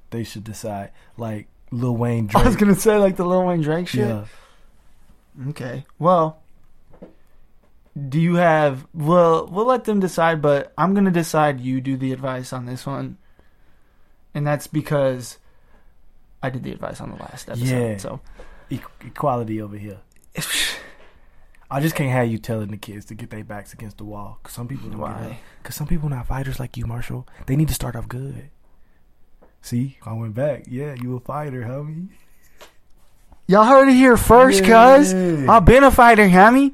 They 0.09 0.23
should 0.23 0.43
decide. 0.43 0.91
Like 1.17 1.47
Lil 1.71 1.95
Wayne 1.95 2.27
Drake. 2.27 2.43
I 2.43 2.47
was 2.47 2.55
gonna 2.55 2.75
say 2.75 2.97
like 2.97 3.15
the 3.15 3.25
Lil 3.25 3.45
Wayne 3.45 3.61
Drake 3.61 3.87
shit. 3.87 4.07
yeah. 4.07 4.25
Okay. 5.49 5.85
Well, 5.99 6.41
do 8.09 8.19
you 8.19 8.35
have? 8.35 8.85
Well, 8.93 9.47
we'll 9.47 9.65
let 9.65 9.83
them 9.85 9.99
decide, 9.99 10.41
but 10.41 10.73
I'm 10.77 10.93
gonna 10.93 11.11
decide. 11.11 11.59
You 11.61 11.81
do 11.81 11.97
the 11.97 12.11
advice 12.11 12.53
on 12.53 12.65
this 12.65 12.85
one, 12.85 13.17
and 14.33 14.45
that's 14.45 14.67
because 14.67 15.37
I 16.41 16.49
did 16.49 16.63
the 16.63 16.71
advice 16.71 17.01
on 17.01 17.11
the 17.11 17.17
last 17.17 17.49
episode. 17.49 17.65
Yeah. 17.65 17.97
So 17.97 18.19
E- 18.69 18.79
equality 19.01 19.61
over 19.61 19.77
here. 19.77 19.99
I 21.69 21.79
just 21.79 21.95
can't 21.95 22.11
have 22.11 22.27
you 22.27 22.37
telling 22.37 22.69
the 22.69 22.77
kids 22.77 23.05
to 23.05 23.15
get 23.15 23.29
their 23.31 23.43
backs 23.43 23.73
against 23.73 23.97
the 23.97 24.03
wall. 24.03 24.39
Cause 24.43 24.53
some 24.53 24.67
people 24.67 24.89
don't 24.89 24.99
Why? 24.99 25.39
Because 25.61 25.75
some 25.75 25.87
people 25.87 26.07
not 26.09 26.27
fighters 26.27 26.59
like 26.59 26.77
you, 26.77 26.85
Marshall. 26.85 27.27
They 27.47 27.55
need 27.55 27.67
to 27.69 27.73
start 27.73 27.95
off 27.95 28.07
good. 28.07 28.49
See, 29.61 29.97
I 30.05 30.13
went 30.13 30.35
back. 30.35 30.65
Yeah, 30.67 30.93
you 31.01 31.15
a 31.15 31.19
fighter, 31.19 31.63
homie. 31.63 32.09
Y'all 33.47 33.65
heard 33.65 33.89
it 33.89 33.93
here 33.95 34.17
first, 34.17 34.63
cuz 34.63 35.13
I've 35.13 35.65
been 35.65 35.83
a 35.83 35.91
fighter, 35.91 36.27
homie. 36.27 36.73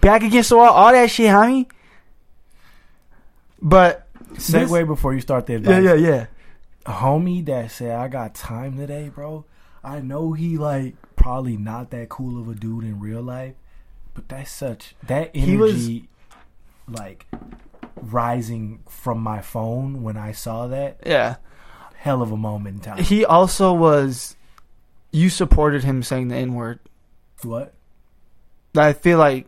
Back 0.00 0.22
against 0.22 0.50
the 0.50 0.56
wall, 0.56 0.68
all 0.72 0.92
that 0.92 1.10
shit, 1.10 1.30
homie. 1.30 1.66
But 3.60 4.06
Segue 4.34 4.86
before 4.86 5.14
you 5.14 5.20
start 5.20 5.46
the 5.46 5.54
advice. 5.56 5.82
yeah, 5.82 5.94
yeah, 5.94 6.08
yeah. 6.08 6.26
A 6.84 6.92
homie 6.92 7.44
that 7.46 7.70
said 7.70 7.92
I 7.96 8.08
got 8.08 8.34
time 8.34 8.76
today, 8.76 9.08
bro. 9.08 9.44
I 9.82 10.00
know 10.00 10.32
he 10.32 10.56
like 10.58 10.94
probably 11.16 11.56
not 11.56 11.90
that 11.90 12.08
cool 12.08 12.40
of 12.40 12.48
a 12.48 12.54
dude 12.54 12.84
in 12.84 13.00
real 13.00 13.22
life, 13.22 13.54
but 14.14 14.28
that's 14.28 14.50
such 14.50 14.94
that 15.06 15.30
energy. 15.34 15.50
He 15.50 15.56
was- 15.56 16.00
like 16.88 17.26
rising 18.00 18.78
from 18.88 19.18
my 19.18 19.40
phone 19.40 20.04
when 20.04 20.16
I 20.16 20.30
saw 20.30 20.68
that. 20.68 20.98
Yeah. 21.04 21.36
Hell 21.96 22.22
of 22.22 22.30
a 22.30 22.36
moment 22.36 22.76
in 22.76 22.80
time. 22.92 23.02
He 23.02 23.24
also 23.24 23.72
was. 23.72 24.35
You 25.16 25.30
supported 25.30 25.82
him 25.82 26.02
saying 26.02 26.28
the 26.28 26.36
N 26.36 26.52
word. 26.52 26.78
what? 27.42 27.72
I 28.76 28.92
feel 28.92 29.16
like 29.18 29.46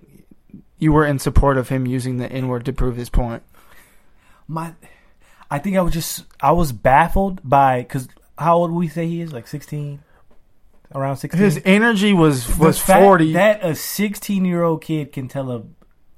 you 0.79 0.93
were 0.93 1.05
in 1.05 1.19
support 1.19 1.59
of 1.59 1.69
him 1.69 1.85
using 1.87 2.17
the 2.17 2.31
N 2.33 2.49
word 2.49 2.65
to 2.65 2.73
prove 2.73 2.97
his 2.97 3.11
point. 3.11 3.43
My, 4.47 4.73
I 5.51 5.59
think 5.59 5.77
I 5.77 5.83
was 5.83 5.93
just 5.93 6.25
I 6.41 6.53
was 6.53 6.73
baffled 6.73 7.41
by 7.45 7.83
because 7.83 8.09
how 8.39 8.57
old 8.57 8.71
would 8.71 8.79
we 8.79 8.89
say 8.89 9.07
he 9.07 9.21
is? 9.21 9.31
Like 9.31 9.47
sixteen, 9.47 10.03
around 10.95 11.19
sixteen. 11.19 11.43
His 11.43 11.61
energy 11.67 12.15
was 12.15 12.57
was 12.57 12.81
forty. 12.81 13.35
that 13.35 13.63
a 13.63 13.75
sixteen 13.75 14.47
year 14.47 14.63
old 14.63 14.81
kid 14.81 15.13
can 15.13 15.29
tell 15.29 15.51
a 15.51 15.65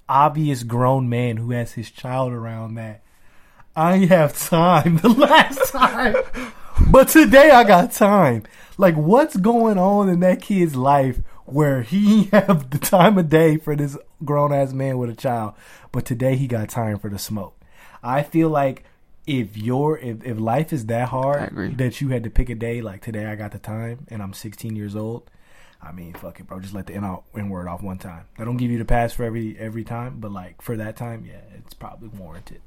obvious 0.09 0.63
grown 0.63 1.09
man 1.09 1.39
who 1.39 1.51
has 1.51 1.73
his 1.73 1.91
child 1.91 2.33
around 2.33 2.75
that 2.75 3.03
I 3.75 3.99
have 4.07 4.39
time 4.39 4.97
the 5.03 5.09
last 5.09 5.73
time, 5.73 6.15
but 6.89 7.09
today 7.09 7.51
I 7.51 7.65
got 7.65 7.93
time. 7.93 8.45
Like 8.79 8.95
what's 8.97 9.37
going 9.37 9.79
on 9.79 10.09
in 10.09 10.21
that 10.21 10.41
kid's 10.41 10.75
life 10.77 11.19
where 11.45 11.83
he 11.83 12.25
have 12.33 12.71
the 12.71 12.79
time 12.79 13.19
of 13.19 13.29
day 13.29 13.57
for 13.57 13.77
this 13.77 13.97
grown 14.25 14.53
ass 14.53 14.73
man 14.73 14.99
with 14.99 15.11
a 15.11 15.15
child, 15.15 15.55
but 15.93 16.05
today 16.05 16.37
he 16.37 16.47
got 16.47 16.69
time 16.69 16.99
for 16.99 17.11
the 17.11 17.19
smoke. 17.19 17.61
I 18.03 18.23
feel 18.23 18.49
like 18.49 18.85
if 19.27 19.57
your 19.57 19.99
if, 19.99 20.25
if 20.25 20.39
life 20.39 20.73
is 20.73 20.87
that 20.87 21.09
hard 21.11 21.55
that 21.77 22.01
you 22.01 22.09
had 22.09 22.25
to 22.25 22.31
pick 22.31 22.49
a 22.49 22.55
day 22.55 22.81
like 22.81 23.03
today 23.03 23.27
I 23.27 23.35
got 23.35 23.53
the 23.53 23.59
time 23.59 24.07
and 24.09 24.23
I'm 24.23 24.33
16 24.33 24.75
years 24.75 24.97
old, 24.97 25.31
I 25.83 25.93
mean 25.93 26.15
fuck 26.15 26.41
it, 26.41 26.47
bro. 26.47 26.61
Just 26.61 26.75
let 26.75 26.87
the 26.87 26.95
N, 26.95 27.49
word 27.49 27.69
off 27.69 27.83
one 27.83 27.99
time. 27.99 28.25
I 28.39 28.45
don't 28.45 28.57
give 28.57 28.71
you 28.71 28.79
the 28.79 28.85
pass 28.85 29.13
for 29.13 29.25
every 29.25 29.59
every 29.59 29.85
time, 29.85 30.17
but 30.19 30.33
like 30.33 30.63
for 30.63 30.77
that 30.77 30.97
time, 30.97 31.25
yeah, 31.27 31.41
it's 31.59 31.75
probably 31.75 32.09
warranted. 32.09 32.63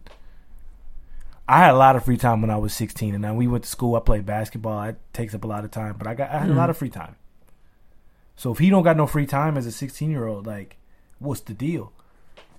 I 1.48 1.60
had 1.60 1.72
a 1.72 1.78
lot 1.78 1.96
of 1.96 2.06
free 2.06 2.18
time 2.18 2.42
when 2.42 2.50
I 2.50 2.58
was 2.58 2.74
16, 2.74 3.14
and 3.14 3.24
then 3.24 3.36
we 3.36 3.48
went 3.48 3.66
to 3.66 3.70
school. 3.70 3.96
I 3.96 4.00
played 4.00 4.26
basketball. 4.26 4.84
It 4.84 4.98
takes 5.12 5.36
up 5.36 5.44
a 5.44 5.48
lot 5.48 5.66
of 5.66 5.72
time, 5.72 5.96
but 5.98 6.08
I 6.08 6.16
got 6.16 6.30
I 6.30 6.40
had 6.40 6.50
a 6.50 6.54
lot 6.54 6.64
mm-hmm. 6.64 6.70
of 6.72 6.78
free 6.78 6.90
time. 6.90 7.16
So 8.36 8.52
if 8.52 8.60
he 8.60 8.70
don't 8.70 8.84
got 8.84 8.98
no 8.98 9.08
free 9.08 9.26
time 9.26 9.58
as 9.58 9.66
a 9.66 9.72
16 9.72 10.10
year 10.10 10.26
old, 10.26 10.48
like, 10.48 10.78
what's 11.20 11.42
the 11.42 11.54
deal? 11.54 11.92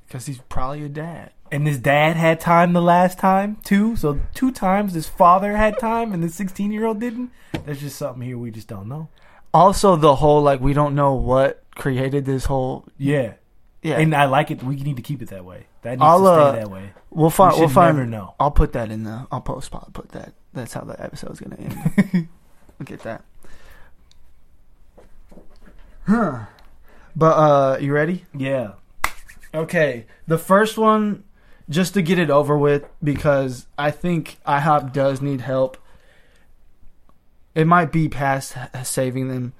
Because 0.06 0.26
he's 0.26 0.38
probably 0.48 0.80
your 0.80 0.88
dad. 0.88 1.32
And 1.50 1.66
his 1.66 1.78
dad 1.78 2.16
had 2.16 2.40
time 2.40 2.72
the 2.72 2.82
last 2.82 3.18
time 3.18 3.56
too. 3.64 3.96
So 3.96 4.20
two 4.34 4.52
times 4.52 4.92
his 4.92 5.08
father 5.08 5.56
had 5.56 5.78
time, 5.78 6.12
and 6.12 6.22
the 6.22 6.28
16 6.28 6.70
year 6.70 6.84
old 6.84 7.00
didn't. 7.00 7.30
There's 7.64 7.80
just 7.80 7.96
something 7.96 8.22
here 8.22 8.38
we 8.38 8.50
just 8.50 8.68
don't 8.68 8.88
know. 8.88 9.08
Also, 9.52 9.96
the 9.96 10.16
whole 10.16 10.42
like 10.42 10.60
we 10.60 10.72
don't 10.72 10.94
know 10.94 11.14
what 11.14 11.62
created 11.74 12.24
this 12.26 12.44
whole. 12.46 12.84
Yeah, 12.98 13.34
Yeah, 13.82 13.98
and 13.98 14.14
I 14.14 14.24
like 14.24 14.50
it. 14.50 14.62
We 14.62 14.76
need 14.76 14.96
to 14.96 15.02
keep 15.02 15.22
it 15.22 15.28
that 15.28 15.44
way. 15.44 15.66
That 15.84 15.90
needs 15.92 16.02
I'll, 16.02 16.18
to 16.20 16.24
stay 16.24 16.32
uh, 16.32 16.52
that 16.52 16.70
way. 16.70 16.90
we'll 17.10 17.30
find. 17.30 17.54
we 17.54 17.60
We'll 17.60 17.68
find. 17.68 17.96
never 17.96 18.08
know. 18.08 18.34
I'll 18.40 18.50
put 18.50 18.72
that 18.72 18.90
in 18.90 19.04
the. 19.04 19.26
I'll 19.30 19.40
post. 19.40 19.72
I'll 19.74 19.88
put 19.92 20.08
that. 20.10 20.34
That's 20.52 20.72
how 20.72 20.80
the 20.82 21.00
episode's 21.02 21.40
gonna 21.40 21.56
end. 21.56 22.28
I'll 22.80 22.84
get 22.84 23.00
that. 23.04 23.22
Huh. 26.06 26.46
But 27.16 27.34
uh, 27.36 27.78
you 27.80 27.92
ready? 27.92 28.24
Yeah. 28.36 28.72
Okay, 29.54 30.06
the 30.26 30.36
first 30.38 30.76
one, 30.76 31.22
just 31.70 31.94
to 31.94 32.02
get 32.02 32.18
it 32.18 32.28
over 32.28 32.58
with, 32.58 32.84
because 33.02 33.66
I 33.78 33.92
think 33.92 34.38
IHOP 34.46 34.92
does 34.92 35.22
need 35.22 35.40
help. 35.42 35.76
It 37.54 37.66
might 37.68 37.92
be 37.92 38.08
past 38.08 38.56
saving 38.82 39.28
them. 39.28 39.52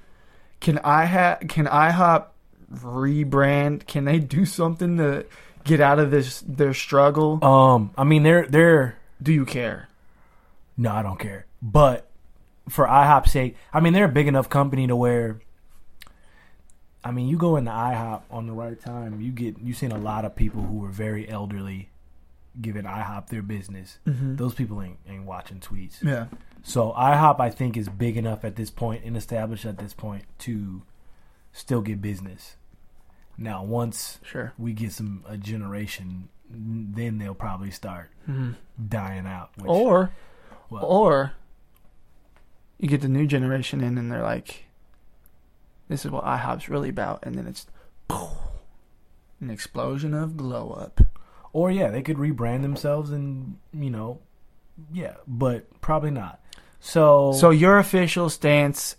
Can 0.59 0.79
I 0.79 1.05
ha- 1.07 1.39
Can 1.49 1.66
IHOP 1.66 2.27
rebrand? 2.72 3.87
Can 3.87 4.05
they 4.05 4.18
do 4.18 4.45
something 4.45 4.97
to 4.97 5.27
get 5.65 5.81
out 5.81 5.99
of 5.99 6.11
this 6.11 6.41
their 6.47 6.75
struggle? 6.75 7.45
Um. 7.45 7.91
I 7.97 8.05
mean, 8.05 8.23
they're 8.23 8.47
they're 8.47 8.99
Do 9.23 9.33
you 9.33 9.45
care? 9.45 9.89
No, 10.77 10.93
I 10.93 11.03
don't 11.03 11.19
care. 11.19 11.47
But 11.62 12.09
for 12.69 12.87
IHOP's 12.87 13.31
sake, 13.31 13.57
I 13.73 13.81
mean, 13.81 13.93
they're 13.93 14.07
a 14.07 14.09
big 14.09 14.27
enough 14.27 14.49
company 14.49 14.87
to 14.87 14.97
where, 14.97 15.41
I 17.05 17.11
mean, 17.11 17.29
you 17.29 17.37
go 17.37 17.57
into 17.57 17.71
IHOP 17.71 18.23
on 18.31 18.47
the 18.47 18.53
right 18.53 18.81
time, 18.81 19.21
you 19.21 19.31
get 19.33 19.59
you 19.61 19.75
seen 19.75 19.93
a 19.93 19.99
lot 19.99 20.25
of 20.25 20.35
people 20.35 20.62
who 20.62 20.79
were 20.79 20.89
very 20.89 21.29
elderly 21.29 21.91
giving 22.61 22.85
IHOP 22.85 23.29
their 23.29 23.43
business. 23.43 23.99
Mm-hmm. 24.07 24.37
Those 24.37 24.55
people 24.55 24.81
ain't 24.83 24.99
ain't 25.09 25.25
watching 25.25 25.61
tweets. 25.61 26.03
Yeah. 26.03 26.27
So 26.62 26.93
IHOP, 26.97 27.41
I 27.41 27.51
think, 27.51 27.77
is 27.77 27.89
big 27.89 28.17
enough 28.17 28.45
at 28.45 28.57
this 28.57 28.71
point 28.71 29.05
and 29.05 29.17
established 29.17 29.67
at 29.67 29.79
this 29.79 29.93
point 29.93 30.25
to 30.41 30.83
still 31.53 31.83
get 31.83 32.01
business. 32.01 32.57
Now, 33.37 33.64
once 33.64 34.18
Sure. 34.22 34.53
we 34.59 34.72
get 34.72 34.93
some 34.93 35.24
a 35.26 35.37
generation, 35.37 36.28
then 36.49 37.18
they'll 37.18 37.35
probably 37.35 37.70
start 37.70 38.11
mm-hmm. 38.28 38.53
dying 38.89 39.26
out. 39.26 39.51
Which, 39.57 39.68
Or, 39.68 40.11
well, 40.70 40.85
or 40.85 41.32
you 42.78 42.89
get 42.89 43.01
the 43.01 43.09
new 43.09 43.26
generation 43.26 43.80
in, 43.80 43.99
and 43.99 44.11
they're 44.11 44.22
like, 44.22 44.66
"This 45.89 46.05
is 46.05 46.11
what 46.11 46.24
IHOP's 46.24 46.68
really 46.68 46.89
about," 46.89 47.20
and 47.24 47.35
then 47.35 47.47
it's 47.47 47.66
an 49.41 49.51
explosion 49.51 50.14
of 50.14 50.37
blow 50.37 50.70
up. 50.70 51.01
Or 51.53 51.70
yeah, 51.70 51.91
they 51.91 52.03
could 52.03 52.16
rebrand 52.16 52.62
themselves 52.62 53.11
and 53.11 53.59
you 53.72 53.91
know, 53.91 54.20
yeah, 54.93 55.14
but 55.26 55.80
probably 55.80 56.11
not. 56.11 56.41
So 56.80 57.32
So 57.32 57.51
your 57.51 57.78
official 57.78 58.28
stance 58.28 58.97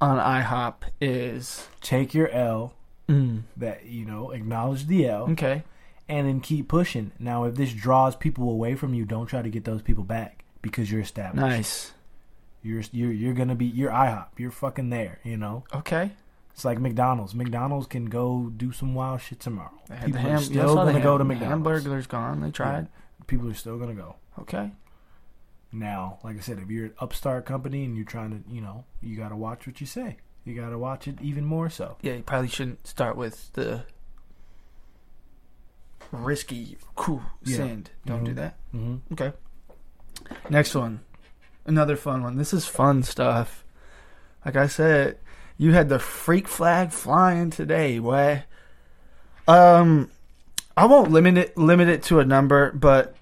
on 0.00 0.18
IHOP 0.18 0.74
is 1.00 1.68
take 1.80 2.12
your 2.12 2.28
L, 2.28 2.74
mm, 3.12 3.42
that 3.56 3.84
you 3.86 4.04
know, 4.04 4.30
acknowledge 4.30 4.86
the 4.86 5.06
L, 5.08 5.30
okay. 5.30 5.62
and 6.08 6.26
then 6.26 6.40
keep 6.40 6.68
pushing. 6.68 7.12
Now, 7.18 7.44
if 7.44 7.54
this 7.54 7.72
draws 7.72 8.16
people 8.16 8.50
away 8.50 8.74
from 8.74 8.94
you, 8.94 9.04
don't 9.04 9.26
try 9.26 9.42
to 9.42 9.48
get 9.50 9.64
those 9.64 9.82
people 9.82 10.04
back 10.04 10.44
because 10.62 10.90
you're 10.90 11.00
established. 11.00 11.36
Nice. 11.46 11.92
You're 12.62 12.82
you're 12.92 13.12
you're 13.12 13.34
gonna 13.34 13.54
be 13.56 13.66
you're 13.66 13.90
IHOP. 13.90 14.26
You're 14.38 14.50
fucking 14.52 14.90
there. 14.90 15.18
You 15.24 15.36
know, 15.36 15.64
Okay. 15.74 16.12
it's 16.52 16.64
like 16.64 16.78
McDonald's. 16.78 17.34
McDonald's 17.34 17.86
can 17.88 18.06
go 18.06 18.52
do 18.56 18.70
some 18.72 18.94
wild 18.94 19.20
shit 19.20 19.40
tomorrow. 19.40 19.72
People 20.04 20.22
the 20.22 20.30
are 20.30 20.38
still 20.38 20.56
yeah, 20.56 20.62
I 20.64 20.66
saw 20.66 20.84
the 20.84 20.92
gonna 20.92 21.02
go 21.02 21.18
to 21.18 21.24
McDonald's. 21.24 21.68
Hamburglar's 21.68 22.06
gone. 22.06 22.40
They 22.40 22.50
tried. 22.52 22.86
People 23.26 23.50
are 23.50 23.54
still 23.54 23.78
gonna 23.78 23.94
go. 23.94 24.16
Okay. 24.38 24.70
Now, 25.72 26.18
like 26.22 26.36
I 26.36 26.40
said, 26.40 26.58
if 26.58 26.70
you're 26.70 26.86
an 26.86 26.94
upstart 27.00 27.46
company 27.46 27.84
and 27.84 27.96
you're 27.96 28.04
trying 28.04 28.30
to, 28.30 28.52
you 28.52 28.60
know, 28.60 28.84
you 29.00 29.16
got 29.16 29.30
to 29.30 29.36
watch 29.36 29.66
what 29.66 29.80
you 29.80 29.86
say. 29.86 30.18
You 30.44 30.54
got 30.54 30.70
to 30.70 30.78
watch 30.78 31.06
it 31.06 31.20
even 31.22 31.44
more 31.44 31.70
so. 31.70 31.96
Yeah, 32.02 32.14
you 32.14 32.22
probably 32.22 32.48
shouldn't 32.48 32.86
start 32.86 33.16
with 33.16 33.52
the 33.52 33.84
risky 36.10 36.76
cool 36.94 37.22
Yeah. 37.44 37.56
send. 37.58 37.90
Don't 38.06 38.24
do 38.24 38.32
Mhm. 38.32 38.36
that. 38.36 38.56
Mm-hmm. 38.74 39.12
Okay. 39.14 39.32
Next 40.50 40.74
one. 40.74 41.00
Another 41.64 41.96
fun 41.96 42.22
one. 42.22 42.36
This 42.36 42.52
is 42.52 42.66
fun 42.66 43.02
stuff. 43.02 43.64
Like 44.44 44.56
I 44.56 44.66
said, 44.66 45.18
you 45.56 45.72
had 45.72 45.88
the 45.88 45.98
freak 45.98 46.48
flag 46.48 46.90
flying 46.90 47.50
today, 47.50 47.98
boy. 47.98 48.44
Um 49.48 50.10
I 50.76 50.86
won't 50.86 51.10
limit 51.10 51.36
it 51.38 51.56
limit 51.56 51.88
it 51.88 52.02
to 52.04 52.18
a 52.20 52.24
number, 52.24 52.72
but 52.72 53.14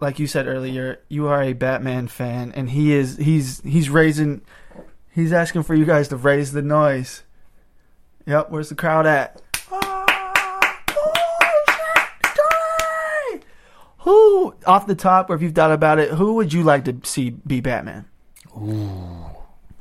like 0.00 0.18
you 0.18 0.26
said 0.26 0.46
earlier, 0.46 1.00
you 1.08 1.26
are 1.28 1.42
a 1.42 1.52
Batman 1.52 2.08
fan 2.08 2.52
and 2.52 2.70
he 2.70 2.92
is 2.92 3.16
he's 3.16 3.60
he's 3.62 3.88
raising 3.88 4.42
he's 5.16 5.32
asking 5.32 5.64
for 5.64 5.74
you 5.74 5.84
guys 5.84 6.06
to 6.08 6.16
raise 6.16 6.52
the 6.52 6.62
noise. 6.62 7.24
Yep, 8.26 8.50
where's 8.50 8.68
the 8.68 8.74
crowd 8.76 9.06
at? 9.06 9.42
Ah, 9.72 10.82
who, 13.98 14.54
off 14.66 14.86
the 14.86 14.94
top, 14.94 15.30
or 15.30 15.34
if 15.34 15.42
you've 15.42 15.54
thought 15.54 15.72
about 15.72 15.98
it, 15.98 16.10
who 16.10 16.34
would 16.34 16.52
you 16.52 16.62
like 16.62 16.84
to 16.84 16.96
see 17.02 17.30
be 17.30 17.60
Batman? 17.60 18.04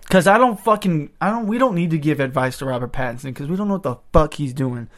Because 0.01 0.25
I 0.27 0.37
don't 0.39 0.59
fucking, 0.59 1.11
I 1.21 1.29
don't, 1.29 1.45
we 1.47 1.57
don't 1.59 1.75
need 1.75 1.91
to 1.91 1.97
give 1.99 2.19
advice 2.19 2.57
to 2.59 2.65
Robert 2.65 2.91
Pattinson 2.91 3.25
because 3.25 3.47
we 3.47 3.55
don't 3.55 3.67
know 3.67 3.75
what 3.75 3.83
the 3.83 3.97
fuck 4.13 4.33
he's 4.35 4.53
doing. 4.53 4.89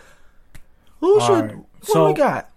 Who 1.01 1.19
All 1.19 1.27
should, 1.27 1.45
right, 1.45 1.55
what 1.57 1.65
so- 1.83 1.93
do 1.93 2.05
we 2.05 2.13
got? 2.13 2.49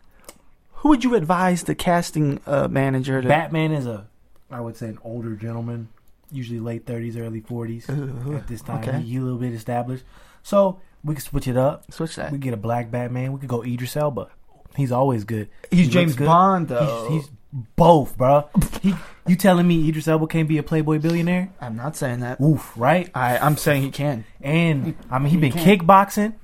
Who 0.74 0.88
would 0.90 1.04
you 1.04 1.14
advise 1.14 1.64
the 1.64 1.74
casting 1.74 2.40
uh, 2.46 2.66
manager 2.68 3.20
to? 3.20 3.28
Batman 3.28 3.72
is 3.72 3.86
a, 3.86 4.06
I 4.50 4.60
would 4.62 4.76
say, 4.76 4.88
an 4.88 4.98
older 5.04 5.34
gentleman, 5.36 5.88
usually 6.32 6.60
late 6.60 6.86
30s, 6.86 7.16
early 7.18 7.40
40s 7.40 7.88
Uh, 7.88 8.36
at 8.36 8.46
this 8.46 8.62
time. 8.62 8.82
okay. 8.86 9.00
He, 9.00 9.12
he 9.12 9.16
a 9.16 9.20
little 9.20 9.38
bit 9.38 9.52
established. 9.52 10.04
So 10.42 10.80
we 11.04 11.14
can 11.14 11.22
switch 11.22 11.48
it 11.48 11.56
up. 11.56 11.90
Switch 11.92 12.16
that. 12.16 12.32
We 12.32 12.38
get 12.38 12.54
a 12.54 12.56
black 12.58 12.90
Batman. 12.90 13.32
We 13.32 13.40
could 13.40 13.48
go 13.48 13.62
Idris 13.62 13.96
Elba. 13.96 14.28
He's 14.76 14.92
always 14.92 15.24
good. 15.24 15.48
He's 15.70 15.86
He 15.86 15.92
James 15.92 16.14
good. 16.14 16.26
Bond, 16.26 16.68
though. 16.68 17.08
He's, 17.10 17.26
he's 17.26 17.30
both, 17.76 18.16
bro. 18.16 18.48
He, 18.82 18.94
you 19.26 19.34
telling 19.36 19.66
me 19.66 19.88
Idris 19.88 20.06
Elba 20.08 20.26
can't 20.28 20.48
be 20.48 20.58
a 20.58 20.62
Playboy 20.62 20.98
billionaire? 21.00 21.52
I'm 21.60 21.74
not 21.76 21.96
saying 21.96 22.20
that. 22.20 22.40
Oof, 22.40 22.72
right? 22.76 23.10
I, 23.14 23.36
I'm 23.38 23.56
saying 23.56 23.82
he 23.82 23.90
can. 23.90 24.24
And 24.40 24.94
I 25.10 25.18
mean, 25.18 25.26
he 25.30 25.36
He 25.36 25.40
been 25.40 25.52
can't. 25.52 25.82
kickboxing, 25.82 26.34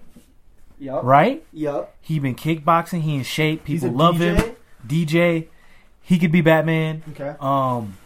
Yup. 0.78 1.04
right? 1.04 1.44
Yup. 1.52 1.94
He 2.00 2.18
been 2.18 2.34
kickboxing. 2.34 3.02
He 3.02 3.14
in 3.14 3.22
shape. 3.22 3.66
He's 3.66 3.82
People 3.82 3.96
a 3.96 4.02
love 4.02 4.16
DJ? 4.16 4.34
him. 4.36 4.56
DJ. 4.86 5.46
He 6.02 6.18
could 6.18 6.32
be 6.32 6.40
Batman. 6.40 7.02
Okay. 7.10 7.34
Um. 7.40 7.96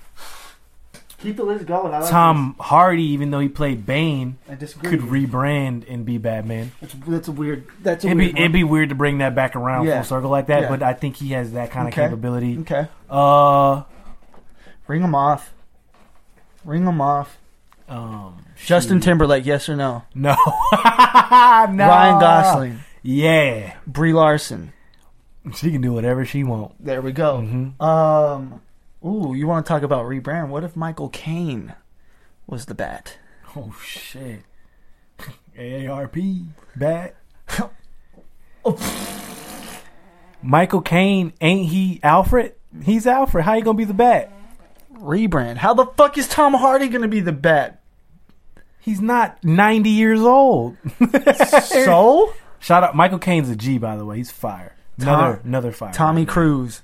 Keep 1.20 1.36
the 1.36 1.44
list 1.44 1.66
going. 1.66 1.92
I 1.92 1.98
like 2.00 2.10
Tom 2.10 2.56
Hardy, 2.58 3.02
even 3.04 3.30
though 3.30 3.40
he 3.40 3.48
played 3.48 3.84
Bane, 3.84 4.38
this. 4.48 4.72
Could 4.74 5.00
rebrand 5.00 5.84
and 5.88 6.04
be 6.06 6.16
Batman. 6.18 6.72
That's, 6.80 6.94
that's 7.06 7.28
a 7.28 7.32
weird. 7.32 7.66
That's 7.82 8.04
a 8.04 8.08
It'd 8.08 8.16
be 8.18 8.24
weird. 8.26 8.38
it'd 8.38 8.52
be 8.52 8.64
weird 8.64 8.88
to 8.88 8.94
bring 8.94 9.18
that 9.18 9.34
back 9.34 9.54
around 9.54 9.86
Yeah. 9.86 10.00
full 10.02 10.16
circle 10.16 10.30
like 10.30 10.46
that, 10.46 10.62
Yeah. 10.62 10.68
but 10.70 10.82
I 10.82 10.94
think 10.94 11.16
he 11.16 11.32
has 11.32 11.52
that 11.52 11.70
kind 11.70 11.86
of 11.88 11.94
capability. 11.94 12.58
okay. 12.60 12.88
Uh, 13.10 13.82
Ring 14.86 15.02
them 15.02 15.14
off. 15.14 15.52
Ring 16.64 16.84
them 16.86 17.00
off. 17.00 17.36
um, 17.88 18.44
Justin 18.64 18.98
shoot. 18.98 19.04
Timberlake, 19.04 19.44
yes 19.46 19.68
or 19.68 19.76
no? 19.76 20.04
no, 20.14 20.34
no. 20.72 20.78
Ryan 20.78 22.18
Gosling, 22.20 22.80
yeah, 23.02 23.74
Brie 23.86 24.12
Larson. 24.12 24.72
she 25.54 25.70
can 25.70 25.80
do 25.80 25.92
whatever 25.92 26.24
she 26.24 26.44
want. 26.44 26.72
There 26.84 27.00
we 27.02 27.12
go. 27.12 27.38
Mhm. 27.38 27.80
Um, 27.82 28.60
ooh, 29.04 29.34
you 29.34 29.46
want 29.46 29.64
to 29.66 29.68
talk 29.68 29.82
about 29.82 30.06
rebrand? 30.06 30.48
What 30.48 30.64
if 30.64 30.76
Michael 30.76 31.08
Caine 31.08 31.74
was 32.46 32.66
the 32.66 32.74
bat? 32.74 33.18
Oh 33.56 33.74
shit, 33.84 34.42
AARP 35.56 36.46
bat. 36.76 37.14
Michael 40.42 40.80
Caine, 40.80 41.32
ain't 41.40 41.68
he 41.70 42.00
Alfred? 42.02 42.54
He's 42.82 43.06
Alfred. 43.06 43.44
How 43.44 43.54
you 43.54 43.62
gonna 43.64 43.76
be 43.76 43.84
the 43.84 43.94
bat? 43.94 44.32
Rebrand. 44.94 45.56
How 45.58 45.74
the 45.74 45.86
fuck 45.86 46.16
is 46.18 46.28
Tom 46.28 46.54
Hardy 46.54 46.88
gonna 46.88 47.08
be 47.08 47.20
the 47.20 47.32
bat? 47.32 47.80
He's 48.78 49.00
not 49.00 49.42
ninety 49.44 49.90
years 49.90 50.20
old. 50.20 50.76
So 51.84 52.32
Shout 52.60 52.84
out, 52.84 52.94
Michael 52.94 53.18
Caine's 53.18 53.48
a 53.48 53.56
G, 53.56 53.78
by 53.78 53.96
the 53.96 54.04
way. 54.04 54.18
He's 54.18 54.30
fire. 54.30 54.76
Another, 54.98 55.36
Tom- 55.36 55.46
another 55.46 55.72
fire. 55.72 55.92
Tommy 55.92 56.26
Cruise. 56.26 56.82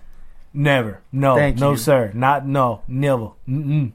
Never. 0.56 1.02
No. 1.12 1.36
Thank 1.36 1.58
no, 1.58 1.72
you. 1.72 1.76
sir. 1.76 2.10
Not 2.14 2.46
no. 2.46 2.80
Never. 2.88 3.32
Mm-mm. 3.46 3.92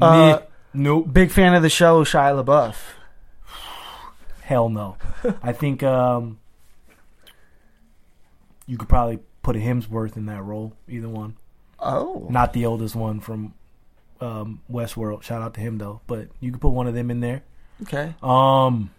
Uh, 0.00 0.38
nope. 0.72 1.12
Big 1.12 1.32
fan 1.32 1.52
of 1.54 1.62
the 1.62 1.68
show, 1.68 2.04
Shia 2.04 2.42
LaBeouf. 2.42 2.76
Hell 4.42 4.68
no. 4.68 4.96
I 5.42 5.52
think 5.52 5.82
um, 5.82 6.38
you 8.66 8.78
could 8.78 8.88
probably 8.88 9.18
put 9.42 9.56
a 9.56 9.58
Hemsworth 9.58 10.16
in 10.16 10.26
that 10.26 10.42
role. 10.42 10.74
Either 10.88 11.08
one. 11.08 11.36
Oh, 11.80 12.28
Not 12.30 12.52
the 12.52 12.66
oldest 12.66 12.94
one 12.94 13.18
from 13.18 13.54
um, 14.20 14.60
Westworld. 14.70 15.24
Shout 15.24 15.42
out 15.42 15.54
to 15.54 15.60
him 15.60 15.78
though. 15.78 16.02
But 16.06 16.28
you 16.38 16.52
could 16.52 16.60
put 16.60 16.70
one 16.70 16.86
of 16.86 16.94
them 16.94 17.10
in 17.10 17.18
there. 17.18 17.42
okay. 17.82 18.14
Um, 18.22 18.90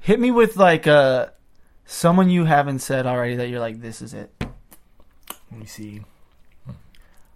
Hit 0.00 0.20
me 0.20 0.30
with 0.30 0.56
like 0.56 0.86
uh 0.86 1.26
someone 1.84 2.30
you 2.30 2.44
haven't 2.44 2.78
said 2.78 3.04
already 3.04 3.34
that 3.36 3.48
you're 3.48 3.60
like, 3.60 3.82
this 3.82 4.00
is 4.00 4.14
it. 4.14 4.32
Let 5.50 5.60
me 5.60 5.66
see. 5.66 6.02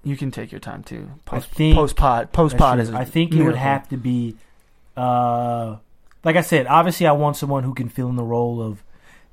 You 0.05 0.17
can 0.17 0.31
take 0.33 0.51
your 0.51 0.59
time 0.61 0.83
too. 0.83 1.11
Post, 1.25 1.51
think- 1.51 1.77
post 1.77 1.95
pod. 1.97 2.33
Post 2.33 2.57
pod 2.57 2.81
is. 2.81 2.91
a 2.91 2.97
I 2.97 3.05
think 3.05 3.33
it 3.35 3.43
would 3.45 3.55
have 3.57 3.89
to 3.91 3.97
be, 3.97 4.37
uh, 4.97 5.77
like 6.25 6.35
I 6.37 6.41
said. 6.41 6.67
Obviously, 6.67 7.07
I 7.07 7.13
want 7.13 7.37
someone 7.37 7.63
who 7.63 7.73
can 7.75 7.89
fill 7.89 8.09
in 8.09 8.17
the 8.17 8.25
role 8.25 8.61
of 8.61 8.83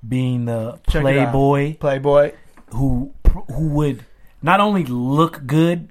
being 0.07 0.45
the 0.45 0.79
Check 0.89 1.01
playboy 1.01 1.73
Playboy. 1.75 2.33
who 2.71 3.11
who 3.51 3.67
would 3.69 4.05
not 4.43 4.59
only 4.59 4.85
look 4.85 5.45
good 5.47 5.89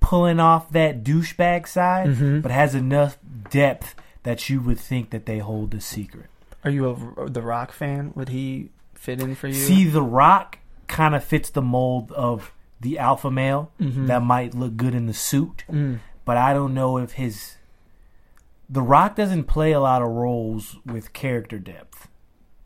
pulling 0.00 0.38
off 0.40 0.70
that 0.70 1.02
douchebag 1.04 1.66
side, 1.66 2.08
Mhm. 2.08 2.42
but 2.42 2.50
has 2.50 2.74
enough 2.74 3.18
depth 3.50 3.94
that 4.24 4.48
you 4.50 4.60
would 4.60 4.78
think 4.80 5.10
that 5.10 5.26
they 5.26 5.38
hold 5.38 5.72
a 5.74 5.80
secret. 5.80 6.26
Are 6.64 6.70
you 6.70 6.90
a 6.90 7.30
the 7.30 7.42
Rock 7.42 7.70
fan? 7.72 8.10
Would 8.16 8.28
he 8.30 8.70
fit 8.94 9.20
in 9.22 9.34
for 9.36 9.46
you? 9.46 9.54
See, 9.54 9.84
The 9.84 10.02
Rock 10.02 10.58
kind 10.88 11.14
of 11.14 11.22
fits 11.24 11.50
the 11.50 11.62
mold 11.62 12.12
of 12.12 12.52
the 12.80 12.98
alpha 12.98 13.30
male 13.30 13.72
Mhm. 13.80 14.06
that 14.06 14.22
might 14.22 14.54
look 14.54 14.76
good 14.76 14.94
in 14.94 15.06
the 15.06 15.14
suit. 15.14 15.64
Mm. 15.70 15.98
but 16.24 16.36
I 16.36 16.52
don't 16.52 16.74
know 16.74 16.98
if 16.98 17.12
his 17.12 17.56
The 18.68 18.82
Rock 18.82 19.14
doesn't 19.14 19.44
play 19.44 19.70
a 19.72 19.78
lot 19.80 20.02
of 20.02 20.08
roles 20.08 20.76
with 20.84 21.12
character 21.12 21.58
depth. 21.60 22.08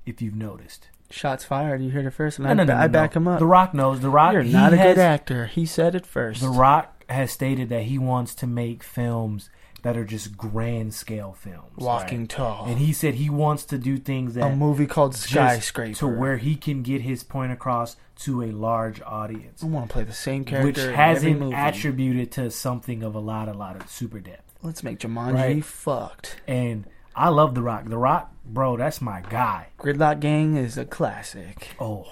If 0.06 0.22
you've 0.22 0.34
noticed, 0.34 0.88
Shots 1.10 1.44
fired. 1.44 1.82
You 1.82 1.90
heard 1.90 2.06
it 2.06 2.10
first, 2.12 2.38
and 2.38 2.44
No, 2.46 2.50
I, 2.52 2.54
no, 2.54 2.64
no, 2.64 2.76
I 2.76 2.86
back 2.86 3.14
him 3.16 3.26
up. 3.28 3.38
The 3.40 3.46
Rock 3.46 3.74
knows. 3.74 4.00
The 4.00 4.08
Rock. 4.10 4.32
You're 4.32 4.44
not 4.44 4.72
a 4.72 4.76
has- 4.78 4.94
good 4.94 5.00
actor. 5.02 5.46
He 5.46 5.66
said 5.66 5.94
it 5.94 6.06
first. 6.06 6.40
The 6.40 6.48
Rock 6.48 7.04
has 7.10 7.32
stated 7.32 7.68
that 7.68 7.82
he 7.84 7.98
wants 7.98 8.34
to 8.36 8.46
make 8.46 8.82
films 8.82 9.50
that 9.82 9.96
are 9.96 10.04
just 10.04 10.36
grand 10.36 10.92
scale 10.94 11.32
films. 11.38 11.72
Walking 11.76 12.20
right? 12.20 12.28
Tall. 12.28 12.66
And 12.66 12.78
he 12.78 12.92
said 12.92 13.14
he 13.14 13.30
wants 13.30 13.64
to 13.66 13.78
do 13.78 13.96
things 13.98 14.34
that 14.34 14.52
a 14.52 14.56
movie 14.56 14.86
called 14.86 15.14
Skyscraper. 15.14 15.94
to 15.98 16.06
where 16.06 16.36
he 16.36 16.54
can 16.56 16.82
get 16.82 17.00
his 17.02 17.22
point 17.22 17.52
across 17.52 17.96
to 18.20 18.42
a 18.42 18.50
large 18.52 19.00
audience, 19.02 19.62
I 19.62 19.66
want 19.66 19.88
to 19.88 19.92
play 19.92 20.04
the 20.04 20.12
same 20.12 20.44
character. 20.44 20.66
which 20.88 20.94
hasn't 20.96 21.40
movie. 21.40 21.54
attributed 21.56 22.30
to 22.32 22.50
something 22.50 23.02
of 23.02 23.14
a 23.14 23.18
lot, 23.20 23.48
a 23.48 23.54
lot 23.54 23.76
of 23.76 23.90
super 23.90 24.20
depth. 24.20 24.54
Let's 24.62 24.82
make 24.82 24.98
Jumanji 24.98 25.34
Right. 25.34 25.64
fucked. 25.64 26.36
And 26.46 26.84
I 27.16 27.28
love 27.30 27.54
The 27.54 27.62
Rock. 27.62 27.84
The 27.88 27.96
Rock, 27.96 28.30
bro, 28.44 28.76
that's 28.76 29.00
my 29.00 29.22
guy. 29.22 29.68
Gridlock 29.78 30.20
Gang 30.20 30.56
is 30.56 30.76
a 30.76 30.84
classic. 30.84 31.68
Oh, 31.80 32.06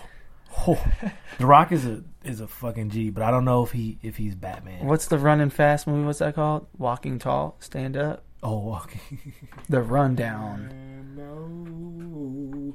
oh. 0.67 0.83
The 1.39 1.47
Rock 1.47 1.71
is 1.73 1.85
a 1.87 2.03
is 2.29 2.41
a 2.41 2.47
fucking 2.49 2.91
G, 2.91 3.11
but 3.11 3.23
I 3.23 3.31
don't 3.31 3.45
know 3.45 3.65
if 3.65 3.73
he 3.73 3.99
if 4.03 4.17
he's 4.17 4.35
Batman. 4.35 4.87
What's 4.87 5.07
the 5.07 5.19
running 5.19 5.51
fast 5.51 5.87
movie? 5.87 6.05
What's 6.05 6.19
that 6.21 6.35
called? 6.35 6.67
Walking 6.77 7.19
Tall, 7.19 7.57
Stand 7.61 7.97
Up. 7.97 8.25
Oh, 8.43 8.59
walking. 8.59 9.01
The 9.69 9.83
Rundown. 9.83 10.73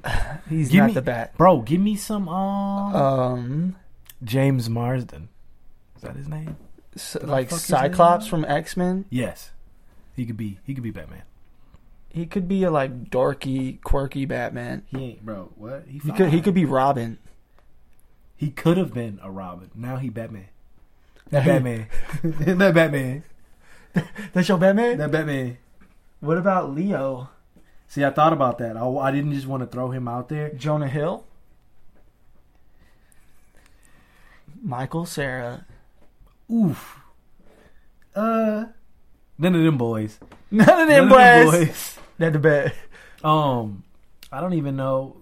He's 0.49 0.69
Give 0.69 0.79
not 0.81 0.87
me- 0.87 0.93
the 0.93 1.01
bat. 1.01 1.37
Bro, 1.37 1.61
give 1.61 1.79
me 1.81 1.95
some 1.95 2.27
um 2.29 2.95
Um, 2.95 3.75
James 4.23 4.69
Marsden. 4.69 5.29
Is 5.95 6.01
that 6.01 6.15
his 6.15 6.27
name? 6.27 6.57
s- 6.95 7.13
the 7.19 7.25
like 7.27 7.49
fuck 7.49 7.57
is 7.57 7.61
his 7.63 7.67
Cyclops 7.69 8.25
name? 8.25 8.29
from 8.29 8.45
X 8.45 8.75
Men. 8.77 9.05
Yes. 9.09 9.51
He 10.15 10.25
could 10.25 10.37
be 10.37 10.59
he 10.65 10.73
could 10.73 10.83
be 10.83 10.91
Batman. 10.91 11.23
He 12.09 12.25
could 12.25 12.47
be 12.47 12.63
a 12.63 12.69
like 12.71 13.09
dorky, 13.09 13.81
quirky 13.81 14.25
Batman. 14.25 14.83
He 14.87 15.03
ain't 15.03 15.25
bro. 15.25 15.51
What? 15.55 15.85
He 15.87 15.99
could 16.11 16.29
he 16.29 16.41
could 16.41 16.53
be 16.53 16.65
Robin. 16.65 17.17
He 18.35 18.49
could 18.51 18.77
have 18.77 18.93
been 18.93 19.19
a 19.23 19.31
Robin. 19.31 19.69
Now 19.75 19.97
he 19.97 20.09
Batman. 20.09 20.47
That 21.29 21.45
Batman. 21.45 21.87
that 22.23 22.73
Batman. 22.73 23.23
That's 24.33 24.49
your 24.49 24.57
Batman. 24.57 24.97
That 24.97 25.11
Batman. 25.11 25.57
What 26.19 26.37
about 26.37 26.73
Leo? 26.73 27.29
See, 27.87 28.03
I 28.03 28.09
thought 28.09 28.33
about 28.33 28.57
that. 28.59 28.75
I, 28.77 28.87
I 28.87 29.11
didn't 29.11 29.33
just 29.33 29.45
want 29.45 29.61
to 29.61 29.67
throw 29.67 29.91
him 29.91 30.07
out 30.07 30.29
there. 30.29 30.49
Jonah 30.49 30.87
Hill. 30.87 31.25
Michael 34.61 35.05
Cera. 35.05 35.65
Oof. 36.51 36.99
Uh, 38.15 38.65
none 39.37 39.55
of 39.55 39.63
them 39.63 39.77
boys. 39.77 40.19
None 40.51 40.69
of 40.81 40.87
them 40.87 41.09
None 41.09 41.47
of 41.47 41.51
boys. 41.51 41.99
That 42.19 42.33
the 42.33 42.39
bet. 42.39 42.75
Um, 43.23 43.83
I 44.31 44.39
don't 44.39 44.53
even 44.53 44.75
know. 44.75 45.17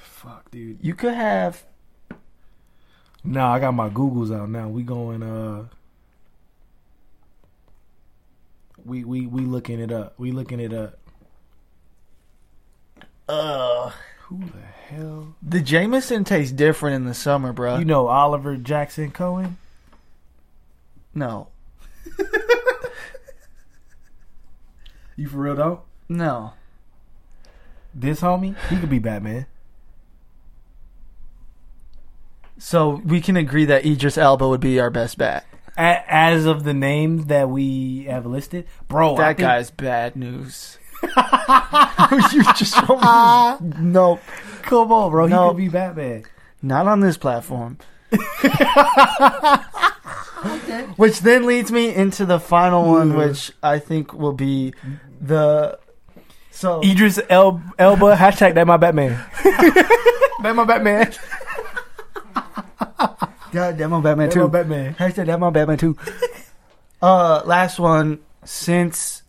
Fuck, 0.00 0.50
dude. 0.50 0.78
You 0.82 0.94
could 0.94 1.14
have 1.14 1.64
Nah, 3.26 3.52
I 3.54 3.58
got 3.58 3.72
my 3.72 3.88
Googles 3.88 4.34
out 4.34 4.48
now. 4.48 4.68
We 4.68 4.82
going. 4.82 5.22
Uh, 5.22 5.64
we 8.84 9.04
we 9.04 9.26
we 9.26 9.42
looking 9.42 9.80
it 9.80 9.90
up. 9.90 10.14
We 10.18 10.30
looking 10.32 10.60
it 10.60 10.72
up. 10.72 10.98
uh 13.28 13.90
Who 14.22 14.38
the 14.44 14.60
hell? 14.94 15.34
the 15.42 15.60
Jameson 15.60 16.22
tastes 16.24 16.52
different 16.52 16.94
in 16.96 17.04
the 17.04 17.14
summer, 17.14 17.52
bro. 17.52 17.78
You 17.78 17.84
know 17.84 18.06
Oliver 18.06 18.56
Jackson 18.56 19.10
Cohen? 19.10 19.56
no. 21.14 21.48
You 25.18 25.28
for 25.30 25.38
real 25.38 25.54
though? 25.54 25.82
No. 26.10 26.52
This 27.94 28.20
homie, 28.20 28.54
he 28.68 28.76
could 28.76 28.90
be 28.90 28.98
Batman. 28.98 29.46
So 32.58 33.02
we 33.04 33.20
can 33.20 33.36
agree 33.36 33.64
that 33.66 33.84
Idris 33.84 34.16
Elba 34.16 34.48
would 34.48 34.60
be 34.60 34.80
our 34.80 34.90
best 34.90 35.18
bet. 35.18 35.44
As 35.76 36.46
of 36.46 36.64
the 36.64 36.72
names 36.72 37.26
that 37.26 37.50
we 37.50 38.04
have 38.04 38.24
listed, 38.24 38.66
bro, 38.88 39.16
that 39.16 39.36
think- 39.36 39.40
guy's 39.40 39.70
bad 39.70 40.16
news. 40.16 40.78
you 41.02 42.42
just 42.54 42.74
told. 42.86 43.00
Nope. 43.78 44.20
Come 44.62 44.90
on, 44.90 45.10
bro. 45.10 45.26
He 45.26 45.34
could 45.34 45.56
be 45.56 45.68
Batman. 45.68 46.24
Not 46.62 46.88
on 46.88 47.00
this 47.00 47.18
platform. 47.18 47.76
okay. 48.12 48.48
Which 50.96 51.20
then 51.20 51.46
leads 51.46 51.70
me 51.70 51.94
into 51.94 52.24
the 52.24 52.40
final 52.40 52.88
one, 52.88 53.12
mm. 53.12 53.18
which 53.18 53.52
I 53.62 53.78
think 53.78 54.14
will 54.14 54.32
be 54.32 54.72
the 55.20 55.78
so 56.50 56.80
Idris 56.82 57.20
El- 57.28 57.62
Elba. 57.78 58.16
Hashtag 58.16 58.54
that 58.54 58.66
my 58.66 58.78
Batman. 58.78 59.22
that 59.44 60.52
my 60.54 60.64
Batman. 60.64 61.12
God 63.52 63.78
damn, 63.78 63.92
I'm 63.92 64.02
Batman 64.02 64.28
That 64.28 64.34
too. 64.34 64.48
Batman. 64.48 64.94
Hashtag 64.94 65.26
that 65.26 65.40
my 65.40 65.50
Batman 65.50 65.78
too. 65.78 65.96
Uh, 67.02 67.42
last 67.44 67.78
one 67.78 68.20
since 68.44 69.22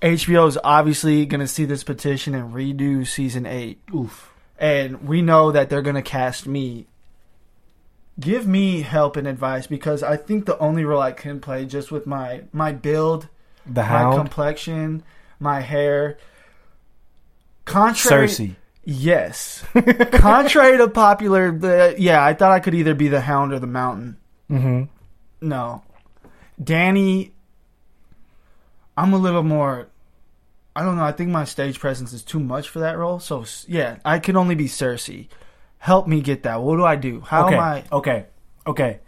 HBO 0.00 0.48
is 0.48 0.58
obviously 0.62 1.26
gonna 1.26 1.46
see 1.48 1.64
this 1.64 1.84
petition 1.84 2.34
and 2.34 2.52
redo 2.54 3.06
season 3.06 3.46
eight, 3.46 3.80
Oof. 3.94 4.32
and 4.58 5.06
we 5.06 5.22
know 5.22 5.52
that 5.52 5.70
they're 5.70 5.82
gonna 5.82 6.02
cast 6.02 6.46
me 6.46 6.86
give 8.20 8.46
me 8.46 8.82
help 8.82 9.16
and 9.16 9.26
advice 9.26 9.66
because 9.66 10.02
I 10.02 10.16
think 10.16 10.46
the 10.46 10.58
only 10.58 10.84
role 10.84 11.00
I 11.00 11.12
can 11.12 11.40
play 11.40 11.64
just 11.64 11.90
with 11.90 12.06
my 12.06 12.42
my 12.52 12.72
build, 12.72 13.28
The 13.66 13.80
my 13.82 13.86
Hound, 13.86 14.16
complexion, 14.16 15.02
my 15.40 15.60
hair. 15.60 16.18
Contrary, 17.64 18.26
Cersei. 18.26 18.56
Yes. 18.84 19.64
Contrary 20.12 20.78
to 20.78 20.88
popular, 20.88 21.56
the, 21.56 21.94
yeah, 21.98 22.24
I 22.24 22.34
thought 22.34 22.50
I 22.52 22.60
could 22.60 22.74
either 22.74 22.94
be 22.94 23.08
the 23.08 23.20
Hound 23.20 23.52
or 23.52 23.58
the 23.58 23.66
Mountain. 23.66 24.16
Mm-hmm. 24.50 24.84
No, 25.48 25.82
Danny. 26.62 27.32
I'm 28.96 29.12
a 29.12 29.18
little 29.18 29.42
more. 29.42 29.88
I 30.76 30.82
don't 30.82 30.96
know. 30.96 31.04
I 31.04 31.12
think 31.12 31.30
my 31.30 31.44
stage 31.44 31.80
presence 31.80 32.12
is 32.12 32.22
too 32.22 32.40
much 32.40 32.68
for 32.68 32.80
that 32.80 32.98
role. 32.98 33.18
So 33.18 33.44
yeah, 33.66 33.98
I 34.04 34.18
can 34.18 34.36
only 34.36 34.54
be 34.54 34.66
Cersei. 34.66 35.28
Help 35.78 36.06
me 36.06 36.20
get 36.20 36.44
that. 36.44 36.62
What 36.62 36.76
do 36.76 36.84
I 36.84 36.96
do? 36.96 37.20
How 37.20 37.46
okay. 37.46 37.54
am 37.54 37.60
I? 37.60 37.84
Okay. 37.90 38.26
Okay. 38.66 39.00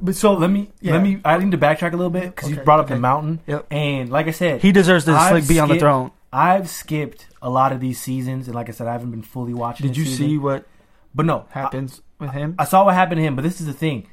But 0.00 0.14
so 0.16 0.34
Let 0.34 0.50
me 0.50 0.70
Yeah. 0.80 0.92
let 0.92 1.02
me. 1.02 1.20
I 1.24 1.36
need 1.38 1.50
to 1.50 1.58
backtrack 1.58 1.92
a 1.92 1.96
little 1.96 2.10
bit 2.10 2.34
because 2.34 2.50
you 2.50 2.56
brought 2.56 2.80
up 2.80 2.86
okay. 2.86 2.94
the 2.94 3.00
mountain. 3.00 3.40
Yep. 3.46 3.66
And 3.70 4.10
like 4.10 4.28
I 4.28 4.30
said, 4.30 4.62
He 4.62 4.72
deserves 4.72 5.04
to 5.06 5.44
be 5.46 5.58
on 5.58 5.68
the 5.68 5.78
throne. 5.78 6.12
I've 6.32 6.68
skipped 6.68 7.26
a 7.42 7.50
lot 7.50 7.72
of 7.72 7.80
these 7.80 8.00
seasons, 8.00 8.46
and 8.46 8.54
like 8.54 8.68
I 8.68 8.72
said, 8.72 8.86
I 8.86 8.92
haven't 8.92 9.10
been 9.10 9.22
fully 9.22 9.52
watching. 9.54 9.86
Did 9.86 9.96
you 9.96 10.04
season. 10.04 10.26
see 10.26 10.38
what 10.38 10.66
But 11.14 11.26
no, 11.26 11.46
happens 11.50 12.02
with 12.18 12.30
him? 12.30 12.54
I 12.58 12.64
saw 12.64 12.84
what 12.84 12.94
happened 12.94 13.18
to 13.18 13.22
him, 13.24 13.34
but 13.36 13.42
this 13.42 13.60
is 13.60 13.66
the 13.66 13.72
thing. 13.72 14.06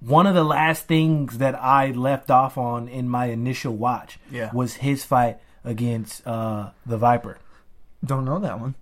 One 0.00 0.26
of 0.26 0.34
the 0.34 0.44
last 0.44 0.86
things 0.86 1.38
that 1.38 1.54
I 1.54 1.90
left 1.90 2.30
off 2.30 2.56
on 2.58 2.88
in 2.88 3.08
my 3.08 3.26
initial 3.26 3.74
watch 3.74 4.18
Yeah. 4.30 4.50
was 4.52 4.74
his 4.76 5.04
fight 5.04 5.38
against 5.64 6.26
uh, 6.26 6.70
the 6.86 6.96
Viper. 6.98 7.38
Don't 8.04 8.24
know 8.24 8.38
that 8.38 8.60
one. 8.60 8.74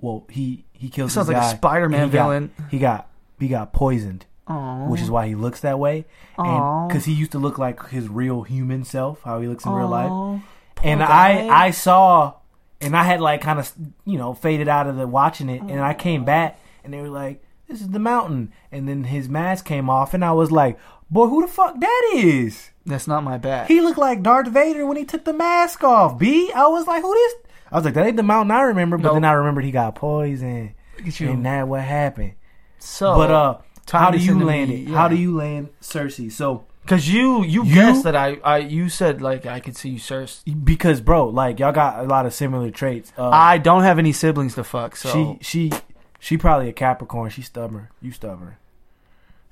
Well, 0.00 0.24
he 0.30 0.64
he 0.72 0.88
kills. 0.88 1.12
He 1.12 1.14
sounds 1.14 1.28
like 1.28 1.36
a 1.36 1.48
Spider-Man 1.50 2.06
he 2.08 2.12
got- 2.12 2.22
villain. 2.24 2.50
he 2.70 2.78
got 2.78 3.08
he 3.38 3.48
got 3.48 3.72
poisoned, 3.72 4.26
Oh, 4.48 4.88
which 4.88 5.00
is 5.00 5.10
why 5.10 5.26
he 5.28 5.34
looks 5.34 5.60
that 5.60 5.78
way. 5.78 6.04
And 6.38 6.88
because 6.88 7.04
he 7.04 7.12
used 7.12 7.32
to 7.32 7.38
look 7.38 7.58
like 7.58 7.88
his 7.90 8.08
real 8.08 8.42
human 8.42 8.84
self, 8.84 9.22
how 9.22 9.40
he 9.40 9.46
looks 9.46 9.64
in 9.66 9.72
real 9.72 9.88
life. 9.88 10.42
Oh, 10.82 10.88
and 10.88 11.00
guy. 11.00 11.46
I 11.48 11.66
I 11.66 11.70
saw, 11.70 12.34
and 12.80 12.96
I 12.96 13.02
had 13.04 13.20
like 13.20 13.40
kind 13.40 13.58
of 13.58 13.72
you 14.04 14.18
know 14.18 14.34
faded 14.34 14.68
out 14.68 14.86
of 14.86 14.96
the 14.96 15.06
watching 15.06 15.48
it, 15.48 15.60
and 15.62 15.80
I 15.80 15.94
came 15.94 16.24
back, 16.24 16.58
and 16.84 16.92
they 16.94 17.00
were 17.00 17.08
like, 17.08 17.42
"This 17.68 17.80
is 17.80 17.88
the 17.90 17.98
mountain," 17.98 18.52
and 18.72 18.88
then 18.88 19.04
his 19.04 19.28
mask 19.28 19.64
came 19.64 19.88
off, 19.90 20.14
and 20.14 20.24
I 20.24 20.32
was 20.32 20.50
like, 20.50 20.78
"Boy, 21.10 21.26
who 21.28 21.42
the 21.42 21.48
fuck 21.52 21.78
that 21.80 22.10
is?" 22.14 22.70
That's 22.86 23.06
not 23.06 23.22
my 23.22 23.36
bad. 23.38 23.68
He 23.68 23.80
looked 23.80 23.98
like 23.98 24.22
Darth 24.22 24.48
Vader 24.48 24.86
when 24.86 24.96
he 24.96 25.04
took 25.04 25.24
the 25.24 25.32
mask 25.34 25.84
off. 25.84 26.18
B, 26.18 26.50
I 26.54 26.66
was 26.68 26.86
like, 26.86 27.02
"Who 27.02 27.12
this?" 27.14 27.34
I 27.70 27.76
was 27.76 27.84
like, 27.84 27.94
"That 27.94 28.06
ain't 28.06 28.16
the 28.16 28.22
mountain 28.22 28.50
I 28.50 28.62
remember," 28.62 28.96
but 28.96 29.04
Nope. 29.04 29.14
then 29.14 29.24
I 29.24 29.32
remembered 29.32 29.64
he 29.64 29.70
got 29.70 29.94
poisoned, 29.94 30.72
Look 30.98 31.06
at 31.08 31.20
you. 31.20 31.30
and 31.30 31.44
that 31.46 31.68
what 31.68 31.82
happened. 31.82 32.32
so, 32.78 33.14
but 33.16 33.30
uh, 33.30 33.58
how 33.92 34.10
do 34.10 34.18
you 34.18 34.42
land 34.42 34.70
me, 34.70 34.76
it? 34.82 34.88
yeah. 34.88 34.96
How 34.96 35.08
do 35.08 35.16
you 35.16 35.36
land 35.36 35.68
Cersei? 35.82 36.32
So 36.32 36.64
Because 36.90 37.08
you, 37.08 37.44
you 37.44 37.64
You- 37.64 37.74
guessed 37.74 38.02
that 38.02 38.16
I, 38.16 38.38
I, 38.42 38.58
you 38.58 38.88
said 38.88 39.22
like 39.22 39.46
I 39.46 39.60
could 39.60 39.76
see 39.76 39.90
you 39.90 39.98
Cersei. 40.00 40.64
because 40.64 41.00
bro, 41.00 41.28
like 41.28 41.60
y'all 41.60 41.70
got 41.72 42.00
a 42.00 42.02
lot 42.02 42.26
of 42.26 42.34
similar 42.34 42.70
traits. 42.72 43.12
Uh, 43.16 43.28
I 43.28 43.58
don't 43.58 43.82
have 43.84 44.00
any 44.00 44.10
siblings 44.12 44.56
to 44.56 44.64
fuck, 44.64 44.96
so 44.96 45.38
She 45.40 45.70
she 45.70 45.72
she 46.18 46.36
probably 46.36 46.68
a 46.68 46.72
Capricorn. 46.72 47.30
She's 47.30 47.46
stubborn. 47.46 47.88
You 48.02 48.10
stubborn. 48.10 48.56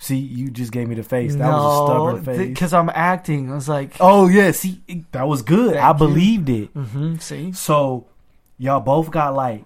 See, 0.01 0.17
you 0.17 0.51
just 0.51 0.73
gave 0.73 0.89
me 0.89 0.97
the 0.97 1.03
face. 1.05 1.35
That 1.37 1.49
was 1.49 1.65
a 1.65 1.87
stubborn 1.87 2.25
face. 2.25 2.49
Because 2.49 2.73
I'm 2.73 2.91
acting. 2.93 3.51
I 3.53 3.55
was 3.55 3.69
like, 3.69 3.97
oh 4.01 4.27
yeah, 4.29 4.51
see, 4.51 4.83
that 5.13 5.29
was 5.29 5.43
good. 5.43 5.77
I 5.77 5.91
you. 5.93 5.95
believed 5.95 6.49
it. 6.49 6.69
hmm 6.71 7.17
see, 7.19 7.53
So, 7.53 8.07
y'all 8.59 8.81
both 8.81 9.11
got 9.13 9.35
like, 9.35 9.65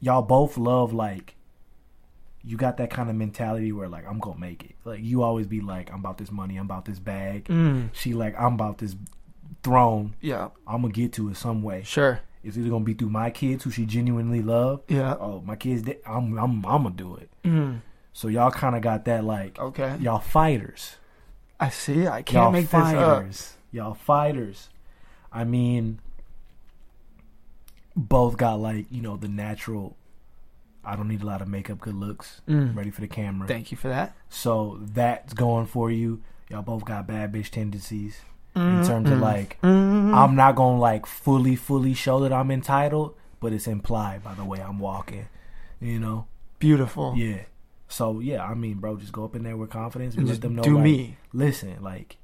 y'all 0.00 0.22
both 0.22 0.56
love 0.58 0.92
like, 0.92 1.33
you 2.46 2.56
got 2.56 2.76
that 2.76 2.90
kind 2.90 3.08
of 3.08 3.16
mentality 3.16 3.72
where 3.72 3.88
like 3.88 4.06
I'm 4.06 4.18
gonna 4.18 4.38
make 4.38 4.64
it. 4.64 4.74
Like 4.84 5.00
you 5.02 5.22
always 5.22 5.46
be 5.46 5.60
like, 5.60 5.90
I'm 5.90 6.00
about 6.00 6.18
this 6.18 6.30
money. 6.30 6.56
I'm 6.56 6.66
about 6.66 6.84
this 6.84 6.98
bag. 6.98 7.44
mm, 7.44 7.88
She 7.92 8.12
like, 8.14 8.38
I'm 8.38 8.54
about 8.54 8.78
this 8.78 8.96
throne. 9.62 10.14
yeah, 10.20 10.48
I'm 10.66 10.82
gonna 10.82 10.92
get 10.92 11.12
to 11.14 11.30
it 11.30 11.36
some 11.36 11.62
way. 11.62 11.82
sure, 11.84 12.20
It's 12.42 12.56
either 12.58 12.68
gonna 12.68 12.84
be 12.84 12.92
through 12.94 13.10
my 13.10 13.30
kids 13.30 13.64
who 13.64 13.70
she 13.70 13.86
genuinely 13.86 14.42
love. 14.42 14.82
yeah, 14.88 15.14
Oh, 15.18 15.40
my 15.44 15.56
kids, 15.56 15.88
I'm 16.06 16.36
I'm 16.38 16.64
I'm 16.66 16.82
gonna 16.82 16.90
do 16.90 17.16
it. 17.16 17.30
mm, 17.44 17.80
So 18.12 18.28
y'all 18.28 18.50
kind 18.50 18.76
of 18.76 18.82
got 18.82 19.06
that 19.06 19.24
like 19.24 19.58
okay. 19.58 19.96
y'all 20.00 20.18
fighters. 20.18 20.96
I 21.58 21.70
see. 21.70 22.06
I 22.06 22.20
can't 22.22 22.32
Y'all 22.42 22.52
make 22.52 22.66
this 22.66 22.74
up. 22.74 22.82
fighters. 23.22 23.56
Y'all 23.72 23.94
fighters. 23.94 24.68
I 25.32 25.44
mean, 25.44 26.00
both 27.96 28.36
got 28.36 28.60
like 28.60 28.86
you 28.90 29.00
know 29.02 29.16
the 29.16 29.28
natural. 29.28 29.96
I 30.86 30.96
don't 30.96 31.08
need 31.08 31.22
a 31.22 31.26
lot 31.26 31.42
of 31.42 31.48
makeup, 31.48 31.80
good 31.80 31.94
looks, 31.94 32.40
Mm. 32.48 32.74
ready 32.76 32.90
for 32.90 33.00
the 33.00 33.08
camera. 33.08 33.46
Thank 33.48 33.70
you 33.70 33.76
for 33.76 33.88
that. 33.88 34.14
So 34.28 34.78
that's 34.82 35.32
going 35.34 35.66
for 35.66 35.90
you. 35.90 36.22
Y'all 36.50 36.62
both 36.62 36.84
got 36.84 37.06
bad 37.06 37.32
bitch 37.32 37.50
tendencies 37.50 38.20
in 38.54 38.62
Mm, 38.80 38.86
terms 38.86 39.10
of 39.10 39.18
mm, 39.18 39.22
like 39.22 39.58
mm. 39.62 40.14
I'm 40.14 40.36
not 40.36 40.54
gonna 40.56 40.78
like 40.78 41.06
fully 41.06 41.56
fully 41.56 41.94
show 41.94 42.20
that 42.20 42.32
I'm 42.32 42.50
entitled, 42.50 43.16
but 43.40 43.52
it's 43.52 43.66
implied 43.66 44.22
by 44.22 44.34
the 44.34 44.44
way 44.44 44.60
I'm 44.60 44.78
walking. 44.78 45.26
You 45.80 45.98
know. 45.98 46.26
beautiful. 46.60 47.14
Yeah. 47.16 47.42
So 47.88 48.20
yeah, 48.20 48.44
I 48.44 48.54
mean, 48.54 48.74
bro, 48.78 48.96
just 48.96 49.12
go 49.12 49.24
up 49.24 49.34
in 49.36 49.42
there 49.42 49.56
with 49.56 49.70
confidence 49.70 50.14
and 50.14 50.26
let 50.28 50.40
them 50.40 50.54
know. 50.56 50.62
do 50.62 50.74
like, 50.76 50.84
me. 50.84 51.16
Listen, 51.32 51.82
like, 51.82 52.16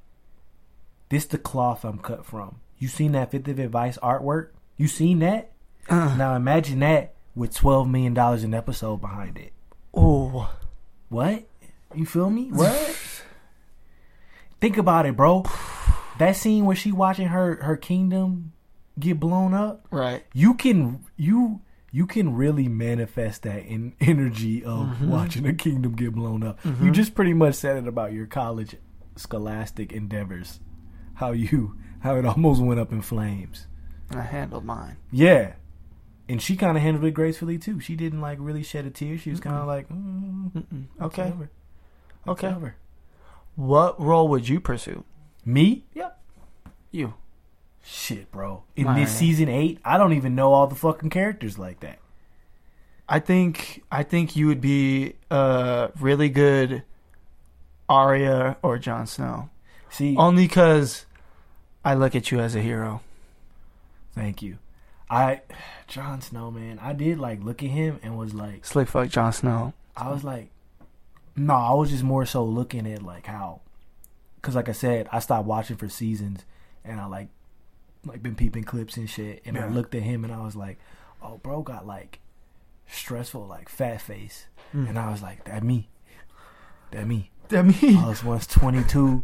this 1.09 1.25
the 1.25 1.37
cloth 1.37 1.83
I'm 1.83 1.97
cut 1.99 2.25
from. 2.25 2.59
You 2.77 2.87
seen 2.87 3.11
that 3.11 3.31
Fifth 3.31 3.47
of 3.47 3.59
Advice 3.59 3.97
artwork? 4.01 4.49
You 4.77 4.87
seen 4.87 5.19
that? 5.19 5.51
Uh, 5.89 6.15
Now 6.17 6.35
imagine 6.35 6.79
that 6.79 7.13
with 7.35 7.53
twelve 7.55 7.87
million 7.89 8.13
dollars 8.13 8.43
an 8.43 8.53
episode 8.53 8.97
behind 9.01 9.37
it. 9.37 9.53
oh, 9.93 10.53
What? 11.09 11.47
You 11.95 12.05
feel 12.05 12.29
me? 12.29 12.45
What? 12.53 12.97
Think 14.59 14.77
about 14.77 15.05
it, 15.05 15.15
bro. 15.15 15.43
That 16.19 16.35
scene 16.35 16.65
where 16.65 16.75
she 16.75 16.91
watching 16.91 17.27
her 17.29 17.55
her 17.63 17.75
kingdom 17.77 18.53
get 18.99 19.19
blown 19.19 19.53
up. 19.53 19.87
right. 19.91 20.23
You 20.33 20.53
can 20.53 21.03
you 21.17 21.61
you 21.91 22.05
can 22.05 22.35
really 22.35 22.67
manifest 22.67 23.41
that 23.43 23.65
in 23.65 23.93
energy 23.99 24.63
of 24.63 24.87
Mm-hmm. 24.87 25.09
watching 25.09 25.45
a 25.47 25.53
kingdom 25.53 25.95
get 25.95 26.13
blown 26.13 26.43
up. 26.43 26.59
You 26.81 26.91
just 26.91 27.15
pretty 27.15 27.33
much 27.33 27.55
said 27.55 27.77
it 27.77 27.87
about 27.87 28.13
your 28.13 28.27
college 28.27 28.75
scholastic 29.15 29.91
endeavors. 29.91 30.59
How 31.15 31.31
you 31.31 31.75
how 32.01 32.15
it 32.17 32.25
almost 32.25 32.61
went 32.61 32.79
up 32.79 32.91
in 32.91 33.01
flames. 33.01 33.67
I 34.11 34.21
handled 34.21 34.65
mine. 34.65 34.97
Yeah. 35.11 35.53
And 36.31 36.41
she 36.41 36.55
kind 36.55 36.77
of 36.77 36.81
handled 36.83 37.03
it 37.05 37.11
gracefully 37.11 37.57
too. 37.57 37.79
She 37.81 37.95
didn't 37.97 38.21
like 38.21 38.37
really 38.39 38.63
shed 38.63 38.85
a 38.85 38.89
tear. 38.89 39.17
She 39.17 39.29
was 39.31 39.39
kind 39.41 39.55
of 39.57 39.67
like, 39.67 39.89
mm. 39.89 40.85
Okay. 41.01 41.23
over. 41.23 41.49
Okay. 42.27 42.47
over. 42.47 42.75
What 43.55 43.99
role 43.99 44.29
would 44.29 44.47
you 44.47 44.61
pursue? 44.61 45.03
Me? 45.43 45.83
Yep. 45.93 46.17
You. 46.91 47.13
Shit, 47.83 48.31
bro. 48.31 48.63
In 48.77 48.85
My- 48.85 48.99
this 48.99 49.11
season 49.11 49.49
eight, 49.49 49.79
I 49.83 49.97
don't 49.97 50.13
even 50.13 50.33
know 50.35 50.53
all 50.53 50.67
the 50.67 50.75
fucking 50.75 51.09
characters 51.09 51.59
like 51.59 51.81
that. 51.81 51.99
I 53.09 53.19
think 53.19 53.83
I 53.91 54.03
think 54.03 54.37
you 54.37 54.47
would 54.47 54.61
be 54.61 55.15
a 55.29 55.89
really 55.99 56.29
good 56.29 56.83
Arya 57.89 58.55
or 58.63 58.77
Jon 58.77 59.05
Snow. 59.05 59.49
See, 59.89 60.15
Only 60.15 60.47
because 60.47 61.05
I 61.83 61.95
look 61.95 62.15
at 62.15 62.31
you 62.31 62.39
as 62.39 62.55
a 62.55 62.61
hero. 62.61 63.01
thank 64.15 64.41
you. 64.41 64.59
I, 65.11 65.41
Jon 65.87 66.21
Snow, 66.21 66.49
man, 66.49 66.79
I 66.79 66.93
did 66.93 67.19
like 67.19 67.43
look 67.43 67.61
at 67.61 67.69
him 67.69 67.99
and 68.01 68.17
was 68.17 68.33
like, 68.33 68.65
Slick 68.65 68.87
fuck 68.87 69.09
Jon 69.09 69.33
Snow. 69.33 69.73
I 69.95 70.09
was 70.09 70.23
like, 70.23 70.49
no, 71.35 71.53
I 71.53 71.73
was 71.73 71.91
just 71.91 72.03
more 72.03 72.25
so 72.25 72.43
looking 72.43 72.91
at 72.91 73.03
like 73.03 73.27
how, 73.27 73.61
because 74.35 74.55
like 74.55 74.69
I 74.69 74.73
said, 74.73 75.07
I 75.11 75.19
stopped 75.19 75.45
watching 75.45 75.75
for 75.75 75.89
seasons, 75.89 76.45
and 76.83 76.99
I 76.99 77.05
like, 77.05 77.27
like 78.05 78.23
been 78.23 78.35
peeping 78.35 78.63
clips 78.63 78.97
and 78.97 79.09
shit, 79.09 79.41
and 79.45 79.57
I 79.57 79.67
looked 79.67 79.93
at 79.93 80.01
him 80.01 80.23
and 80.23 80.33
I 80.33 80.43
was 80.43 80.55
like, 80.55 80.79
oh, 81.21 81.37
bro, 81.37 81.61
got 81.61 81.85
like 81.85 82.19
stressful, 82.87 83.45
like 83.45 83.69
fat 83.69 84.01
face, 84.01 84.47
mm. 84.73 84.87
and 84.89 84.97
I 84.97 85.11
was 85.11 85.21
like, 85.21 85.43
that 85.43 85.63
me, 85.63 85.89
that 86.91 87.05
me. 87.05 87.31
that 87.49 87.65
me. 87.65 87.97
I 87.97 88.07
was 88.07 88.23
once 88.23 88.47
twenty 88.47 88.83
two, 88.83 89.23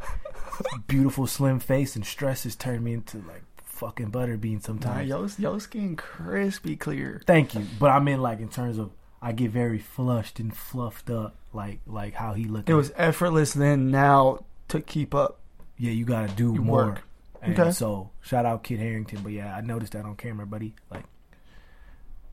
beautiful 0.88 1.28
slim 1.28 1.60
face, 1.60 1.96
and 1.96 2.06
stress 2.06 2.44
has 2.44 2.56
turned 2.56 2.84
me 2.84 2.94
into 2.94 3.18
like 3.18 3.44
fucking 3.78 4.12
butterbean 4.12 4.56
nah, 4.56 4.60
sometimes. 4.62 5.08
yo, 5.10 5.28
yo 5.38 5.58
skin 5.60 5.96
crispy 5.96 6.76
clear. 6.76 7.22
Thank 7.26 7.56
you, 7.56 7.66
but 7.80 7.90
I 7.92 8.00
mean 8.00 8.22
like 8.22 8.40
in 8.40 8.50
terms 8.50 8.78
of 8.78 8.92
I 9.22 9.32
get 9.32 9.52
very 9.52 9.80
flushed 9.80 10.40
and 10.40 10.56
fluffed 10.56 11.10
up, 11.10 11.36
like 11.54 11.80
like 11.88 12.14
how 12.14 12.34
he 12.34 12.46
looked. 12.46 12.70
It 12.70 12.76
was 12.76 12.92
effortless 12.96 13.54
then. 13.54 13.90
Now 13.92 14.46
to 14.70 14.82
keep 14.82 15.16
up. 15.16 15.40
yeah, 15.78 15.92
you 15.92 16.06
gotta 16.06 16.32
do 16.34 16.54
You 16.54 16.62
more. 16.62 16.86
work. 16.88 17.04
And 17.42 17.58
Okay. 17.58 17.72
so 17.72 18.10
shout 18.22 18.46
out 18.46 18.64
Kit 18.64 18.80
Harington, 18.80 19.22
but 19.22 19.32
yeah, 19.32 19.56
I 19.56 19.62
noticed 19.62 19.94
that 19.94 20.06
on 20.06 20.16
camera, 20.16 20.46
buddy. 20.46 20.74
Like, 20.92 21.04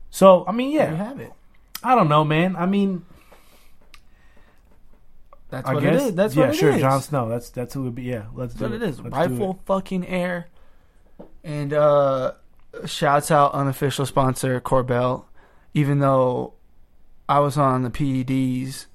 so 0.09 0.43
I 0.47 0.51
mean, 0.51 0.75
There 0.75 0.89
you 0.89 0.95
yeah, 0.97 1.03
have 1.03 1.19
it. 1.19 1.31
I 1.83 1.93
don't 1.95 2.09
know, 2.09 2.23
man. 2.23 2.55
I 2.55 2.65
mean, 2.65 3.05
That's 5.49 5.67
I 5.69 5.73
what 5.75 5.83
guess 5.83 6.01
it 6.01 6.05
is. 6.07 6.15
That's 6.15 6.35
yeah, 6.35 6.45
what 6.47 6.55
it 6.55 6.57
sure, 6.57 6.71
is. 6.71 6.81
Jon 6.81 7.01
Snow. 7.01 7.29
That's 7.29 7.49
that's 7.51 7.73
who 7.73 7.81
it 7.81 7.83
would 7.85 7.95
be. 7.95 8.03
Yeah, 8.03 8.25
let's 8.33 8.53
That's 8.55 8.59
do 8.59 8.63
what 8.65 8.73
it. 8.73 8.81
it 8.83 8.89
is. 8.89 8.99
Let's 8.99 9.31
it. 9.31 9.55
fucking 9.65 10.05
air. 10.07 10.47
And 11.43 11.73
uh 11.73 12.33
shouts 12.85 13.31
out 13.31 13.53
unofficial 13.53 14.05
sponsor 14.05 14.59
Korbel. 14.59 15.25
Even 15.73 15.99
though 15.99 16.53
I 17.27 17.39
was 17.39 17.57
on 17.57 17.83
the 17.83 17.89
PEDs 17.89 18.85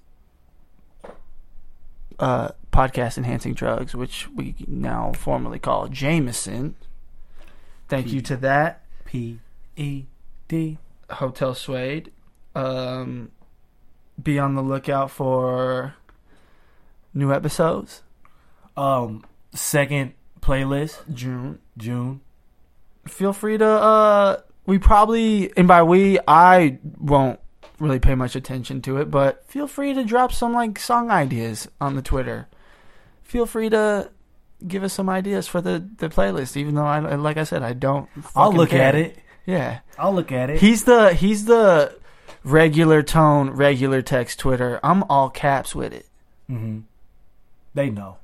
uh, 2.21 2.49
podcast 2.73 3.19
enhancing 3.19 3.55
drugs, 3.55 3.95
which 3.95 4.29
we 4.31 4.55
now 4.69 5.13
formally 5.17 5.59
call 5.59 5.89
Jameson. 5.89 6.77
Thank 7.89 8.13
you 8.13 8.21
to 8.23 8.37
that. 8.37 8.85
P 9.05 9.41
E 9.77 10.05
D. 10.47 10.79
Hotel 11.11 11.55
Suede. 11.55 12.13
Um, 12.55 13.33
be 14.23 14.39
on 14.39 14.55
the 14.55 14.63
lookout 14.63 15.11
for 15.11 15.95
new 17.13 17.33
episodes. 17.33 18.03
Um, 18.77 19.25
second 19.53 20.15
playlist 20.41 21.13
June. 21.15 21.59
June. 21.77 22.21
Feel 23.07 23.33
free 23.33 23.59
to. 23.59 23.67
Uh, 23.67 24.41
we 24.67 24.79
probably, 24.79 25.53
and 25.57 25.67
by 25.67 25.83
we, 25.83 26.19
I 26.29 26.79
won't 26.99 27.41
really 27.79 27.99
pay 27.99 28.15
much 28.15 28.37
attention 28.37 28.83
to 28.83 28.99
it, 28.99 29.11
but 29.11 29.47
feel 29.49 29.67
free 29.67 29.95
to 29.95 30.05
drop 30.05 30.33
some 30.33 30.53
like 30.53 30.79
song 30.79 31.11
ideas 31.11 31.67
on 31.81 31.97
the 31.97 32.03
Twitter. 32.03 32.49
Feel 33.23 33.47
free 33.47 33.71
to 33.71 34.11
give 34.67 34.83
us 34.83 34.93
some 34.93 35.09
ideas 35.09 35.49
for 35.49 35.61
the 35.61 35.85
the 35.99 36.09
playlist, 36.09 36.57
even 36.57 36.75
though 36.75 36.85
I, 36.85 36.99
like 37.17 37.37
I 37.37 37.45
said, 37.45 37.63
I 37.63 37.73
don't. 37.73 38.09
I'll 38.37 38.53
look 38.53 38.71
care. 38.71 38.83
at 38.83 38.95
it. 38.95 39.19
Yeah. 39.47 39.81
I'll 39.99 40.15
look 40.15 40.31
at 40.31 40.51
it. 40.51 40.61
He's 40.61 40.85
the 40.85 41.15
he's 41.15 41.47
the 41.47 41.99
regular 42.45 43.03
tone, 43.03 43.51
regular 43.51 44.03
text 44.03 44.39
Twitter. 44.39 44.79
I'm 44.83 45.03
all 45.05 45.31
caps 45.31 45.75
with 45.75 45.93
it. 45.93 46.07
hmm 46.47 46.81
They 47.75 47.91
know. 47.91 48.19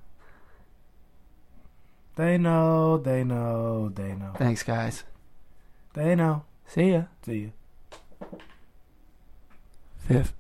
They 2.16 2.38
know. 2.38 2.98
They 2.98 3.24
know. 3.24 3.90
They 3.90 4.14
know. 4.14 4.32
Thanks, 4.36 4.62
guys. 4.62 5.04
They 5.92 6.14
know. 6.14 6.44
See 6.66 6.92
ya. 6.92 7.04
See 7.24 7.52
ya. 8.20 8.28
Fifth. 9.98 10.32